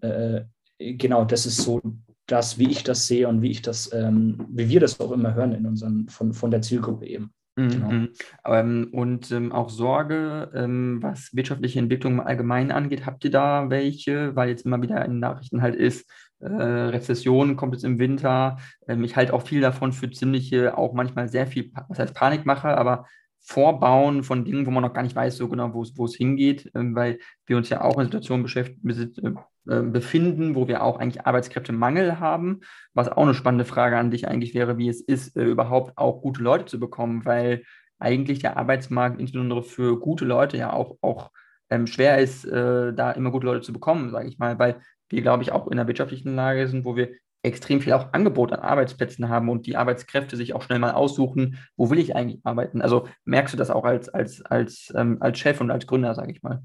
äh, 0.01 0.41
genau, 0.79 1.25
das 1.25 1.45
ist 1.45 1.57
so 1.57 1.81
das, 2.25 2.57
wie 2.57 2.69
ich 2.69 2.83
das 2.83 3.07
sehe 3.07 3.27
und 3.27 3.41
wie 3.41 3.51
ich 3.51 3.61
das, 3.61 3.91
ähm, 3.93 4.45
wie 4.49 4.69
wir 4.69 4.79
das 4.79 4.99
auch 4.99 5.11
immer 5.11 5.33
hören 5.33 5.53
in 5.53 5.65
unseren, 5.65 6.07
von, 6.07 6.33
von 6.33 6.51
der 6.51 6.61
Zielgruppe 6.61 7.05
eben. 7.05 7.33
Genau. 7.69 7.91
Mhm. 7.91 8.09
Ähm, 8.45 8.89
und 8.91 9.31
ähm, 9.31 9.51
auch 9.51 9.69
Sorge, 9.69 10.51
ähm, 10.53 10.99
was 11.01 11.35
wirtschaftliche 11.35 11.79
Entwicklung 11.79 12.13
im 12.13 12.19
Allgemeinen 12.19 12.71
angeht, 12.71 13.05
habt 13.05 13.23
ihr 13.23 13.31
da 13.31 13.69
welche? 13.69 14.35
Weil 14.35 14.49
jetzt 14.49 14.65
immer 14.65 14.81
wieder 14.81 15.03
in 15.05 15.19
Nachrichten 15.19 15.61
halt 15.61 15.75
ist, 15.75 16.09
äh, 16.39 16.45
Rezession 16.45 17.55
kommt 17.55 17.73
jetzt 17.73 17.83
im 17.83 17.99
Winter. 17.99 18.57
Ähm, 18.87 19.03
ich 19.03 19.15
halte 19.15 19.33
auch 19.33 19.43
viel 19.43 19.61
davon 19.61 19.93
für 19.93 20.09
ziemliche, 20.09 20.77
auch 20.77 20.93
manchmal 20.93 21.27
sehr 21.27 21.47
viel, 21.47 21.71
was 21.87 21.99
heißt 21.99 22.13
Panikmache, 22.13 22.77
aber 22.77 23.05
Vorbauen 23.43 24.23
von 24.23 24.45
Dingen, 24.45 24.65
wo 24.67 24.71
man 24.71 24.83
noch 24.83 24.93
gar 24.93 25.01
nicht 25.01 25.15
weiß 25.15 25.37
so 25.37 25.49
genau, 25.49 25.73
wo 25.73 26.05
es 26.05 26.15
hingeht, 26.15 26.71
ähm, 26.75 26.95
weil 26.95 27.19
wir 27.47 27.57
uns 27.57 27.69
ja 27.69 27.81
auch 27.81 27.97
in 27.97 28.05
Situationen 28.05 28.45
äh, 28.45 28.59
äh, 28.59 29.33
befinden, 29.65 30.55
wo 30.55 30.67
wir 30.67 30.83
auch 30.83 30.99
eigentlich 30.99 31.25
Arbeitskräftemangel 31.25 32.19
haben, 32.19 32.61
was 32.93 33.09
auch 33.09 33.23
eine 33.23 33.33
spannende 33.33 33.65
Frage 33.65 33.97
an 33.97 34.11
dich 34.11 34.27
eigentlich 34.27 34.53
wäre, 34.53 34.77
wie 34.77 34.89
es 34.89 35.01
ist, 35.01 35.35
äh, 35.37 35.43
überhaupt 35.43 35.97
auch 35.97 36.21
gute 36.21 36.41
Leute 36.41 36.65
zu 36.65 36.79
bekommen, 36.79 37.25
weil 37.25 37.63
eigentlich 37.99 38.39
der 38.39 38.57
Arbeitsmarkt 38.57 39.19
insbesondere 39.19 39.63
für 39.63 39.99
gute 39.99 40.25
Leute 40.25 40.57
ja 40.57 40.73
auch, 40.73 40.97
auch 41.01 41.29
ähm, 41.69 41.87
schwer 41.87 42.17
ist, 42.17 42.45
äh, 42.45 42.93
da 42.93 43.11
immer 43.11 43.31
gute 43.31 43.45
Leute 43.45 43.61
zu 43.61 43.73
bekommen, 43.73 44.09
sage 44.09 44.27
ich 44.27 44.39
mal, 44.39 44.57
weil 44.57 44.81
wir, 45.09 45.21
glaube 45.21 45.43
ich, 45.43 45.51
auch 45.51 45.67
in 45.67 45.73
einer 45.73 45.87
wirtschaftlichen 45.87 46.35
Lage 46.35 46.67
sind, 46.67 46.85
wo 46.85 46.95
wir 46.95 47.09
extrem 47.43 47.81
viel 47.81 47.93
auch 47.93 48.13
Angebot 48.13 48.53
an 48.53 48.59
Arbeitsplätzen 48.59 49.29
haben 49.29 49.49
und 49.49 49.65
die 49.65 49.75
Arbeitskräfte 49.75 50.37
sich 50.37 50.53
auch 50.53 50.61
schnell 50.61 50.79
mal 50.79 50.91
aussuchen, 50.91 51.57
wo 51.75 51.89
will 51.89 51.99
ich 51.99 52.15
eigentlich 52.15 52.39
arbeiten. 52.43 52.81
Also 52.81 53.07
merkst 53.25 53.53
du 53.53 53.57
das 53.57 53.71
auch 53.71 53.83
als, 53.83 54.09
als, 54.09 54.43
als, 54.43 54.93
ähm, 54.95 55.17
als 55.21 55.39
Chef 55.39 55.59
und 55.59 55.71
als 55.71 55.87
Gründer, 55.87 56.13
sage 56.13 56.31
ich 56.31 56.43
mal? 56.43 56.63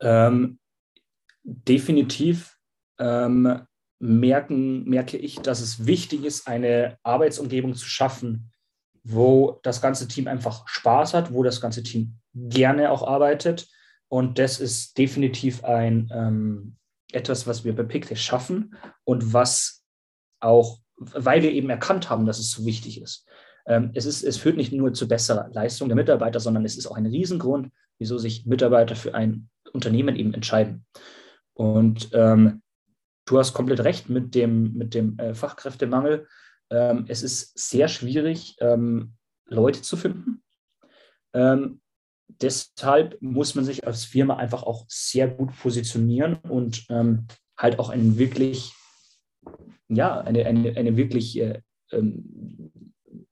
Ähm, 0.00 0.58
definitiv 1.48 2.56
ähm, 2.98 3.62
merken, 3.98 4.84
merke 4.84 5.16
ich, 5.16 5.40
dass 5.40 5.60
es 5.60 5.86
wichtig 5.86 6.24
ist, 6.24 6.46
eine 6.46 6.98
Arbeitsumgebung 7.02 7.74
zu 7.74 7.86
schaffen, 7.86 8.50
wo 9.02 9.58
das 9.62 9.80
ganze 9.80 10.06
Team 10.08 10.28
einfach 10.28 10.68
Spaß 10.68 11.14
hat, 11.14 11.32
wo 11.32 11.42
das 11.42 11.60
ganze 11.60 11.82
Team 11.82 12.18
gerne 12.34 12.90
auch 12.90 13.06
arbeitet. 13.06 13.68
Und 14.08 14.38
das 14.38 14.60
ist 14.60 14.96
definitiv 14.98 15.64
ein, 15.64 16.10
ähm, 16.12 16.76
etwas, 17.12 17.46
was 17.46 17.64
wir 17.64 17.74
bei 17.74 17.82
Pictet 17.84 18.18
schaffen 18.18 18.76
und 19.04 19.32
was 19.32 19.82
auch, 20.40 20.78
weil 20.96 21.42
wir 21.42 21.52
eben 21.52 21.70
erkannt 21.70 22.10
haben, 22.10 22.26
dass 22.26 22.38
es 22.38 22.50
so 22.50 22.64
wichtig 22.66 23.00
ist. 23.00 23.26
Ähm, 23.66 23.90
es, 23.94 24.06
ist, 24.06 24.22
es 24.22 24.36
führt 24.36 24.56
nicht 24.56 24.72
nur 24.72 24.92
zu 24.92 25.08
besserer 25.08 25.48
Leistung 25.52 25.88
der 25.88 25.96
Mitarbeiter, 25.96 26.40
sondern 26.40 26.64
es 26.64 26.76
ist 26.76 26.86
auch 26.86 26.96
ein 26.96 27.06
Riesengrund, 27.06 27.70
wieso 27.98 28.18
sich 28.18 28.46
Mitarbeiter 28.46 28.96
für 28.96 29.14
ein 29.14 29.48
Unternehmen 29.72 30.16
eben 30.16 30.34
entscheiden. 30.34 30.86
Und 31.58 32.10
ähm, 32.12 32.62
du 33.26 33.38
hast 33.38 33.52
komplett 33.52 33.80
recht 33.80 34.08
mit 34.08 34.36
dem, 34.36 34.74
mit 34.74 34.94
dem 34.94 35.18
äh, 35.18 35.34
Fachkräftemangel. 35.34 36.28
Ähm, 36.70 37.06
es 37.08 37.24
ist 37.24 37.58
sehr 37.58 37.88
schwierig, 37.88 38.56
ähm, 38.60 39.14
Leute 39.46 39.82
zu 39.82 39.96
finden. 39.96 40.44
Ähm, 41.34 41.80
deshalb 42.28 43.20
muss 43.20 43.56
man 43.56 43.64
sich 43.64 43.84
als 43.84 44.04
Firma 44.04 44.36
einfach 44.36 44.62
auch 44.62 44.84
sehr 44.88 45.26
gut 45.26 45.50
positionieren 45.58 46.36
und 46.36 46.86
ähm, 46.90 47.26
halt 47.56 47.80
auch 47.80 47.88
einen 47.88 48.18
wirklich, 48.18 48.72
ja, 49.88 50.20
eine, 50.20 50.46
eine, 50.46 50.76
eine 50.76 50.96
wirklich 50.96 51.40
äh, 51.40 51.60
ähm, 51.90 52.70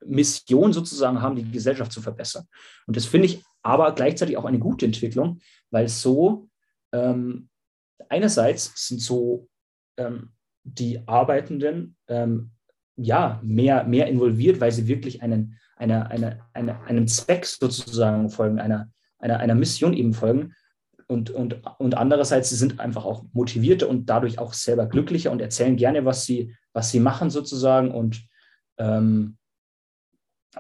Mission 0.05 0.73
sozusagen 0.73 1.23
haben, 1.23 1.37
die 1.37 1.49
Gesellschaft 1.49 1.93
zu 1.93 2.03
verbessern. 2.03 2.49
Und 2.89 2.97
das 2.97 3.07
finde 3.07 3.27
ich 3.27 3.45
aber 3.63 3.93
gleichzeitig 3.93 4.37
auch 4.37 4.47
eine 4.47 4.59
gute 4.59 4.85
Entwicklung, 4.85 5.39
weil 5.71 5.89
so 5.89 6.49
ähm, 6.93 7.49
einerseits 8.09 8.73
sind 8.89 9.01
so 9.01 9.49
ähm, 9.97 10.33
die 10.65 11.07
Arbeitenden 11.07 11.97
ähm, 12.09 12.51
ja 12.97 13.41
mehr, 13.43 13.85
mehr 13.85 14.09
involviert, 14.09 14.61
weil 14.61 14.73
sie 14.73 14.89
wirklich 14.89 15.23
einen 15.23 15.59
einer, 15.77 16.11
einer, 16.11 16.49
einer, 16.55 16.83
einem 16.85 17.07
Zweck 17.07 17.45
sozusagen 17.47 18.31
folgen, 18.31 18.59
einer, 18.59 18.91
einer, 19.19 19.39
einer 19.39 19.55
Mission 19.55 19.95
eben 19.95 20.15
folgen. 20.15 20.55
und, 21.07 21.31
und, 21.31 21.63
und 21.79 21.95
andererseits, 21.95 22.51
sie 22.51 22.57
sind 22.57 22.81
einfach 22.81 23.05
auch 23.05 23.25
motivierter 23.33 23.89
und 23.89 24.07
dadurch 24.07 24.39
auch 24.39 24.55
selber 24.55 24.87
glücklicher 24.87 25.31
und 25.31 25.41
erzählen 25.41 25.77
gerne, 25.77 26.05
was 26.05 26.25
sie, 26.25 26.57
was 26.73 26.91
sie 26.91 27.01
machen 27.01 27.31
sozusagen. 27.31 27.93
Und 27.93 28.27
ähm, 28.79 29.37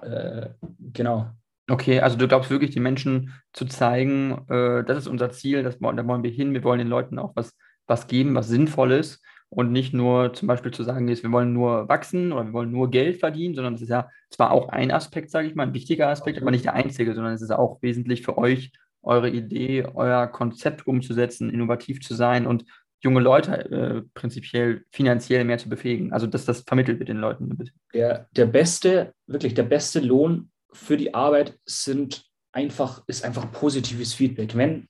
äh, 0.03 0.51
genau. 0.92 1.30
Okay, 1.68 2.00
also 2.00 2.16
du 2.16 2.28
glaubst 2.28 2.50
wirklich, 2.50 2.70
die 2.70 2.80
Menschen 2.80 3.32
zu 3.52 3.64
zeigen, 3.64 4.46
äh, 4.48 4.84
das 4.84 4.98
ist 4.98 5.08
unser 5.08 5.30
Ziel, 5.30 5.62
das, 5.64 5.78
da 5.78 6.06
wollen 6.06 6.22
wir 6.22 6.30
hin, 6.30 6.54
wir 6.54 6.62
wollen 6.62 6.78
den 6.78 6.88
Leuten 6.88 7.18
auch 7.18 7.32
was, 7.34 7.56
was 7.86 8.06
geben, 8.06 8.34
was 8.34 8.48
sinnvoll 8.48 8.92
ist 8.92 9.20
und 9.48 9.72
nicht 9.72 9.92
nur 9.92 10.32
zum 10.32 10.48
Beispiel 10.48 10.72
zu 10.72 10.84
sagen, 10.84 11.08
wir 11.08 11.32
wollen 11.32 11.52
nur 11.52 11.88
wachsen 11.88 12.32
oder 12.32 12.46
wir 12.46 12.52
wollen 12.52 12.70
nur 12.70 12.90
Geld 12.90 13.18
verdienen, 13.18 13.54
sondern 13.54 13.74
das 13.74 13.82
ist 13.82 13.88
ja 13.88 14.08
zwar 14.30 14.52
auch 14.52 14.68
ein 14.68 14.90
Aspekt, 14.92 15.30
sage 15.30 15.48
ich 15.48 15.54
mal, 15.54 15.64
ein 15.64 15.74
wichtiger 15.74 16.08
Aspekt, 16.08 16.40
aber 16.40 16.50
nicht 16.50 16.64
der 16.64 16.74
einzige, 16.74 17.14
sondern 17.14 17.34
es 17.34 17.42
ist 17.42 17.50
auch 17.50 17.82
wesentlich 17.82 18.22
für 18.22 18.38
euch, 18.38 18.72
eure 19.02 19.30
Idee, 19.30 19.86
euer 19.94 20.26
Konzept 20.26 20.86
umzusetzen, 20.86 21.50
innovativ 21.50 22.00
zu 22.00 22.14
sein 22.14 22.46
und 22.46 22.64
junge 23.00 23.20
Leute 23.20 23.70
äh, 23.70 24.02
prinzipiell 24.14 24.84
finanziell 24.90 25.44
mehr 25.44 25.58
zu 25.58 25.68
befähigen. 25.68 26.12
Also 26.12 26.26
dass 26.26 26.44
das 26.44 26.60
vermittelt 26.60 26.98
wird 26.98 27.08
den 27.08 27.18
Leuten. 27.18 27.56
Der, 27.94 28.28
der 28.32 28.46
beste, 28.46 29.14
wirklich 29.26 29.54
der 29.54 29.62
beste 29.62 30.00
Lohn 30.00 30.50
für 30.76 30.96
die 30.96 31.14
Arbeit 31.14 31.58
sind 31.64 32.24
einfach, 32.52 33.02
ist 33.06 33.24
einfach 33.24 33.50
positives 33.52 34.14
Feedback. 34.14 34.56
Wenn 34.56 34.88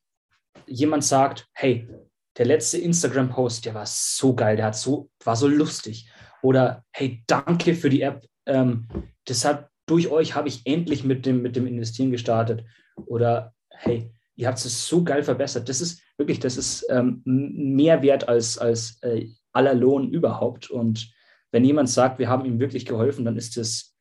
jemand 0.66 1.04
sagt, 1.04 1.46
hey, 1.52 1.88
der 2.36 2.46
letzte 2.46 2.78
Instagram-Post, 2.78 3.64
der 3.64 3.74
war 3.74 3.86
so 3.86 4.34
geil, 4.34 4.56
der 4.56 4.66
hat 4.66 4.76
so, 4.76 5.10
war 5.24 5.36
so 5.36 5.48
lustig. 5.48 6.10
Oder 6.42 6.84
hey, 6.92 7.22
danke 7.26 7.74
für 7.74 7.88
die 7.88 8.02
App. 8.02 8.26
Ähm, 8.46 8.88
deshalb 9.26 9.68
durch 9.86 10.08
euch 10.08 10.34
habe 10.34 10.48
ich 10.48 10.66
endlich 10.66 11.04
mit 11.04 11.24
dem, 11.24 11.42
mit 11.42 11.56
dem 11.56 11.66
Investieren 11.66 12.10
gestartet. 12.10 12.64
Oder 13.06 13.54
hey, 13.70 14.12
ihr 14.34 14.48
habt 14.48 14.58
es 14.58 14.86
so 14.86 15.02
geil 15.02 15.22
verbessert. 15.22 15.68
Das 15.68 15.80
ist 15.80 16.02
wirklich, 16.18 16.40
das 16.40 16.56
ist 16.56 16.86
ähm, 16.90 17.22
mehr 17.24 18.02
wert 18.02 18.28
als, 18.28 18.58
als 18.58 19.02
äh, 19.02 19.28
aller 19.52 19.74
Lohn 19.74 20.10
überhaupt. 20.10 20.70
Und 20.70 21.10
wenn 21.52 21.64
jemand 21.64 21.88
sagt, 21.88 22.18
wir 22.18 22.28
haben 22.28 22.44
ihm 22.44 22.60
wirklich 22.60 22.84
geholfen, 22.84 23.24
dann 23.24 23.36
ist 23.36 23.56
das, 23.56 23.96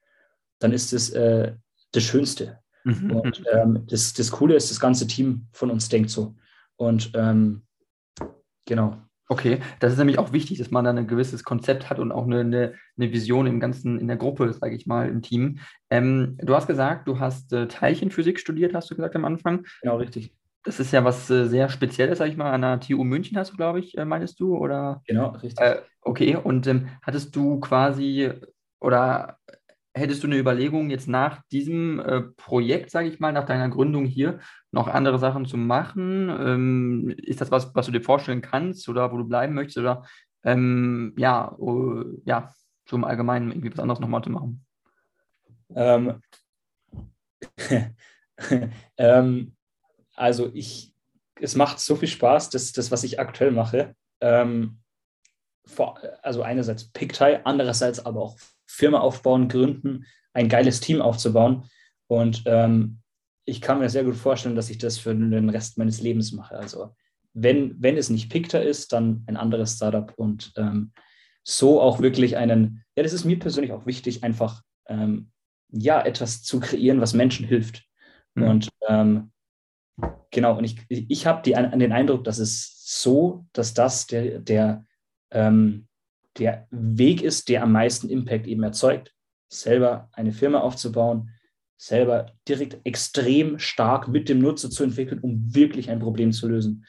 dann 0.59 0.73
ist 0.73 0.91
das 0.91 1.09
äh, 1.11 1.53
das 1.95 2.03
Schönste. 2.03 2.59
Mhm. 2.83 3.11
Und 3.11 3.43
ähm, 3.51 3.83
das, 3.87 4.13
das 4.13 4.31
Coole 4.31 4.55
ist, 4.55 4.71
das 4.71 4.79
ganze 4.79 5.07
Team 5.07 5.47
von 5.51 5.71
uns 5.71 5.89
denkt 5.89 6.09
so. 6.09 6.35
Und 6.77 7.11
ähm, 7.15 7.65
Genau. 8.65 8.97
Okay, 9.27 9.59
das 9.79 9.91
ist 9.91 9.97
nämlich 9.97 10.19
auch 10.19 10.33
wichtig, 10.33 10.59
dass 10.59 10.69
man 10.69 10.85
da 10.85 10.91
ein 10.91 11.07
gewisses 11.07 11.43
Konzept 11.43 11.89
hat 11.89 11.97
und 11.97 12.11
auch 12.11 12.25
eine, 12.25 12.41
eine, 12.41 12.73
eine 12.95 13.11
Vision 13.11 13.47
im 13.47 13.59
ganzen, 13.59 13.99
in 13.99 14.07
der 14.07 14.17
Gruppe, 14.17 14.53
sage 14.53 14.75
ich 14.75 14.85
mal, 14.85 15.09
im 15.09 15.23
Team. 15.23 15.59
Ähm, 15.89 16.37
du 16.39 16.53
hast 16.53 16.67
gesagt, 16.67 17.07
du 17.07 17.19
hast 17.19 17.51
äh, 17.51 17.67
Teilchenphysik 17.67 18.39
studiert, 18.39 18.75
hast 18.75 18.91
du 18.91 18.95
gesagt 18.95 19.15
am 19.15 19.25
Anfang. 19.25 19.65
Genau, 19.81 19.97
richtig. 19.97 20.35
Das 20.63 20.79
ist 20.79 20.91
ja 20.91 21.03
was 21.03 21.27
äh, 21.31 21.47
sehr 21.47 21.69
Spezielles, 21.69 22.19
sage 22.19 22.29
ich 22.29 22.37
mal, 22.37 22.51
an 22.51 22.61
der 22.61 22.79
TU 22.79 23.03
München 23.03 23.37
hast 23.37 23.53
du, 23.53 23.57
glaube 23.57 23.79
ich, 23.79 23.97
äh, 23.97 24.05
meinst 24.05 24.39
du, 24.39 24.57
oder? 24.57 25.01
Genau, 25.07 25.29
richtig. 25.29 25.57
Okay, 26.01 26.35
und 26.35 26.67
ähm, 26.67 26.89
hattest 27.01 27.35
du 27.35 27.59
quasi 27.59 28.31
oder 28.79 29.39
hättest 29.95 30.23
du 30.23 30.27
eine 30.27 30.37
Überlegung, 30.37 30.89
jetzt 30.89 31.07
nach 31.07 31.41
diesem 31.51 31.99
äh, 31.99 32.21
Projekt, 32.21 32.91
sage 32.91 33.07
ich 33.07 33.19
mal, 33.19 33.31
nach 33.31 33.45
deiner 33.45 33.69
Gründung 33.69 34.05
hier, 34.05 34.39
noch 34.71 34.87
andere 34.87 35.19
Sachen 35.19 35.45
zu 35.45 35.57
machen? 35.57 36.29
Ähm, 36.29 37.15
ist 37.17 37.39
das 37.41 37.49
was, 37.49 37.73
was 37.73 37.85
du 37.85 37.93
dir 37.93 38.01
vorstellen 38.01 38.41
kannst 38.41 38.89
oder 38.89 39.11
wo 39.11 39.17
du 39.17 39.23
bleiben 39.23 39.53
möchtest? 39.53 39.77
Oder 39.77 40.03
ähm, 40.43 41.13
ja, 41.17 41.55
uh, 41.57 42.03
ja, 42.25 42.53
so 42.87 42.97
Allgemeinen 42.97 43.51
irgendwie 43.51 43.71
was 43.71 43.79
anderes 43.79 44.01
nochmal 44.01 44.23
zu 44.23 44.29
machen? 44.29 44.65
Ähm, 45.73 46.21
ähm, 48.97 49.55
also 50.13 50.51
ich, 50.53 50.93
es 51.39 51.55
macht 51.55 51.79
so 51.79 51.95
viel 51.95 52.09
Spaß, 52.09 52.49
das, 52.49 52.73
das 52.73 52.91
was 52.91 53.03
ich 53.03 53.19
aktuell 53.19 53.51
mache. 53.51 53.95
Ähm, 54.19 54.79
vor, 55.65 55.99
also 56.21 56.43
einerseits 56.43 56.91
Pictai, 56.91 57.41
andererseits 57.43 58.05
aber 58.05 58.21
auch 58.21 58.37
Firma 58.67 58.99
aufbauen, 58.99 59.47
gründen, 59.47 60.05
ein 60.33 60.49
geiles 60.49 60.79
Team 60.79 61.01
aufzubauen. 61.01 61.69
Und 62.07 62.43
ähm, 62.45 62.99
ich 63.45 63.61
kann 63.61 63.79
mir 63.79 63.89
sehr 63.89 64.03
gut 64.03 64.15
vorstellen, 64.15 64.55
dass 64.55 64.69
ich 64.69 64.77
das 64.77 64.97
für 64.97 65.13
den 65.15 65.49
Rest 65.49 65.77
meines 65.77 66.01
Lebens 66.01 66.31
mache. 66.31 66.57
Also 66.57 66.95
wenn, 67.33 67.75
wenn 67.81 67.97
es 67.97 68.09
nicht 68.09 68.31
Picta 68.31 68.59
ist, 68.59 68.93
dann 68.93 69.23
ein 69.27 69.37
anderes 69.37 69.75
Startup 69.75 70.11
und 70.15 70.53
ähm, 70.57 70.91
so 71.43 71.79
auch 71.81 71.99
wirklich 71.99 72.37
einen, 72.37 72.83
ja, 72.95 73.03
das 73.03 73.13
ist 73.13 73.25
mir 73.25 73.37
persönlich 73.37 73.71
auch 73.71 73.85
wichtig, 73.85 74.23
einfach 74.23 74.63
ähm, 74.87 75.31
ja, 75.69 76.01
etwas 76.01 76.41
zu 76.41 76.59
kreieren, 76.59 77.01
was 77.01 77.13
Menschen 77.13 77.45
hilft. 77.45 77.83
Mhm. 78.33 78.43
Und 78.43 78.69
ähm, 78.87 79.31
genau, 80.31 80.57
und 80.57 80.63
ich, 80.63 80.77
ich 80.89 81.27
habe 81.27 81.41
den 81.43 81.91
Eindruck, 81.91 82.23
dass 82.23 82.39
es 82.39 82.83
so, 82.85 83.45
dass 83.53 83.73
das 83.73 84.07
der, 84.07 84.39
der 84.39 84.85
ähm, 85.31 85.87
der 86.37 86.67
Weg 86.71 87.21
ist, 87.21 87.49
der 87.49 87.63
am 87.63 87.71
meisten 87.71 88.09
Impact 88.09 88.47
eben 88.47 88.63
erzeugt. 88.63 89.13
Selber 89.47 90.09
eine 90.13 90.31
Firma 90.31 90.59
aufzubauen, 90.59 91.29
selber 91.77 92.31
direkt 92.47 92.79
extrem 92.83 93.59
stark 93.59 94.07
mit 94.07 94.29
dem 94.29 94.39
Nutzer 94.39 94.69
zu 94.69 94.83
entwickeln, 94.83 95.19
um 95.19 95.53
wirklich 95.53 95.89
ein 95.89 95.99
Problem 95.99 96.31
zu 96.31 96.47
lösen. 96.47 96.85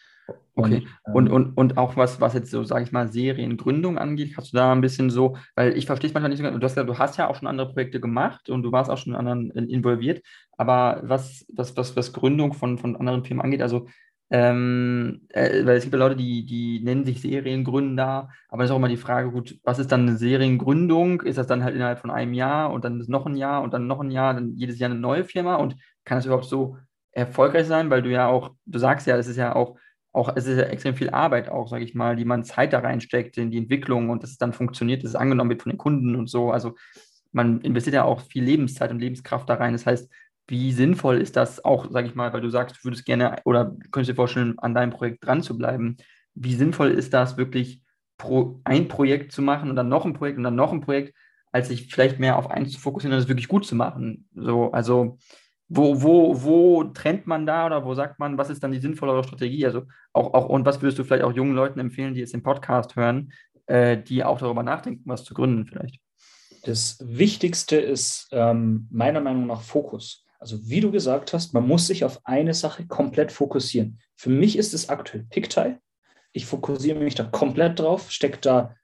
Okay. 0.58 0.86
Und, 1.04 1.26
ähm, 1.26 1.32
und, 1.32 1.56
und 1.56 1.78
auch 1.78 1.96
was, 1.96 2.20
was 2.20 2.32
jetzt 2.34 2.50
so, 2.50 2.64
sage 2.64 2.84
ich 2.84 2.92
mal, 2.92 3.12
Seriengründung 3.12 3.98
angeht, 3.98 4.34
kannst 4.34 4.52
du 4.52 4.56
da 4.56 4.72
ein 4.72 4.80
bisschen 4.80 5.10
so, 5.10 5.36
weil 5.54 5.76
ich 5.76 5.86
verstehe 5.86 6.08
es 6.08 6.14
manchmal 6.14 6.30
nicht 6.30 6.38
so 6.38 6.44
ganz, 6.44 6.58
du 6.58 6.64
hast, 6.64 6.76
ja, 6.76 6.84
du 6.84 6.98
hast 6.98 7.16
ja 7.18 7.28
auch 7.28 7.36
schon 7.36 7.46
andere 7.46 7.68
Projekte 7.68 8.00
gemacht 8.00 8.48
und 8.48 8.62
du 8.62 8.72
warst 8.72 8.90
auch 8.90 8.96
schon 8.96 9.12
in 9.12 9.18
anderen 9.18 9.50
involviert, 9.50 10.22
aber 10.56 11.02
was, 11.04 11.44
was, 11.52 11.76
was, 11.76 11.94
was 11.94 12.12
Gründung 12.12 12.54
von, 12.54 12.78
von 12.78 12.96
anderen 12.96 13.22
Firmen 13.24 13.44
angeht, 13.44 13.60
also 13.60 13.86
ähm, 14.30 15.22
äh, 15.28 15.64
weil 15.64 15.76
es 15.76 15.84
gibt 15.84 15.94
ja 15.94 16.00
Leute, 16.00 16.16
die, 16.16 16.44
die 16.44 16.80
nennen 16.82 17.04
sich 17.04 17.20
Seriengründer, 17.20 18.28
aber 18.48 18.64
es 18.64 18.70
ist 18.70 18.72
auch 18.72 18.78
immer 18.78 18.88
die 18.88 18.96
Frage, 18.96 19.30
gut, 19.30 19.58
was 19.62 19.78
ist 19.78 19.92
dann 19.92 20.08
eine 20.08 20.16
Seriengründung? 20.16 21.22
Ist 21.22 21.38
das 21.38 21.46
dann 21.46 21.62
halt 21.62 21.76
innerhalb 21.76 22.00
von 22.00 22.10
einem 22.10 22.34
Jahr 22.34 22.72
und 22.72 22.84
dann 22.84 23.00
ist 23.00 23.08
noch 23.08 23.26
ein 23.26 23.36
Jahr 23.36 23.62
und 23.62 23.72
dann 23.72 23.86
noch 23.86 24.00
ein 24.00 24.10
Jahr, 24.10 24.34
dann 24.34 24.56
jedes 24.56 24.78
Jahr 24.78 24.90
eine 24.90 24.98
neue 24.98 25.24
Firma 25.24 25.56
und 25.56 25.76
kann 26.04 26.18
das 26.18 26.26
überhaupt 26.26 26.46
so 26.46 26.76
erfolgreich 27.12 27.66
sein? 27.66 27.88
Weil 27.88 28.02
du 28.02 28.10
ja 28.10 28.26
auch, 28.26 28.50
du 28.66 28.78
sagst 28.80 29.06
ja, 29.06 29.16
es 29.16 29.28
ist 29.28 29.36
ja 29.36 29.54
auch, 29.54 29.78
auch 30.12 30.32
es 30.34 30.46
ist 30.46 30.58
ja 30.58 30.64
extrem 30.64 30.96
viel 30.96 31.10
Arbeit 31.10 31.48
auch, 31.48 31.68
sage 31.68 31.84
ich 31.84 31.94
mal, 31.94 32.16
die 32.16 32.24
man 32.24 32.44
Zeit 32.44 32.72
da 32.72 32.80
reinsteckt 32.80 33.38
in 33.38 33.52
die 33.52 33.58
Entwicklung 33.58 34.10
und 34.10 34.24
dass 34.24 34.30
es 34.30 34.38
dann 34.38 34.52
funktioniert, 34.52 35.04
dass 35.04 35.10
es 35.10 35.16
angenommen 35.16 35.50
wird 35.50 35.62
von 35.62 35.70
den 35.70 35.78
Kunden 35.78 36.16
und 36.16 36.28
so. 36.28 36.50
Also 36.50 36.74
man 37.30 37.60
investiert 37.60 37.94
ja 37.94 38.04
auch 38.04 38.22
viel 38.22 38.42
Lebenszeit 38.42 38.90
und 38.90 38.98
Lebenskraft 38.98 39.48
da 39.48 39.54
rein. 39.54 39.72
Das 39.72 39.86
heißt, 39.86 40.10
wie 40.48 40.72
sinnvoll 40.72 41.20
ist 41.20 41.36
das 41.36 41.64
auch, 41.64 41.90
sage 41.90 42.08
ich 42.08 42.14
mal, 42.14 42.32
weil 42.32 42.40
du 42.40 42.50
sagst, 42.50 42.76
du 42.76 42.84
würdest 42.84 43.04
gerne 43.04 43.36
oder 43.44 43.74
könntest 43.90 44.10
dir 44.10 44.14
vorstellen, 44.14 44.58
an 44.58 44.74
deinem 44.74 44.90
Projekt 44.90 45.24
dran 45.24 45.42
zu 45.42 45.56
bleiben. 45.58 45.96
Wie 46.34 46.54
sinnvoll 46.54 46.90
ist 46.90 47.12
das 47.12 47.36
wirklich, 47.36 47.82
pro, 48.18 48.60
ein 48.64 48.88
Projekt 48.88 49.32
zu 49.32 49.42
machen 49.42 49.70
und 49.70 49.76
dann 49.76 49.88
noch 49.88 50.04
ein 50.04 50.14
Projekt 50.14 50.38
und 50.38 50.44
dann 50.44 50.54
noch 50.54 50.72
ein 50.72 50.80
Projekt, 50.80 51.14
als 51.52 51.68
sich 51.68 51.92
vielleicht 51.92 52.18
mehr 52.18 52.36
auf 52.36 52.50
eins 52.50 52.72
zu 52.72 52.80
fokussieren 52.80 53.14
und 53.14 53.22
es 53.22 53.28
wirklich 53.28 53.48
gut 53.48 53.66
zu 53.66 53.74
machen? 53.74 54.28
So, 54.34 54.70
also 54.72 55.18
wo, 55.68 56.00
wo, 56.02 56.42
wo 56.42 56.84
trennt 56.84 57.26
man 57.26 57.44
da 57.44 57.66
oder 57.66 57.84
wo 57.84 57.94
sagt 57.94 58.18
man, 58.18 58.38
was 58.38 58.50
ist 58.50 58.62
dann 58.62 58.72
die 58.72 58.78
sinnvollere 58.78 59.24
Strategie? 59.24 59.66
Also 59.66 59.82
auch, 60.12 60.32
auch 60.34 60.48
und 60.48 60.64
was 60.64 60.80
würdest 60.80 60.98
du 60.98 61.04
vielleicht 61.04 61.24
auch 61.24 61.32
jungen 61.32 61.54
Leuten 61.54 61.80
empfehlen, 61.80 62.14
die 62.14 62.20
jetzt 62.20 62.34
den 62.34 62.42
Podcast 62.42 62.94
hören, 62.94 63.32
äh, 63.66 63.96
die 63.96 64.22
auch 64.22 64.38
darüber 64.38 64.62
nachdenken, 64.62 65.02
was 65.06 65.24
zu 65.24 65.34
gründen 65.34 65.66
vielleicht? 65.66 66.00
Das 66.64 66.98
Wichtigste 67.00 67.76
ist 67.76 68.28
ähm, 68.32 68.88
meiner 68.90 69.20
Meinung 69.20 69.46
nach 69.46 69.62
Fokus. 69.62 70.25
Also 70.38 70.68
wie 70.68 70.80
du 70.80 70.90
gesagt 70.90 71.32
hast, 71.32 71.54
man 71.54 71.66
muss 71.66 71.86
sich 71.86 72.04
auf 72.04 72.20
eine 72.24 72.54
Sache 72.54 72.86
komplett 72.86 73.32
fokussieren. 73.32 73.98
Für 74.14 74.30
mich 74.30 74.56
ist 74.56 74.74
es 74.74 74.88
aktuell 74.88 75.24
Pictai. 75.24 75.78
Ich 76.32 76.46
fokussiere 76.46 76.98
mich 76.98 77.14
da 77.14 77.24
komplett 77.24 77.78
drauf, 77.78 78.10
stecke 78.10 78.38
da 78.40 78.74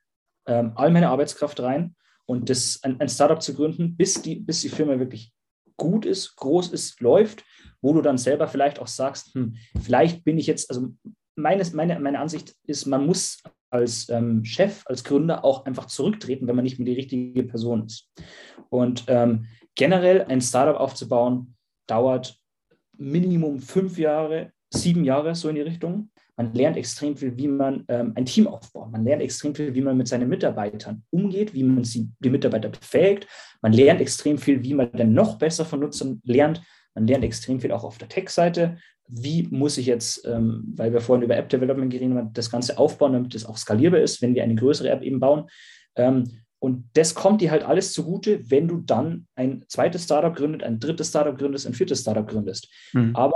ähm, 0.47 0.73
all 0.75 0.91
meine 0.91 1.09
Arbeitskraft 1.09 1.61
rein 1.61 1.95
und 2.27 2.51
das, 2.51 2.81
ein, 2.83 3.01
ein, 3.01 3.09
Startup 3.09 3.43
zu 3.43 3.55
gründen, 3.55 3.97
bis 3.97 4.23
die, 4.23 4.37
bis 4.37 4.63
die 4.63 4.69
Firma 4.69 4.99
wirklich 4.99 5.33
gut 5.77 6.07
ist, 6.07 6.37
groß 6.37 6.71
ist, 6.71 7.01
läuft, 7.01 7.45
wo 7.81 7.93
du 7.93 8.01
dann 8.01 8.19
selber 8.19 8.49
vielleicht 8.49 8.79
auch 8.79 8.87
sagst, 8.87 9.35
hm, 9.35 9.57
vielleicht 9.83 10.25
bin 10.25 10.39
ich 10.39 10.47
jetzt, 10.47 10.71
also 10.71 10.89
meines, 11.37 11.73
meine, 11.73 11.99
meine 12.01 12.21
Ansicht 12.21 12.55
ist, 12.65 12.87
man 12.87 13.07
muss 13.07 13.43
als 13.71 14.09
ähm, 14.11 14.45
Chef, 14.45 14.83
als 14.87 15.03
Gründer 15.03 15.45
auch 15.45 15.65
einfach 15.65 15.87
zurücktreten, 15.87 16.47
wenn 16.47 16.57
man 16.57 16.63
nicht 16.63 16.79
mehr 16.79 16.87
die 16.87 17.01
richtige 17.01 17.43
Person 17.45 17.87
ist. 17.87 18.11
Und 18.69 19.05
ähm, 19.09 19.47
generell 19.75 20.23
ein 20.25 20.41
Startup 20.41 20.77
aufzubauen, 20.77 21.55
dauert 21.87 22.39
Minimum 22.97 23.61
fünf 23.61 23.99
Jahre, 23.99 24.53
sieben 24.71 25.05
Jahre 25.05 25.35
so 25.35 25.49
in 25.49 25.57
die 25.57 25.63
Richtung. 25.63 26.11
Man 26.37 26.55
lernt 26.55 26.77
extrem 26.77 27.17
viel, 27.17 27.37
wie 27.37 27.49
man 27.49 27.85
ähm, 27.89 28.13
ein 28.17 28.25
Team 28.25 28.47
aufbaut. 28.47 28.91
Man 28.91 29.05
lernt 29.05 29.23
extrem 29.23 29.55
viel, 29.55 29.75
wie 29.75 29.83
man 29.83 29.97
mit 29.97 30.09
seinen 30.09 30.29
Mitarbeitern 30.29 31.03
umgeht, 31.11 31.53
wie 31.53 31.63
man 31.63 31.85
sie, 31.85 32.09
die 32.21 32.31
Mitarbeiter 32.31 32.71
befähigt. 32.71 33.27
Man 33.61 33.73
lernt 33.73 34.01
extrem 34.01 34.39
viel, 34.39 34.63
wie 34.63 34.75
man 34.75 34.91
dann 34.93 35.13
noch 35.13 35.39
besser 35.39 35.65
von 35.65 35.81
Nutzern 35.81 36.23
lernt. 36.25 36.63
Man 36.95 37.07
lernt 37.07 37.25
extrem 37.25 37.61
viel 37.61 37.73
auch 37.73 37.85
auf 37.85 37.99
der 37.99 38.09
Tech-Seite. 38.09 38.79
Wie 39.09 39.47
muss 39.51 39.77
ich 39.77 39.87
jetzt, 39.87 40.27
ähm, 40.27 40.73
weil 40.75 40.93
wir 40.93 41.01
vorhin 41.01 41.23
über 41.23 41.37
App-Development 41.37 41.93
geredet 41.93 42.17
haben, 42.17 42.33
das 42.33 42.51
Ganze 42.51 42.79
aufbauen, 42.79 43.13
damit 43.13 43.35
es 43.35 43.45
auch 43.45 43.59
skalierbar 43.59 44.01
ist, 44.01 44.23
wenn 44.23 44.35
wir 44.35 44.43
eine 44.43 44.55
größere 44.55 44.89
App 44.89 45.03
eben 45.03 45.21
bauen. 45.21 45.49
Ähm, 45.97 46.25
und 46.63 46.85
das 46.93 47.17
kommt 47.17 47.41
dir 47.41 47.51
halt 47.51 47.65
alles 47.65 47.93
zugute, 47.93 48.49
wenn 48.49 48.69
du 48.69 48.77
dann 48.77 49.27
ein 49.35 49.65
zweites 49.67 50.05
Startup 50.05 50.33
gründest, 50.33 50.65
ein 50.65 50.79
drittes 50.79 51.09
Startup 51.09 51.37
gründest, 51.37 51.67
ein 51.67 51.75
viertes 51.75 52.03
Startup 52.03 52.25
gründest. 52.25 52.69
Mhm. 52.93 53.17
Aber 53.17 53.35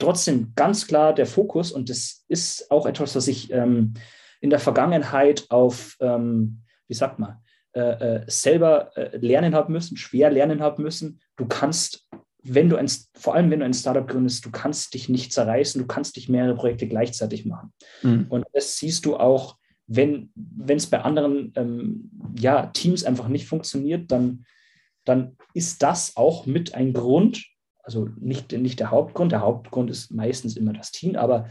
trotzdem 0.00 0.54
ganz 0.56 0.88
klar 0.88 1.14
der 1.14 1.26
Fokus, 1.26 1.70
und 1.70 1.88
das 1.88 2.24
ist 2.26 2.68
auch 2.72 2.86
etwas, 2.86 3.14
was 3.14 3.28
ich 3.28 3.52
ähm, 3.52 3.94
in 4.40 4.50
der 4.50 4.58
Vergangenheit 4.58 5.46
auf, 5.50 5.96
ähm, 6.00 6.64
wie 6.88 6.94
sagt 6.94 7.20
man, 7.20 7.36
äh, 7.76 7.80
äh, 7.80 8.24
selber 8.26 8.90
äh, 8.96 9.18
lernen 9.18 9.54
haben 9.54 9.72
müssen, 9.72 9.96
schwer 9.96 10.32
lernen 10.32 10.60
haben 10.60 10.82
müssen. 10.82 11.20
Du 11.36 11.46
kannst, 11.46 12.08
wenn 12.42 12.68
du 12.68 12.74
ein, 12.74 12.90
vor 13.14 13.36
allem 13.36 13.52
wenn 13.52 13.60
du 13.60 13.66
ein 13.66 13.74
Startup 13.74 14.08
gründest, 14.08 14.46
du 14.46 14.50
kannst 14.50 14.94
dich 14.94 15.08
nicht 15.08 15.32
zerreißen, 15.32 15.80
du 15.80 15.86
kannst 15.86 16.16
nicht 16.16 16.28
mehrere 16.28 16.56
Projekte 16.56 16.88
gleichzeitig 16.88 17.46
machen. 17.46 17.72
Mhm. 18.02 18.26
Und 18.30 18.46
das 18.52 18.78
siehst 18.78 19.06
du 19.06 19.16
auch, 19.16 19.58
wenn 19.86 20.30
es 20.66 20.86
bei 20.86 21.00
anderen 21.00 21.52
ähm, 21.56 22.10
ja, 22.38 22.66
Teams 22.66 23.04
einfach 23.04 23.28
nicht 23.28 23.46
funktioniert, 23.46 24.10
dann, 24.10 24.44
dann 25.04 25.36
ist 25.52 25.82
das 25.82 26.16
auch 26.16 26.46
mit 26.46 26.74
ein 26.74 26.92
Grund, 26.92 27.44
also 27.82 28.08
nicht, 28.18 28.52
nicht 28.52 28.80
der 28.80 28.90
Hauptgrund, 28.90 29.32
der 29.32 29.42
Hauptgrund 29.42 29.90
ist 29.90 30.10
meistens 30.10 30.56
immer 30.56 30.72
das 30.72 30.90
Team, 30.90 31.16
aber 31.16 31.50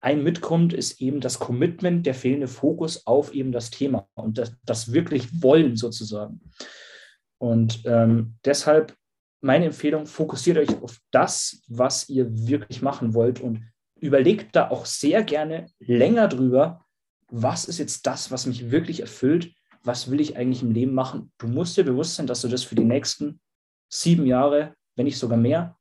ein 0.00 0.22
Mitgrund 0.22 0.72
ist 0.72 1.00
eben 1.00 1.20
das 1.20 1.38
Commitment, 1.38 2.06
der 2.06 2.14
fehlende 2.14 2.48
Fokus 2.48 3.06
auf 3.06 3.34
eben 3.34 3.52
das 3.52 3.70
Thema 3.70 4.08
und 4.14 4.38
das, 4.38 4.52
das 4.64 4.92
wirklich 4.92 5.42
Wollen 5.42 5.76
sozusagen. 5.76 6.40
Und 7.38 7.82
ähm, 7.84 8.36
deshalb 8.44 8.96
meine 9.40 9.66
Empfehlung, 9.66 10.06
fokussiert 10.06 10.58
euch 10.58 10.82
auf 10.82 10.98
das, 11.10 11.62
was 11.68 12.08
ihr 12.08 12.48
wirklich 12.48 12.82
machen 12.82 13.14
wollt 13.14 13.40
und 13.40 13.62
überlegt 14.00 14.54
da 14.54 14.70
auch 14.70 14.86
sehr 14.86 15.22
gerne 15.22 15.66
länger 15.78 16.28
drüber, 16.28 16.84
was 17.28 17.66
ist 17.66 17.78
jetzt 17.78 18.06
das, 18.06 18.30
was 18.30 18.46
mich 18.46 18.70
wirklich 18.70 19.00
erfüllt, 19.00 19.52
was 19.82 20.10
will 20.10 20.20
ich 20.20 20.36
eigentlich 20.36 20.62
im 20.62 20.72
Leben 20.72 20.94
machen. 20.94 21.32
Du 21.38 21.46
musst 21.46 21.76
dir 21.76 21.84
bewusst 21.84 22.16
sein, 22.16 22.26
dass 22.26 22.40
du 22.40 22.48
das 22.48 22.64
für 22.64 22.74
die 22.74 22.84
nächsten 22.84 23.40
sieben 23.88 24.26
Jahre 24.26 24.74
wenn 24.98 25.06
nicht 25.06 25.18
sogar 25.18 25.38
mehr, 25.38 25.76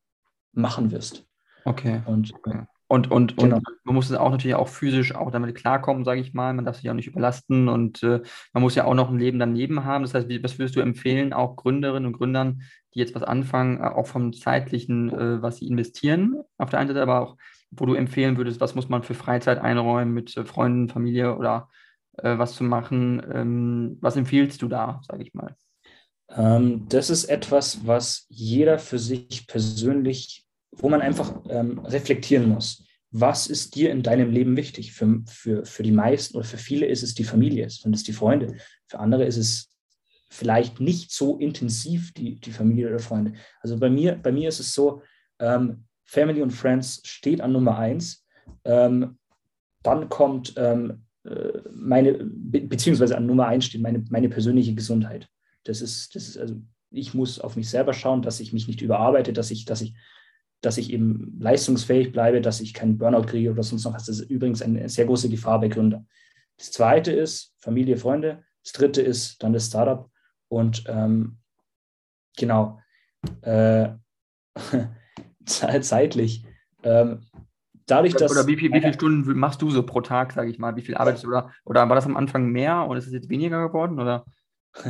machen 0.54 0.92
wirst. 0.92 1.26
Okay. 1.66 2.02
Und, 2.06 2.34
okay. 2.34 2.66
Und, 2.88 3.12
und, 3.12 3.36
genau. 3.36 3.58
und 3.58 3.66
man 3.84 3.96
muss 3.96 4.14
auch 4.14 4.32
natürlich 4.32 4.56
auch 4.56 4.70
physisch 4.70 5.14
auch 5.14 5.32
damit 5.32 5.56
klarkommen, 5.56 6.06
sage 6.06 6.22
ich 6.22 6.34
mal. 6.34 6.54
Man 6.54 6.64
darf 6.64 6.78
sich 6.78 6.90
auch 6.90 6.94
nicht 6.94 7.08
überlasten 7.08 7.68
und 7.68 8.02
äh, 8.04 8.22
man 8.54 8.64
muss 8.64 8.76
ja 8.76 8.86
auch 8.86 8.94
noch 8.94 9.10
ein 9.10 9.20
Leben 9.20 9.40
daneben 9.40 9.84
haben. 9.84 10.04
Das 10.04 10.14
heißt, 10.14 10.30
was 10.44 10.58
würdest 10.58 10.76
du 10.78 10.80
empfehlen, 10.80 11.34
auch 11.34 11.58
Gründerinnen 11.58 12.06
und 12.06 12.14
Gründern, 12.14 12.62
die 12.94 13.00
jetzt 13.00 13.16
was 13.16 13.24
anfangen, 13.24 13.80
äh, 13.80 13.88
auch 13.88 14.08
vom 14.08 14.32
zeitlichen, 14.32 15.10
äh, 15.10 15.42
was 15.42 15.58
sie 15.58 15.68
investieren, 15.68 16.36
auf 16.58 16.70
der 16.70 16.80
einen 16.80 16.88
Seite, 16.88 17.02
aber 17.02 17.22
auch, 17.22 17.38
wo 17.72 17.86
du 17.86 17.94
empfehlen 17.94 18.38
würdest, 18.38 18.62
was 18.62 18.76
muss 18.76 18.90
man 18.90 19.04
für 19.04 19.14
Freizeit 19.14 19.60
einräumen 19.60 20.14
mit 20.14 20.36
äh, 20.38 20.46
Freunden, 20.46 20.90
Familie 20.90 21.36
oder 21.36 21.70
äh, 22.18 22.38
was 22.38 22.56
zu 22.56 22.64
machen? 22.64 23.22
Ähm, 23.32 23.98
was 24.02 24.16
empfiehlst 24.16 24.62
du 24.62 24.68
da, 24.68 25.02
sage 25.08 25.24
ich 25.24 25.34
mal? 25.34 25.56
Ähm, 26.30 26.88
das 26.90 27.10
ist 27.10 27.26
etwas, 27.26 27.86
was 27.86 28.26
jeder 28.30 28.80
für 28.80 29.00
sich 29.00 29.48
persönlich, 29.48 30.46
wo 30.72 30.90
man 30.90 31.02
einfach 31.02 31.42
ähm, 31.50 31.80
reflektieren 31.80 32.50
muss. 32.50 32.84
Was 33.12 33.48
ist 33.48 33.76
dir 33.76 33.92
in 33.92 34.04
deinem 34.04 34.32
Leben 34.32 34.58
wichtig? 34.58 34.92
Für, 34.92 35.22
für, 35.28 35.66
für 35.66 35.84
die 35.84 35.92
meisten 35.92 36.38
oder 36.38 36.46
für 36.46 36.58
viele 36.58 36.86
ist 36.86 37.04
es 37.04 37.14
die 37.14 37.24
Familie, 37.24 37.70
sind 37.70 37.96
es 37.96 38.04
die 38.04 38.14
Freunde. 38.14 38.58
Für 38.88 39.00
andere 39.00 39.26
ist 39.26 39.38
es 39.38 39.72
vielleicht 40.30 40.82
nicht 40.82 41.12
so 41.12 41.38
intensiv 41.38 42.14
die, 42.14 42.40
die 42.40 42.52
Familie 42.52 42.90
oder 42.90 43.00
Freunde. 43.00 43.34
Also 43.62 43.80
bei 43.80 43.90
mir, 43.90 44.16
bei 44.16 44.32
mir 44.32 44.50
ist 44.50 44.60
es 44.60 44.74
so, 44.74 45.02
ähm, 45.40 45.87
Family 46.08 46.42
und 46.42 46.52
Friends 46.52 47.02
steht 47.06 47.42
an 47.42 47.52
Nummer 47.52 47.78
eins. 47.78 48.26
Ähm, 48.64 49.18
dann 49.84 50.10
kommt 50.10 50.54
ähm, 50.58 51.04
äh, 51.24 51.60
meine, 51.72 52.14
be 52.24 52.62
beziehungsweise 52.62 53.18
an 53.18 53.26
Nummer 53.26 53.48
eins 53.48 53.66
steht 53.66 53.82
meine, 53.82 54.04
meine 54.10 54.30
persönliche 54.30 54.74
Gesundheit. 54.74 55.30
Das 55.66 55.82
ist, 55.82 56.16
das 56.16 56.30
ist, 56.30 56.38
also 56.38 56.56
ich 56.90 57.14
muss 57.14 57.40
auf 57.40 57.58
mich 57.58 57.70
selber 57.70 57.94
schauen, 57.94 58.22
dass 58.22 58.40
ich 58.40 58.54
mich 58.54 58.68
nicht 58.68 58.82
überarbeite, 58.82 59.34
dass 59.34 59.52
ich, 59.52 59.66
dass 59.66 59.82
ich, 59.82 59.94
dass 60.62 60.78
ich 60.78 60.92
eben 60.94 61.38
leistungsfähig 61.40 62.14
bleibe, 62.14 62.42
dass 62.42 62.62
ich 62.62 62.74
keinen 62.74 62.98
Burnout 62.98 63.28
kriege 63.28 63.52
oder 63.52 63.64
sonst 63.64 63.84
noch 63.84 63.94
was. 63.94 64.06
Das 64.06 64.20
ist 64.20 64.30
übrigens 64.30 64.62
eine 64.62 64.88
sehr 64.88 65.06
große 65.06 65.30
Gefahr 65.30 65.60
bei 65.60 65.68
Gründern. 65.68 66.08
Das 66.58 66.72
zweite 66.72 67.12
ist 67.12 67.54
Familie, 67.60 67.98
Freunde. 67.98 68.44
Das 68.64 68.72
dritte 68.72 69.02
ist 69.02 69.44
dann 69.44 69.54
das 69.54 69.68
Startup. 69.68 70.10
Und 70.48 70.86
ähm, 70.88 71.38
genau, 72.38 72.80
äh, 73.42 73.90
zeitlich. 75.82 76.46
Ähm, 76.84 77.22
dadurch, 77.86 78.14
dass. 78.14 78.32
Oder 78.32 78.48
wie, 78.48 78.58
viel, 78.58 78.72
wie 78.72 78.82
viele 78.82 78.94
Stunden 78.94 79.38
machst 79.38 79.62
du 79.62 79.70
so 79.72 79.84
pro 79.84 80.02
Tag, 80.02 80.34
sage 80.34 80.50
ich 80.50 80.60
mal? 80.60 80.76
Wie 80.76 80.82
viel 80.82 80.96
arbeitest 80.96 81.24
du? 81.24 81.30
Oder, 81.30 81.52
oder 81.66 81.88
war 81.90 81.96
das 81.96 82.06
am 82.06 82.18
Anfang 82.18 82.48
mehr 82.48 82.84
und 82.84 82.98
ist 82.98 83.08
es 83.08 83.14
jetzt 83.14 83.30
weniger 83.30 83.68
geworden? 83.68 84.00
Oder? 84.00 84.26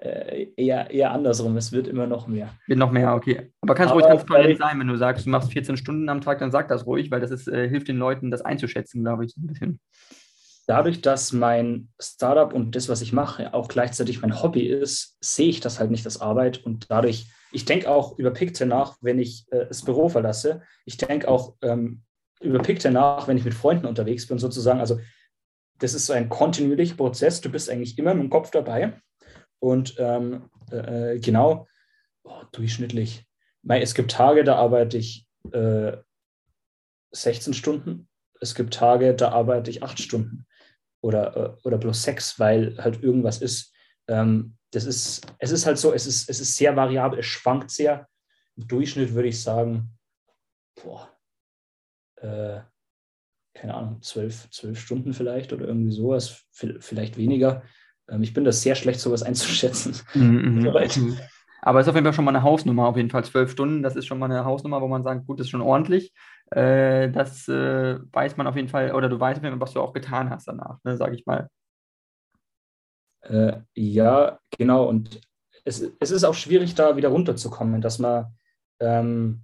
Äh, 0.00 0.48
eher, 0.56 0.90
eher 0.90 1.10
andersrum, 1.10 1.56
es 1.58 1.72
wird 1.72 1.86
immer 1.86 2.06
noch 2.06 2.26
mehr. 2.26 2.54
Wird 2.66 2.78
noch 2.78 2.90
mehr, 2.90 3.14
okay. 3.14 3.52
Aber 3.60 3.74
kannst 3.74 3.94
ruhig 3.94 4.06
transparent 4.06 4.58
sein, 4.58 4.80
wenn 4.80 4.86
du 4.86 4.96
sagst, 4.96 5.26
du 5.26 5.30
machst 5.30 5.52
14 5.52 5.76
Stunden 5.76 6.08
am 6.08 6.22
Tag, 6.22 6.38
dann 6.38 6.50
sag 6.50 6.68
das 6.68 6.86
ruhig, 6.86 7.10
weil 7.10 7.20
das 7.20 7.30
ist, 7.30 7.46
äh, 7.46 7.68
hilft 7.68 7.88
den 7.88 7.98
Leuten, 7.98 8.30
das 8.30 8.40
einzuschätzen, 8.40 9.02
glaube 9.02 9.26
ich, 9.26 9.36
ein 9.36 9.46
bisschen. 9.46 9.78
Dadurch, 10.66 11.02
dass 11.02 11.32
mein 11.32 11.88
Startup 12.00 12.52
und 12.54 12.76
das, 12.76 12.88
was 12.88 13.02
ich 13.02 13.12
mache, 13.12 13.52
auch 13.52 13.68
gleichzeitig 13.68 14.22
mein 14.22 14.42
Hobby 14.42 14.66
ist, 14.66 15.18
sehe 15.20 15.48
ich 15.48 15.60
das 15.60 15.80
halt 15.80 15.90
nicht 15.90 16.06
als 16.06 16.20
Arbeit 16.20 16.64
und 16.64 16.90
dadurch, 16.90 17.30
ich 17.52 17.64
denke 17.64 17.90
auch 17.90 18.18
über 18.18 18.30
Pictet 18.30 18.68
nach, 18.68 18.96
wenn 19.00 19.18
ich 19.18 19.46
äh, 19.50 19.66
das 19.66 19.84
Büro 19.84 20.08
verlasse. 20.08 20.62
Ich 20.84 20.96
denke 20.96 21.28
auch 21.28 21.54
ähm, 21.62 22.02
über 22.40 22.60
Pictet 22.60 22.92
nach, 22.92 23.28
wenn 23.28 23.36
ich 23.36 23.44
mit 23.44 23.54
Freunden 23.54 23.86
unterwegs 23.86 24.26
bin, 24.26 24.38
sozusagen. 24.38 24.80
Also 24.80 25.00
das 25.78 25.94
ist 25.94 26.06
so 26.06 26.12
ein 26.12 26.28
kontinuierlicher 26.28 26.96
Prozess. 26.96 27.40
Du 27.40 27.50
bist 27.50 27.70
eigentlich 27.70 27.98
immer 27.98 28.14
mit 28.14 28.24
dem 28.24 28.30
Kopf 28.30 28.50
dabei. 28.50 29.00
Und 29.58 29.96
ähm, 29.98 30.50
äh, 30.70 31.18
genau, 31.18 31.66
oh, 32.22 32.42
durchschnittlich. 32.52 33.26
Es 33.66 33.94
gibt 33.94 34.10
Tage, 34.10 34.44
da 34.44 34.56
arbeite 34.56 34.96
ich 34.96 35.26
äh, 35.52 35.96
16 37.12 37.54
Stunden. 37.54 38.08
Es 38.40 38.54
gibt 38.54 38.72
Tage, 38.72 39.14
da 39.14 39.30
arbeite 39.32 39.70
ich 39.70 39.82
8 39.82 40.00
Stunden 40.00 40.46
oder, 41.02 41.36
äh, 41.36 41.66
oder 41.66 41.78
bloß 41.78 42.02
6, 42.02 42.38
weil 42.38 42.76
halt 42.78 43.02
irgendwas 43.02 43.42
ist. 43.42 43.74
Ähm, 44.08 44.56
das 44.70 44.84
ist, 44.84 45.26
es 45.38 45.50
ist 45.50 45.66
halt 45.66 45.78
so, 45.78 45.92
es 45.92 46.06
ist, 46.06 46.28
es 46.28 46.40
ist 46.40 46.56
sehr 46.56 46.76
variabel, 46.76 47.18
es 47.18 47.26
schwankt 47.26 47.70
sehr. 47.70 48.08
Im 48.56 48.68
Durchschnitt 48.68 49.14
würde 49.14 49.28
ich 49.28 49.42
sagen, 49.42 49.98
boah, 50.82 51.08
äh, 52.16 52.60
keine 53.54 53.74
Ahnung, 53.74 54.02
zwölf, 54.02 54.48
zwölf 54.50 54.80
Stunden 54.80 55.12
vielleicht 55.12 55.52
oder 55.52 55.66
irgendwie 55.66 55.92
sowas, 55.92 56.44
vielleicht 56.52 57.16
weniger. 57.16 57.62
Ähm, 58.08 58.22
ich 58.22 58.32
bin 58.32 58.44
das 58.44 58.62
sehr 58.62 58.74
schlecht, 58.74 59.00
sowas 59.00 59.22
einzuschätzen. 59.22 59.96
Mhm, 60.14 60.62
mhm. 60.62 61.18
Aber 61.62 61.80
es 61.80 61.86
ist 61.86 61.90
auf 61.90 61.94
jeden 61.94 62.06
Fall 62.06 62.14
schon 62.14 62.24
mal 62.24 62.34
eine 62.34 62.42
Hausnummer, 62.42 62.86
auf 62.86 62.96
jeden 62.96 63.10
Fall 63.10 63.24
zwölf 63.24 63.50
Stunden. 63.50 63.82
Das 63.82 63.96
ist 63.96 64.06
schon 64.06 64.18
mal 64.18 64.30
eine 64.30 64.44
Hausnummer, 64.44 64.80
wo 64.80 64.88
man 64.88 65.02
sagt, 65.02 65.26
gut, 65.26 65.38
das 65.38 65.46
ist 65.46 65.50
schon 65.50 65.60
ordentlich. 65.60 66.12
Äh, 66.50 67.10
das 67.10 67.48
äh, 67.48 67.98
weiß 68.12 68.36
man 68.36 68.46
auf 68.46 68.56
jeden 68.56 68.68
Fall, 68.68 68.94
oder 68.94 69.08
du 69.08 69.20
weißt 69.20 69.38
auf 69.38 69.44
jeden 69.44 69.58
Fall, 69.58 69.66
was 69.66 69.74
du 69.74 69.80
auch 69.80 69.92
getan 69.92 70.30
hast 70.30 70.48
danach, 70.48 70.78
ne, 70.84 70.96
sage 70.96 71.14
ich 71.14 71.26
mal. 71.26 71.48
Äh, 73.22 73.58
ja, 73.74 74.38
genau. 74.56 74.88
Und 74.88 75.20
es, 75.64 75.82
es 76.00 76.10
ist 76.10 76.24
auch 76.24 76.34
schwierig, 76.34 76.74
da 76.74 76.96
wieder 76.96 77.08
runterzukommen, 77.08 77.80
dass 77.80 77.98
man 77.98 78.34
ähm, 78.80 79.42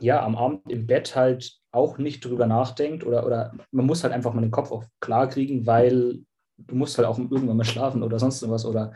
ja 0.00 0.24
am 0.24 0.36
Abend 0.36 0.70
im 0.70 0.86
Bett 0.86 1.14
halt 1.14 1.58
auch 1.72 1.98
nicht 1.98 2.24
drüber 2.24 2.46
nachdenkt 2.46 3.04
oder, 3.04 3.26
oder 3.26 3.52
man 3.70 3.86
muss 3.86 4.02
halt 4.02 4.14
einfach 4.14 4.32
mal 4.32 4.40
den 4.40 4.50
Kopf 4.50 4.72
auch 4.72 4.84
klar 5.00 5.28
kriegen, 5.28 5.66
weil 5.66 6.20
du 6.58 6.74
musst 6.74 6.96
halt 6.96 7.06
auch 7.06 7.18
irgendwann 7.18 7.56
mal 7.56 7.64
schlafen 7.64 8.02
oder 8.02 8.18
sonst 8.18 8.48
was 8.48 8.64
oder 8.64 8.94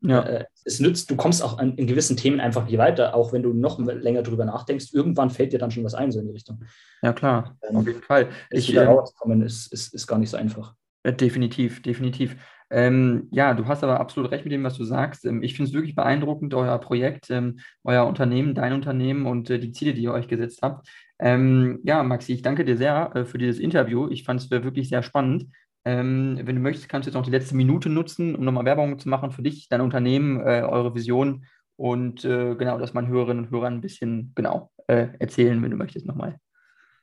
ja. 0.00 0.22
äh, 0.22 0.44
es 0.64 0.80
nützt, 0.80 1.10
du 1.10 1.16
kommst 1.16 1.42
auch 1.42 1.58
an, 1.58 1.74
in 1.76 1.86
gewissen 1.86 2.16
Themen 2.16 2.40
einfach 2.40 2.66
nicht 2.66 2.78
weiter, 2.78 3.14
auch 3.14 3.32
wenn 3.32 3.42
du 3.42 3.52
noch 3.52 3.78
länger 3.78 4.22
drüber 4.22 4.44
nachdenkst. 4.44 4.92
Irgendwann 4.92 5.30
fällt 5.30 5.52
dir 5.52 5.58
dann 5.58 5.70
schon 5.70 5.84
was 5.84 5.94
ein, 5.94 6.12
so 6.12 6.20
in 6.20 6.26
die 6.26 6.32
Richtung. 6.32 6.64
Ja, 7.02 7.12
klar, 7.12 7.56
ähm, 7.68 7.76
auf 7.76 7.86
jeden 7.86 8.02
Fall. 8.02 8.28
Ich, 8.50 8.68
wieder 8.68 8.82
ähm, 8.82 8.90
rauskommen 8.90 9.42
ist, 9.42 9.72
ist, 9.72 9.94
ist 9.94 10.06
gar 10.06 10.18
nicht 10.18 10.30
so 10.30 10.36
einfach. 10.36 10.74
Äh, 11.02 11.12
definitiv, 11.12 11.82
definitiv. 11.82 12.36
Ähm, 12.70 13.28
ja, 13.30 13.54
du 13.54 13.66
hast 13.66 13.82
aber 13.82 13.98
absolut 13.98 14.30
recht 14.30 14.44
mit 14.44 14.52
dem, 14.52 14.64
was 14.64 14.76
du 14.76 14.84
sagst. 14.84 15.24
Ähm, 15.24 15.42
ich 15.42 15.54
finde 15.54 15.70
es 15.70 15.74
wirklich 15.74 15.94
beeindruckend, 15.94 16.52
euer 16.54 16.78
Projekt, 16.78 17.30
ähm, 17.30 17.58
euer 17.84 18.06
Unternehmen, 18.06 18.54
dein 18.54 18.74
Unternehmen 18.74 19.26
und 19.26 19.48
äh, 19.50 19.58
die 19.58 19.72
Ziele, 19.72 19.94
die 19.94 20.02
ihr 20.02 20.12
euch 20.12 20.28
gesetzt 20.28 20.60
habt. 20.62 20.88
Ähm, 21.18 21.80
ja, 21.84 22.02
Maxi, 22.02 22.34
ich 22.34 22.42
danke 22.42 22.64
dir 22.64 22.76
sehr 22.76 23.14
äh, 23.14 23.24
für 23.24 23.38
dieses 23.38 23.58
Interview. 23.58 24.08
Ich 24.10 24.24
fand 24.24 24.40
es 24.40 24.50
wirklich 24.50 24.88
sehr 24.88 25.02
spannend. 25.02 25.46
Ähm, 25.84 26.38
wenn 26.42 26.56
du 26.56 26.60
möchtest, 26.62 26.88
kannst 26.88 27.06
du 27.06 27.10
jetzt 27.10 27.14
noch 27.14 27.24
die 27.24 27.30
letzte 27.30 27.56
Minute 27.56 27.88
nutzen, 27.88 28.34
um 28.34 28.44
nochmal 28.44 28.66
Werbung 28.66 28.98
zu 28.98 29.08
machen 29.08 29.30
für 29.30 29.42
dich, 29.42 29.68
dein 29.68 29.80
Unternehmen, 29.80 30.40
äh, 30.40 30.62
eure 30.62 30.94
Vision 30.94 31.46
und 31.76 32.24
äh, 32.24 32.56
genau, 32.56 32.78
dass 32.78 32.92
man 32.92 33.08
Hörerinnen 33.08 33.44
und 33.46 33.50
Hörern 33.50 33.74
ein 33.74 33.80
bisschen 33.80 34.32
genau 34.34 34.70
äh, 34.88 35.08
erzählen, 35.18 35.62
wenn 35.62 35.70
du 35.70 35.76
möchtest, 35.76 36.06
nochmal. 36.06 36.38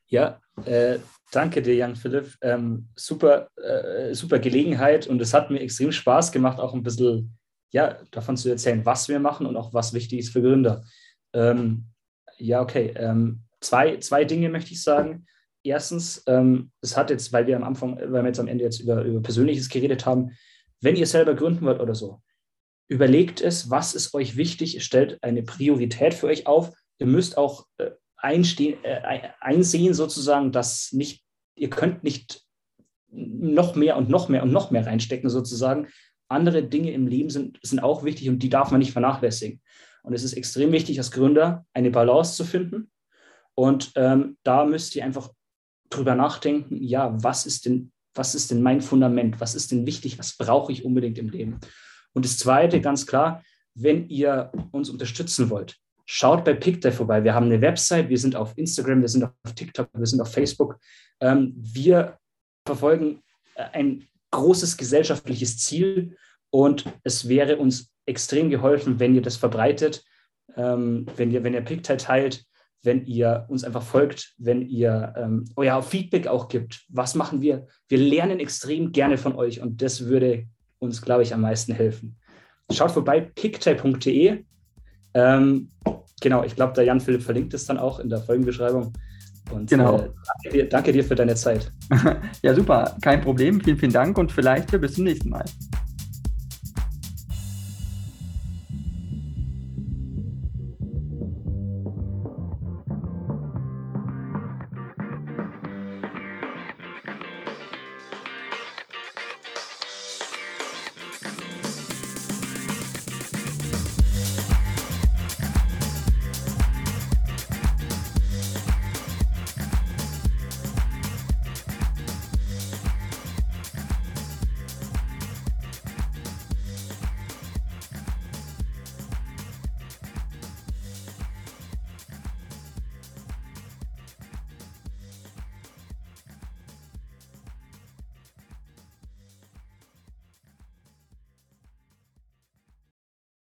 Ja, 0.08 0.40
äh, 0.66 1.00
danke 1.32 1.62
dir, 1.62 1.76
Jan 1.76 1.96
Philipp. 1.96 2.36
Ähm, 2.42 2.90
super, 2.96 3.50
äh, 3.58 4.14
super 4.14 4.40
Gelegenheit 4.40 5.08
und 5.08 5.22
es 5.22 5.34
hat 5.34 5.52
mir 5.52 5.60
extrem 5.60 5.92
Spaß 5.92 6.32
gemacht, 6.32 6.60
auch 6.60 6.74
ein 6.74 6.84
bisschen 6.84 7.38
ja, 7.72 7.98
davon 8.12 8.38
zu 8.38 8.50
erzählen, 8.50 8.86
was 8.86 9.10
wir 9.10 9.20
machen 9.20 9.46
und 9.46 9.58
auch 9.58 9.74
was 9.74 9.94
wichtig 9.94 10.20
ist 10.20 10.30
für 10.32 10.42
Gründer. 10.42 10.84
Ähm, 11.34 11.88
ja, 12.38 12.62
okay. 12.62 12.94
Ähm, 12.96 13.44
zwei, 13.60 13.98
zwei 13.98 14.24
Dinge 14.24 14.50
möchte 14.50 14.72
ich 14.72 14.82
sagen 14.82 15.26
erstens, 15.66 16.24
ähm, 16.28 16.72
es 16.82 16.96
hat 16.96 17.10
jetzt, 17.10 17.34
weil 17.34 17.48
wir 17.48 17.56
am 17.56 17.64
Anfang, 17.64 17.98
weil 17.98 18.24
wir 18.24 18.28
jetzt 18.28 18.40
am 18.40 18.48
Ende 18.48 18.64
jetzt 18.64 18.80
über, 18.80 19.04
über 19.04 19.22
Persönliches 19.22 19.70
geredet 19.70 20.06
haben, 20.06 20.32
wenn 20.82 20.96
ihr 20.96 21.08
selber 21.08 21.34
gründen 21.34 21.66
wollt 21.66 21.82
oder 21.82 21.96
so, 21.96 22.22
überlegt 22.88 23.42
es, 23.42 23.70
was 23.70 23.96
ist 23.96 24.14
euch 24.14 24.38
wichtig, 24.38 24.84
stellt 24.84 25.22
eine 25.24 25.44
Priorität 25.44 26.14
für 26.14 26.28
euch 26.28 26.46
auf. 26.46 26.72
Ihr 27.00 27.08
müsst 27.08 27.38
auch 27.38 27.66
äh, 27.78 27.92
einstehen, 28.26 28.84
äh, 28.84 29.30
einsehen 29.40 29.94
sozusagen, 29.94 30.52
dass 30.52 30.92
nicht, 30.92 31.24
ihr 31.56 31.70
könnt 31.70 32.04
nicht 32.04 32.44
noch 33.12 33.76
mehr 33.76 33.96
und 33.98 34.10
noch 34.10 34.28
mehr 34.30 34.44
und 34.44 34.52
noch 34.52 34.72
mehr 34.72 34.86
reinstecken 34.86 35.30
sozusagen. 35.30 35.88
Andere 36.28 36.64
Dinge 36.64 36.92
im 36.92 37.06
Leben 37.08 37.30
sind, 37.30 37.60
sind 37.62 37.82
auch 37.82 38.04
wichtig 38.04 38.28
und 38.30 38.40
die 38.40 38.50
darf 38.50 38.72
man 38.72 38.80
nicht 38.80 38.94
vernachlässigen. 38.94 39.62
Und 40.02 40.14
es 40.14 40.24
ist 40.24 40.34
extrem 40.34 40.72
wichtig, 40.72 40.98
als 40.98 41.12
Gründer 41.12 41.66
eine 41.74 41.92
Balance 41.92 42.36
zu 42.36 42.44
finden. 42.44 42.90
Und 43.54 43.92
ähm, 43.96 44.38
da 44.44 44.66
müsst 44.66 44.96
ihr 44.96 45.06
einfach 45.06 45.30
drüber 45.90 46.16
nachdenken, 46.16 46.84
ja, 46.84 47.16
was 47.24 47.46
ist 47.46 47.66
denn, 47.66 47.92
was 48.16 48.34
ist 48.34 48.50
denn 48.50 48.62
mein 48.62 48.82
Fundament? 48.82 49.40
Was 49.40 49.54
ist 49.54 49.72
denn 49.72 49.86
wichtig? 49.86 50.18
Was 50.18 50.36
brauche 50.36 50.72
ich 50.72 50.84
unbedingt 50.84 51.20
im 51.20 51.30
Leben? 51.30 51.60
Und 52.14 52.26
das 52.26 52.38
Zweite, 52.38 52.82
ganz 52.82 53.06
klar, 53.06 53.44
wenn 53.76 54.10
ihr 54.10 54.52
uns 54.72 54.90
unterstützen 54.90 55.50
wollt, 55.50 55.78
schaut 56.06 56.46
bei 56.46 56.54
PickDay 56.54 56.92
vorbei. 56.92 57.24
Wir 57.24 57.34
haben 57.34 57.48
eine 57.48 57.62
Website, 57.62 58.10
wir 58.10 58.18
sind 58.18 58.36
auf 58.36 58.58
Instagram, 58.58 59.02
wir 59.02 59.08
sind 59.08 59.24
auf 59.24 59.54
TikTok, 59.56 59.90
wir 59.94 60.06
sind 60.06 60.22
auf 60.22 60.32
Facebook. 60.32 60.78
Ähm, 61.20 61.54
wir 61.56 62.18
verfolgen 62.66 63.22
äh, 63.56 63.64
ein 63.74 64.08
großes 64.32 64.78
gesellschaftliches 64.78 65.58
Ziel 65.58 66.16
und 66.50 66.86
es 67.04 67.28
wäre 67.28 67.58
uns 67.58 67.92
extrem 68.06 68.50
geholfen, 68.50 69.00
wenn 69.00 69.16
ihr 69.16 69.22
das 69.22 69.38
verbreitet, 69.38 70.04
ähm, 70.56 71.06
wenn 71.16 71.32
ihr, 71.32 71.44
wenn 71.44 71.54
ihr 71.54 71.62
PickTay 71.62 71.98
teilt, 71.98 72.46
wenn 72.84 73.06
ihr 73.06 73.46
uns 73.50 73.64
einfach 73.64 73.82
folgt, 73.82 74.36
wenn 74.38 74.62
ihr 74.62 75.14
ähm, 75.18 75.46
euer 75.56 75.82
Feedback 75.82 76.28
auch 76.28 76.48
gibt. 76.48 76.86
Was 76.90 77.16
machen 77.16 77.42
wir? 77.42 77.68
Wir 77.88 77.98
lernen 77.98 78.40
extrem 78.40 78.92
gerne 78.92 79.18
von 79.18 79.36
euch 79.36 79.60
und 79.60 79.82
das 79.82 80.06
würde 80.06 80.48
uns, 80.78 81.02
glaube 81.02 81.24
ich, 81.24 81.34
am 81.34 81.42
meisten 81.42 81.74
helfen. 81.74 82.18
Schaut 82.72 82.92
vorbei, 82.92 83.22
picktay.de. 83.22 84.44
Ähm, 85.14 85.72
genau, 86.26 86.44
ich 86.44 86.56
glaube, 86.56 86.74
der 86.74 86.86
Jan 86.86 87.00
Philipp 87.00 87.22
verlinkt 87.22 87.54
es 87.54 87.68
dann 87.68 87.78
auch 87.78 88.00
in 88.00 88.10
der 88.10 88.20
Folgenbeschreibung. 88.20 88.92
Und 89.52 89.70
genau. 89.70 90.00
Äh, 90.00 90.10
danke, 90.26 90.50
dir, 90.52 90.70
danke 90.70 90.92
dir 90.92 91.04
für 91.04 91.14
deine 91.14 91.36
Zeit. 91.36 91.72
ja, 92.42 92.56
super, 92.56 92.98
kein 93.02 93.22
Problem. 93.22 93.62
Vielen, 93.62 93.78
vielen 93.78 93.94
Dank 93.94 94.18
und 94.18 94.32
vielleicht 94.32 94.72
bis 94.82 94.96
zum 94.96 95.04
nächsten 95.04 95.30
Mal. 95.30 95.46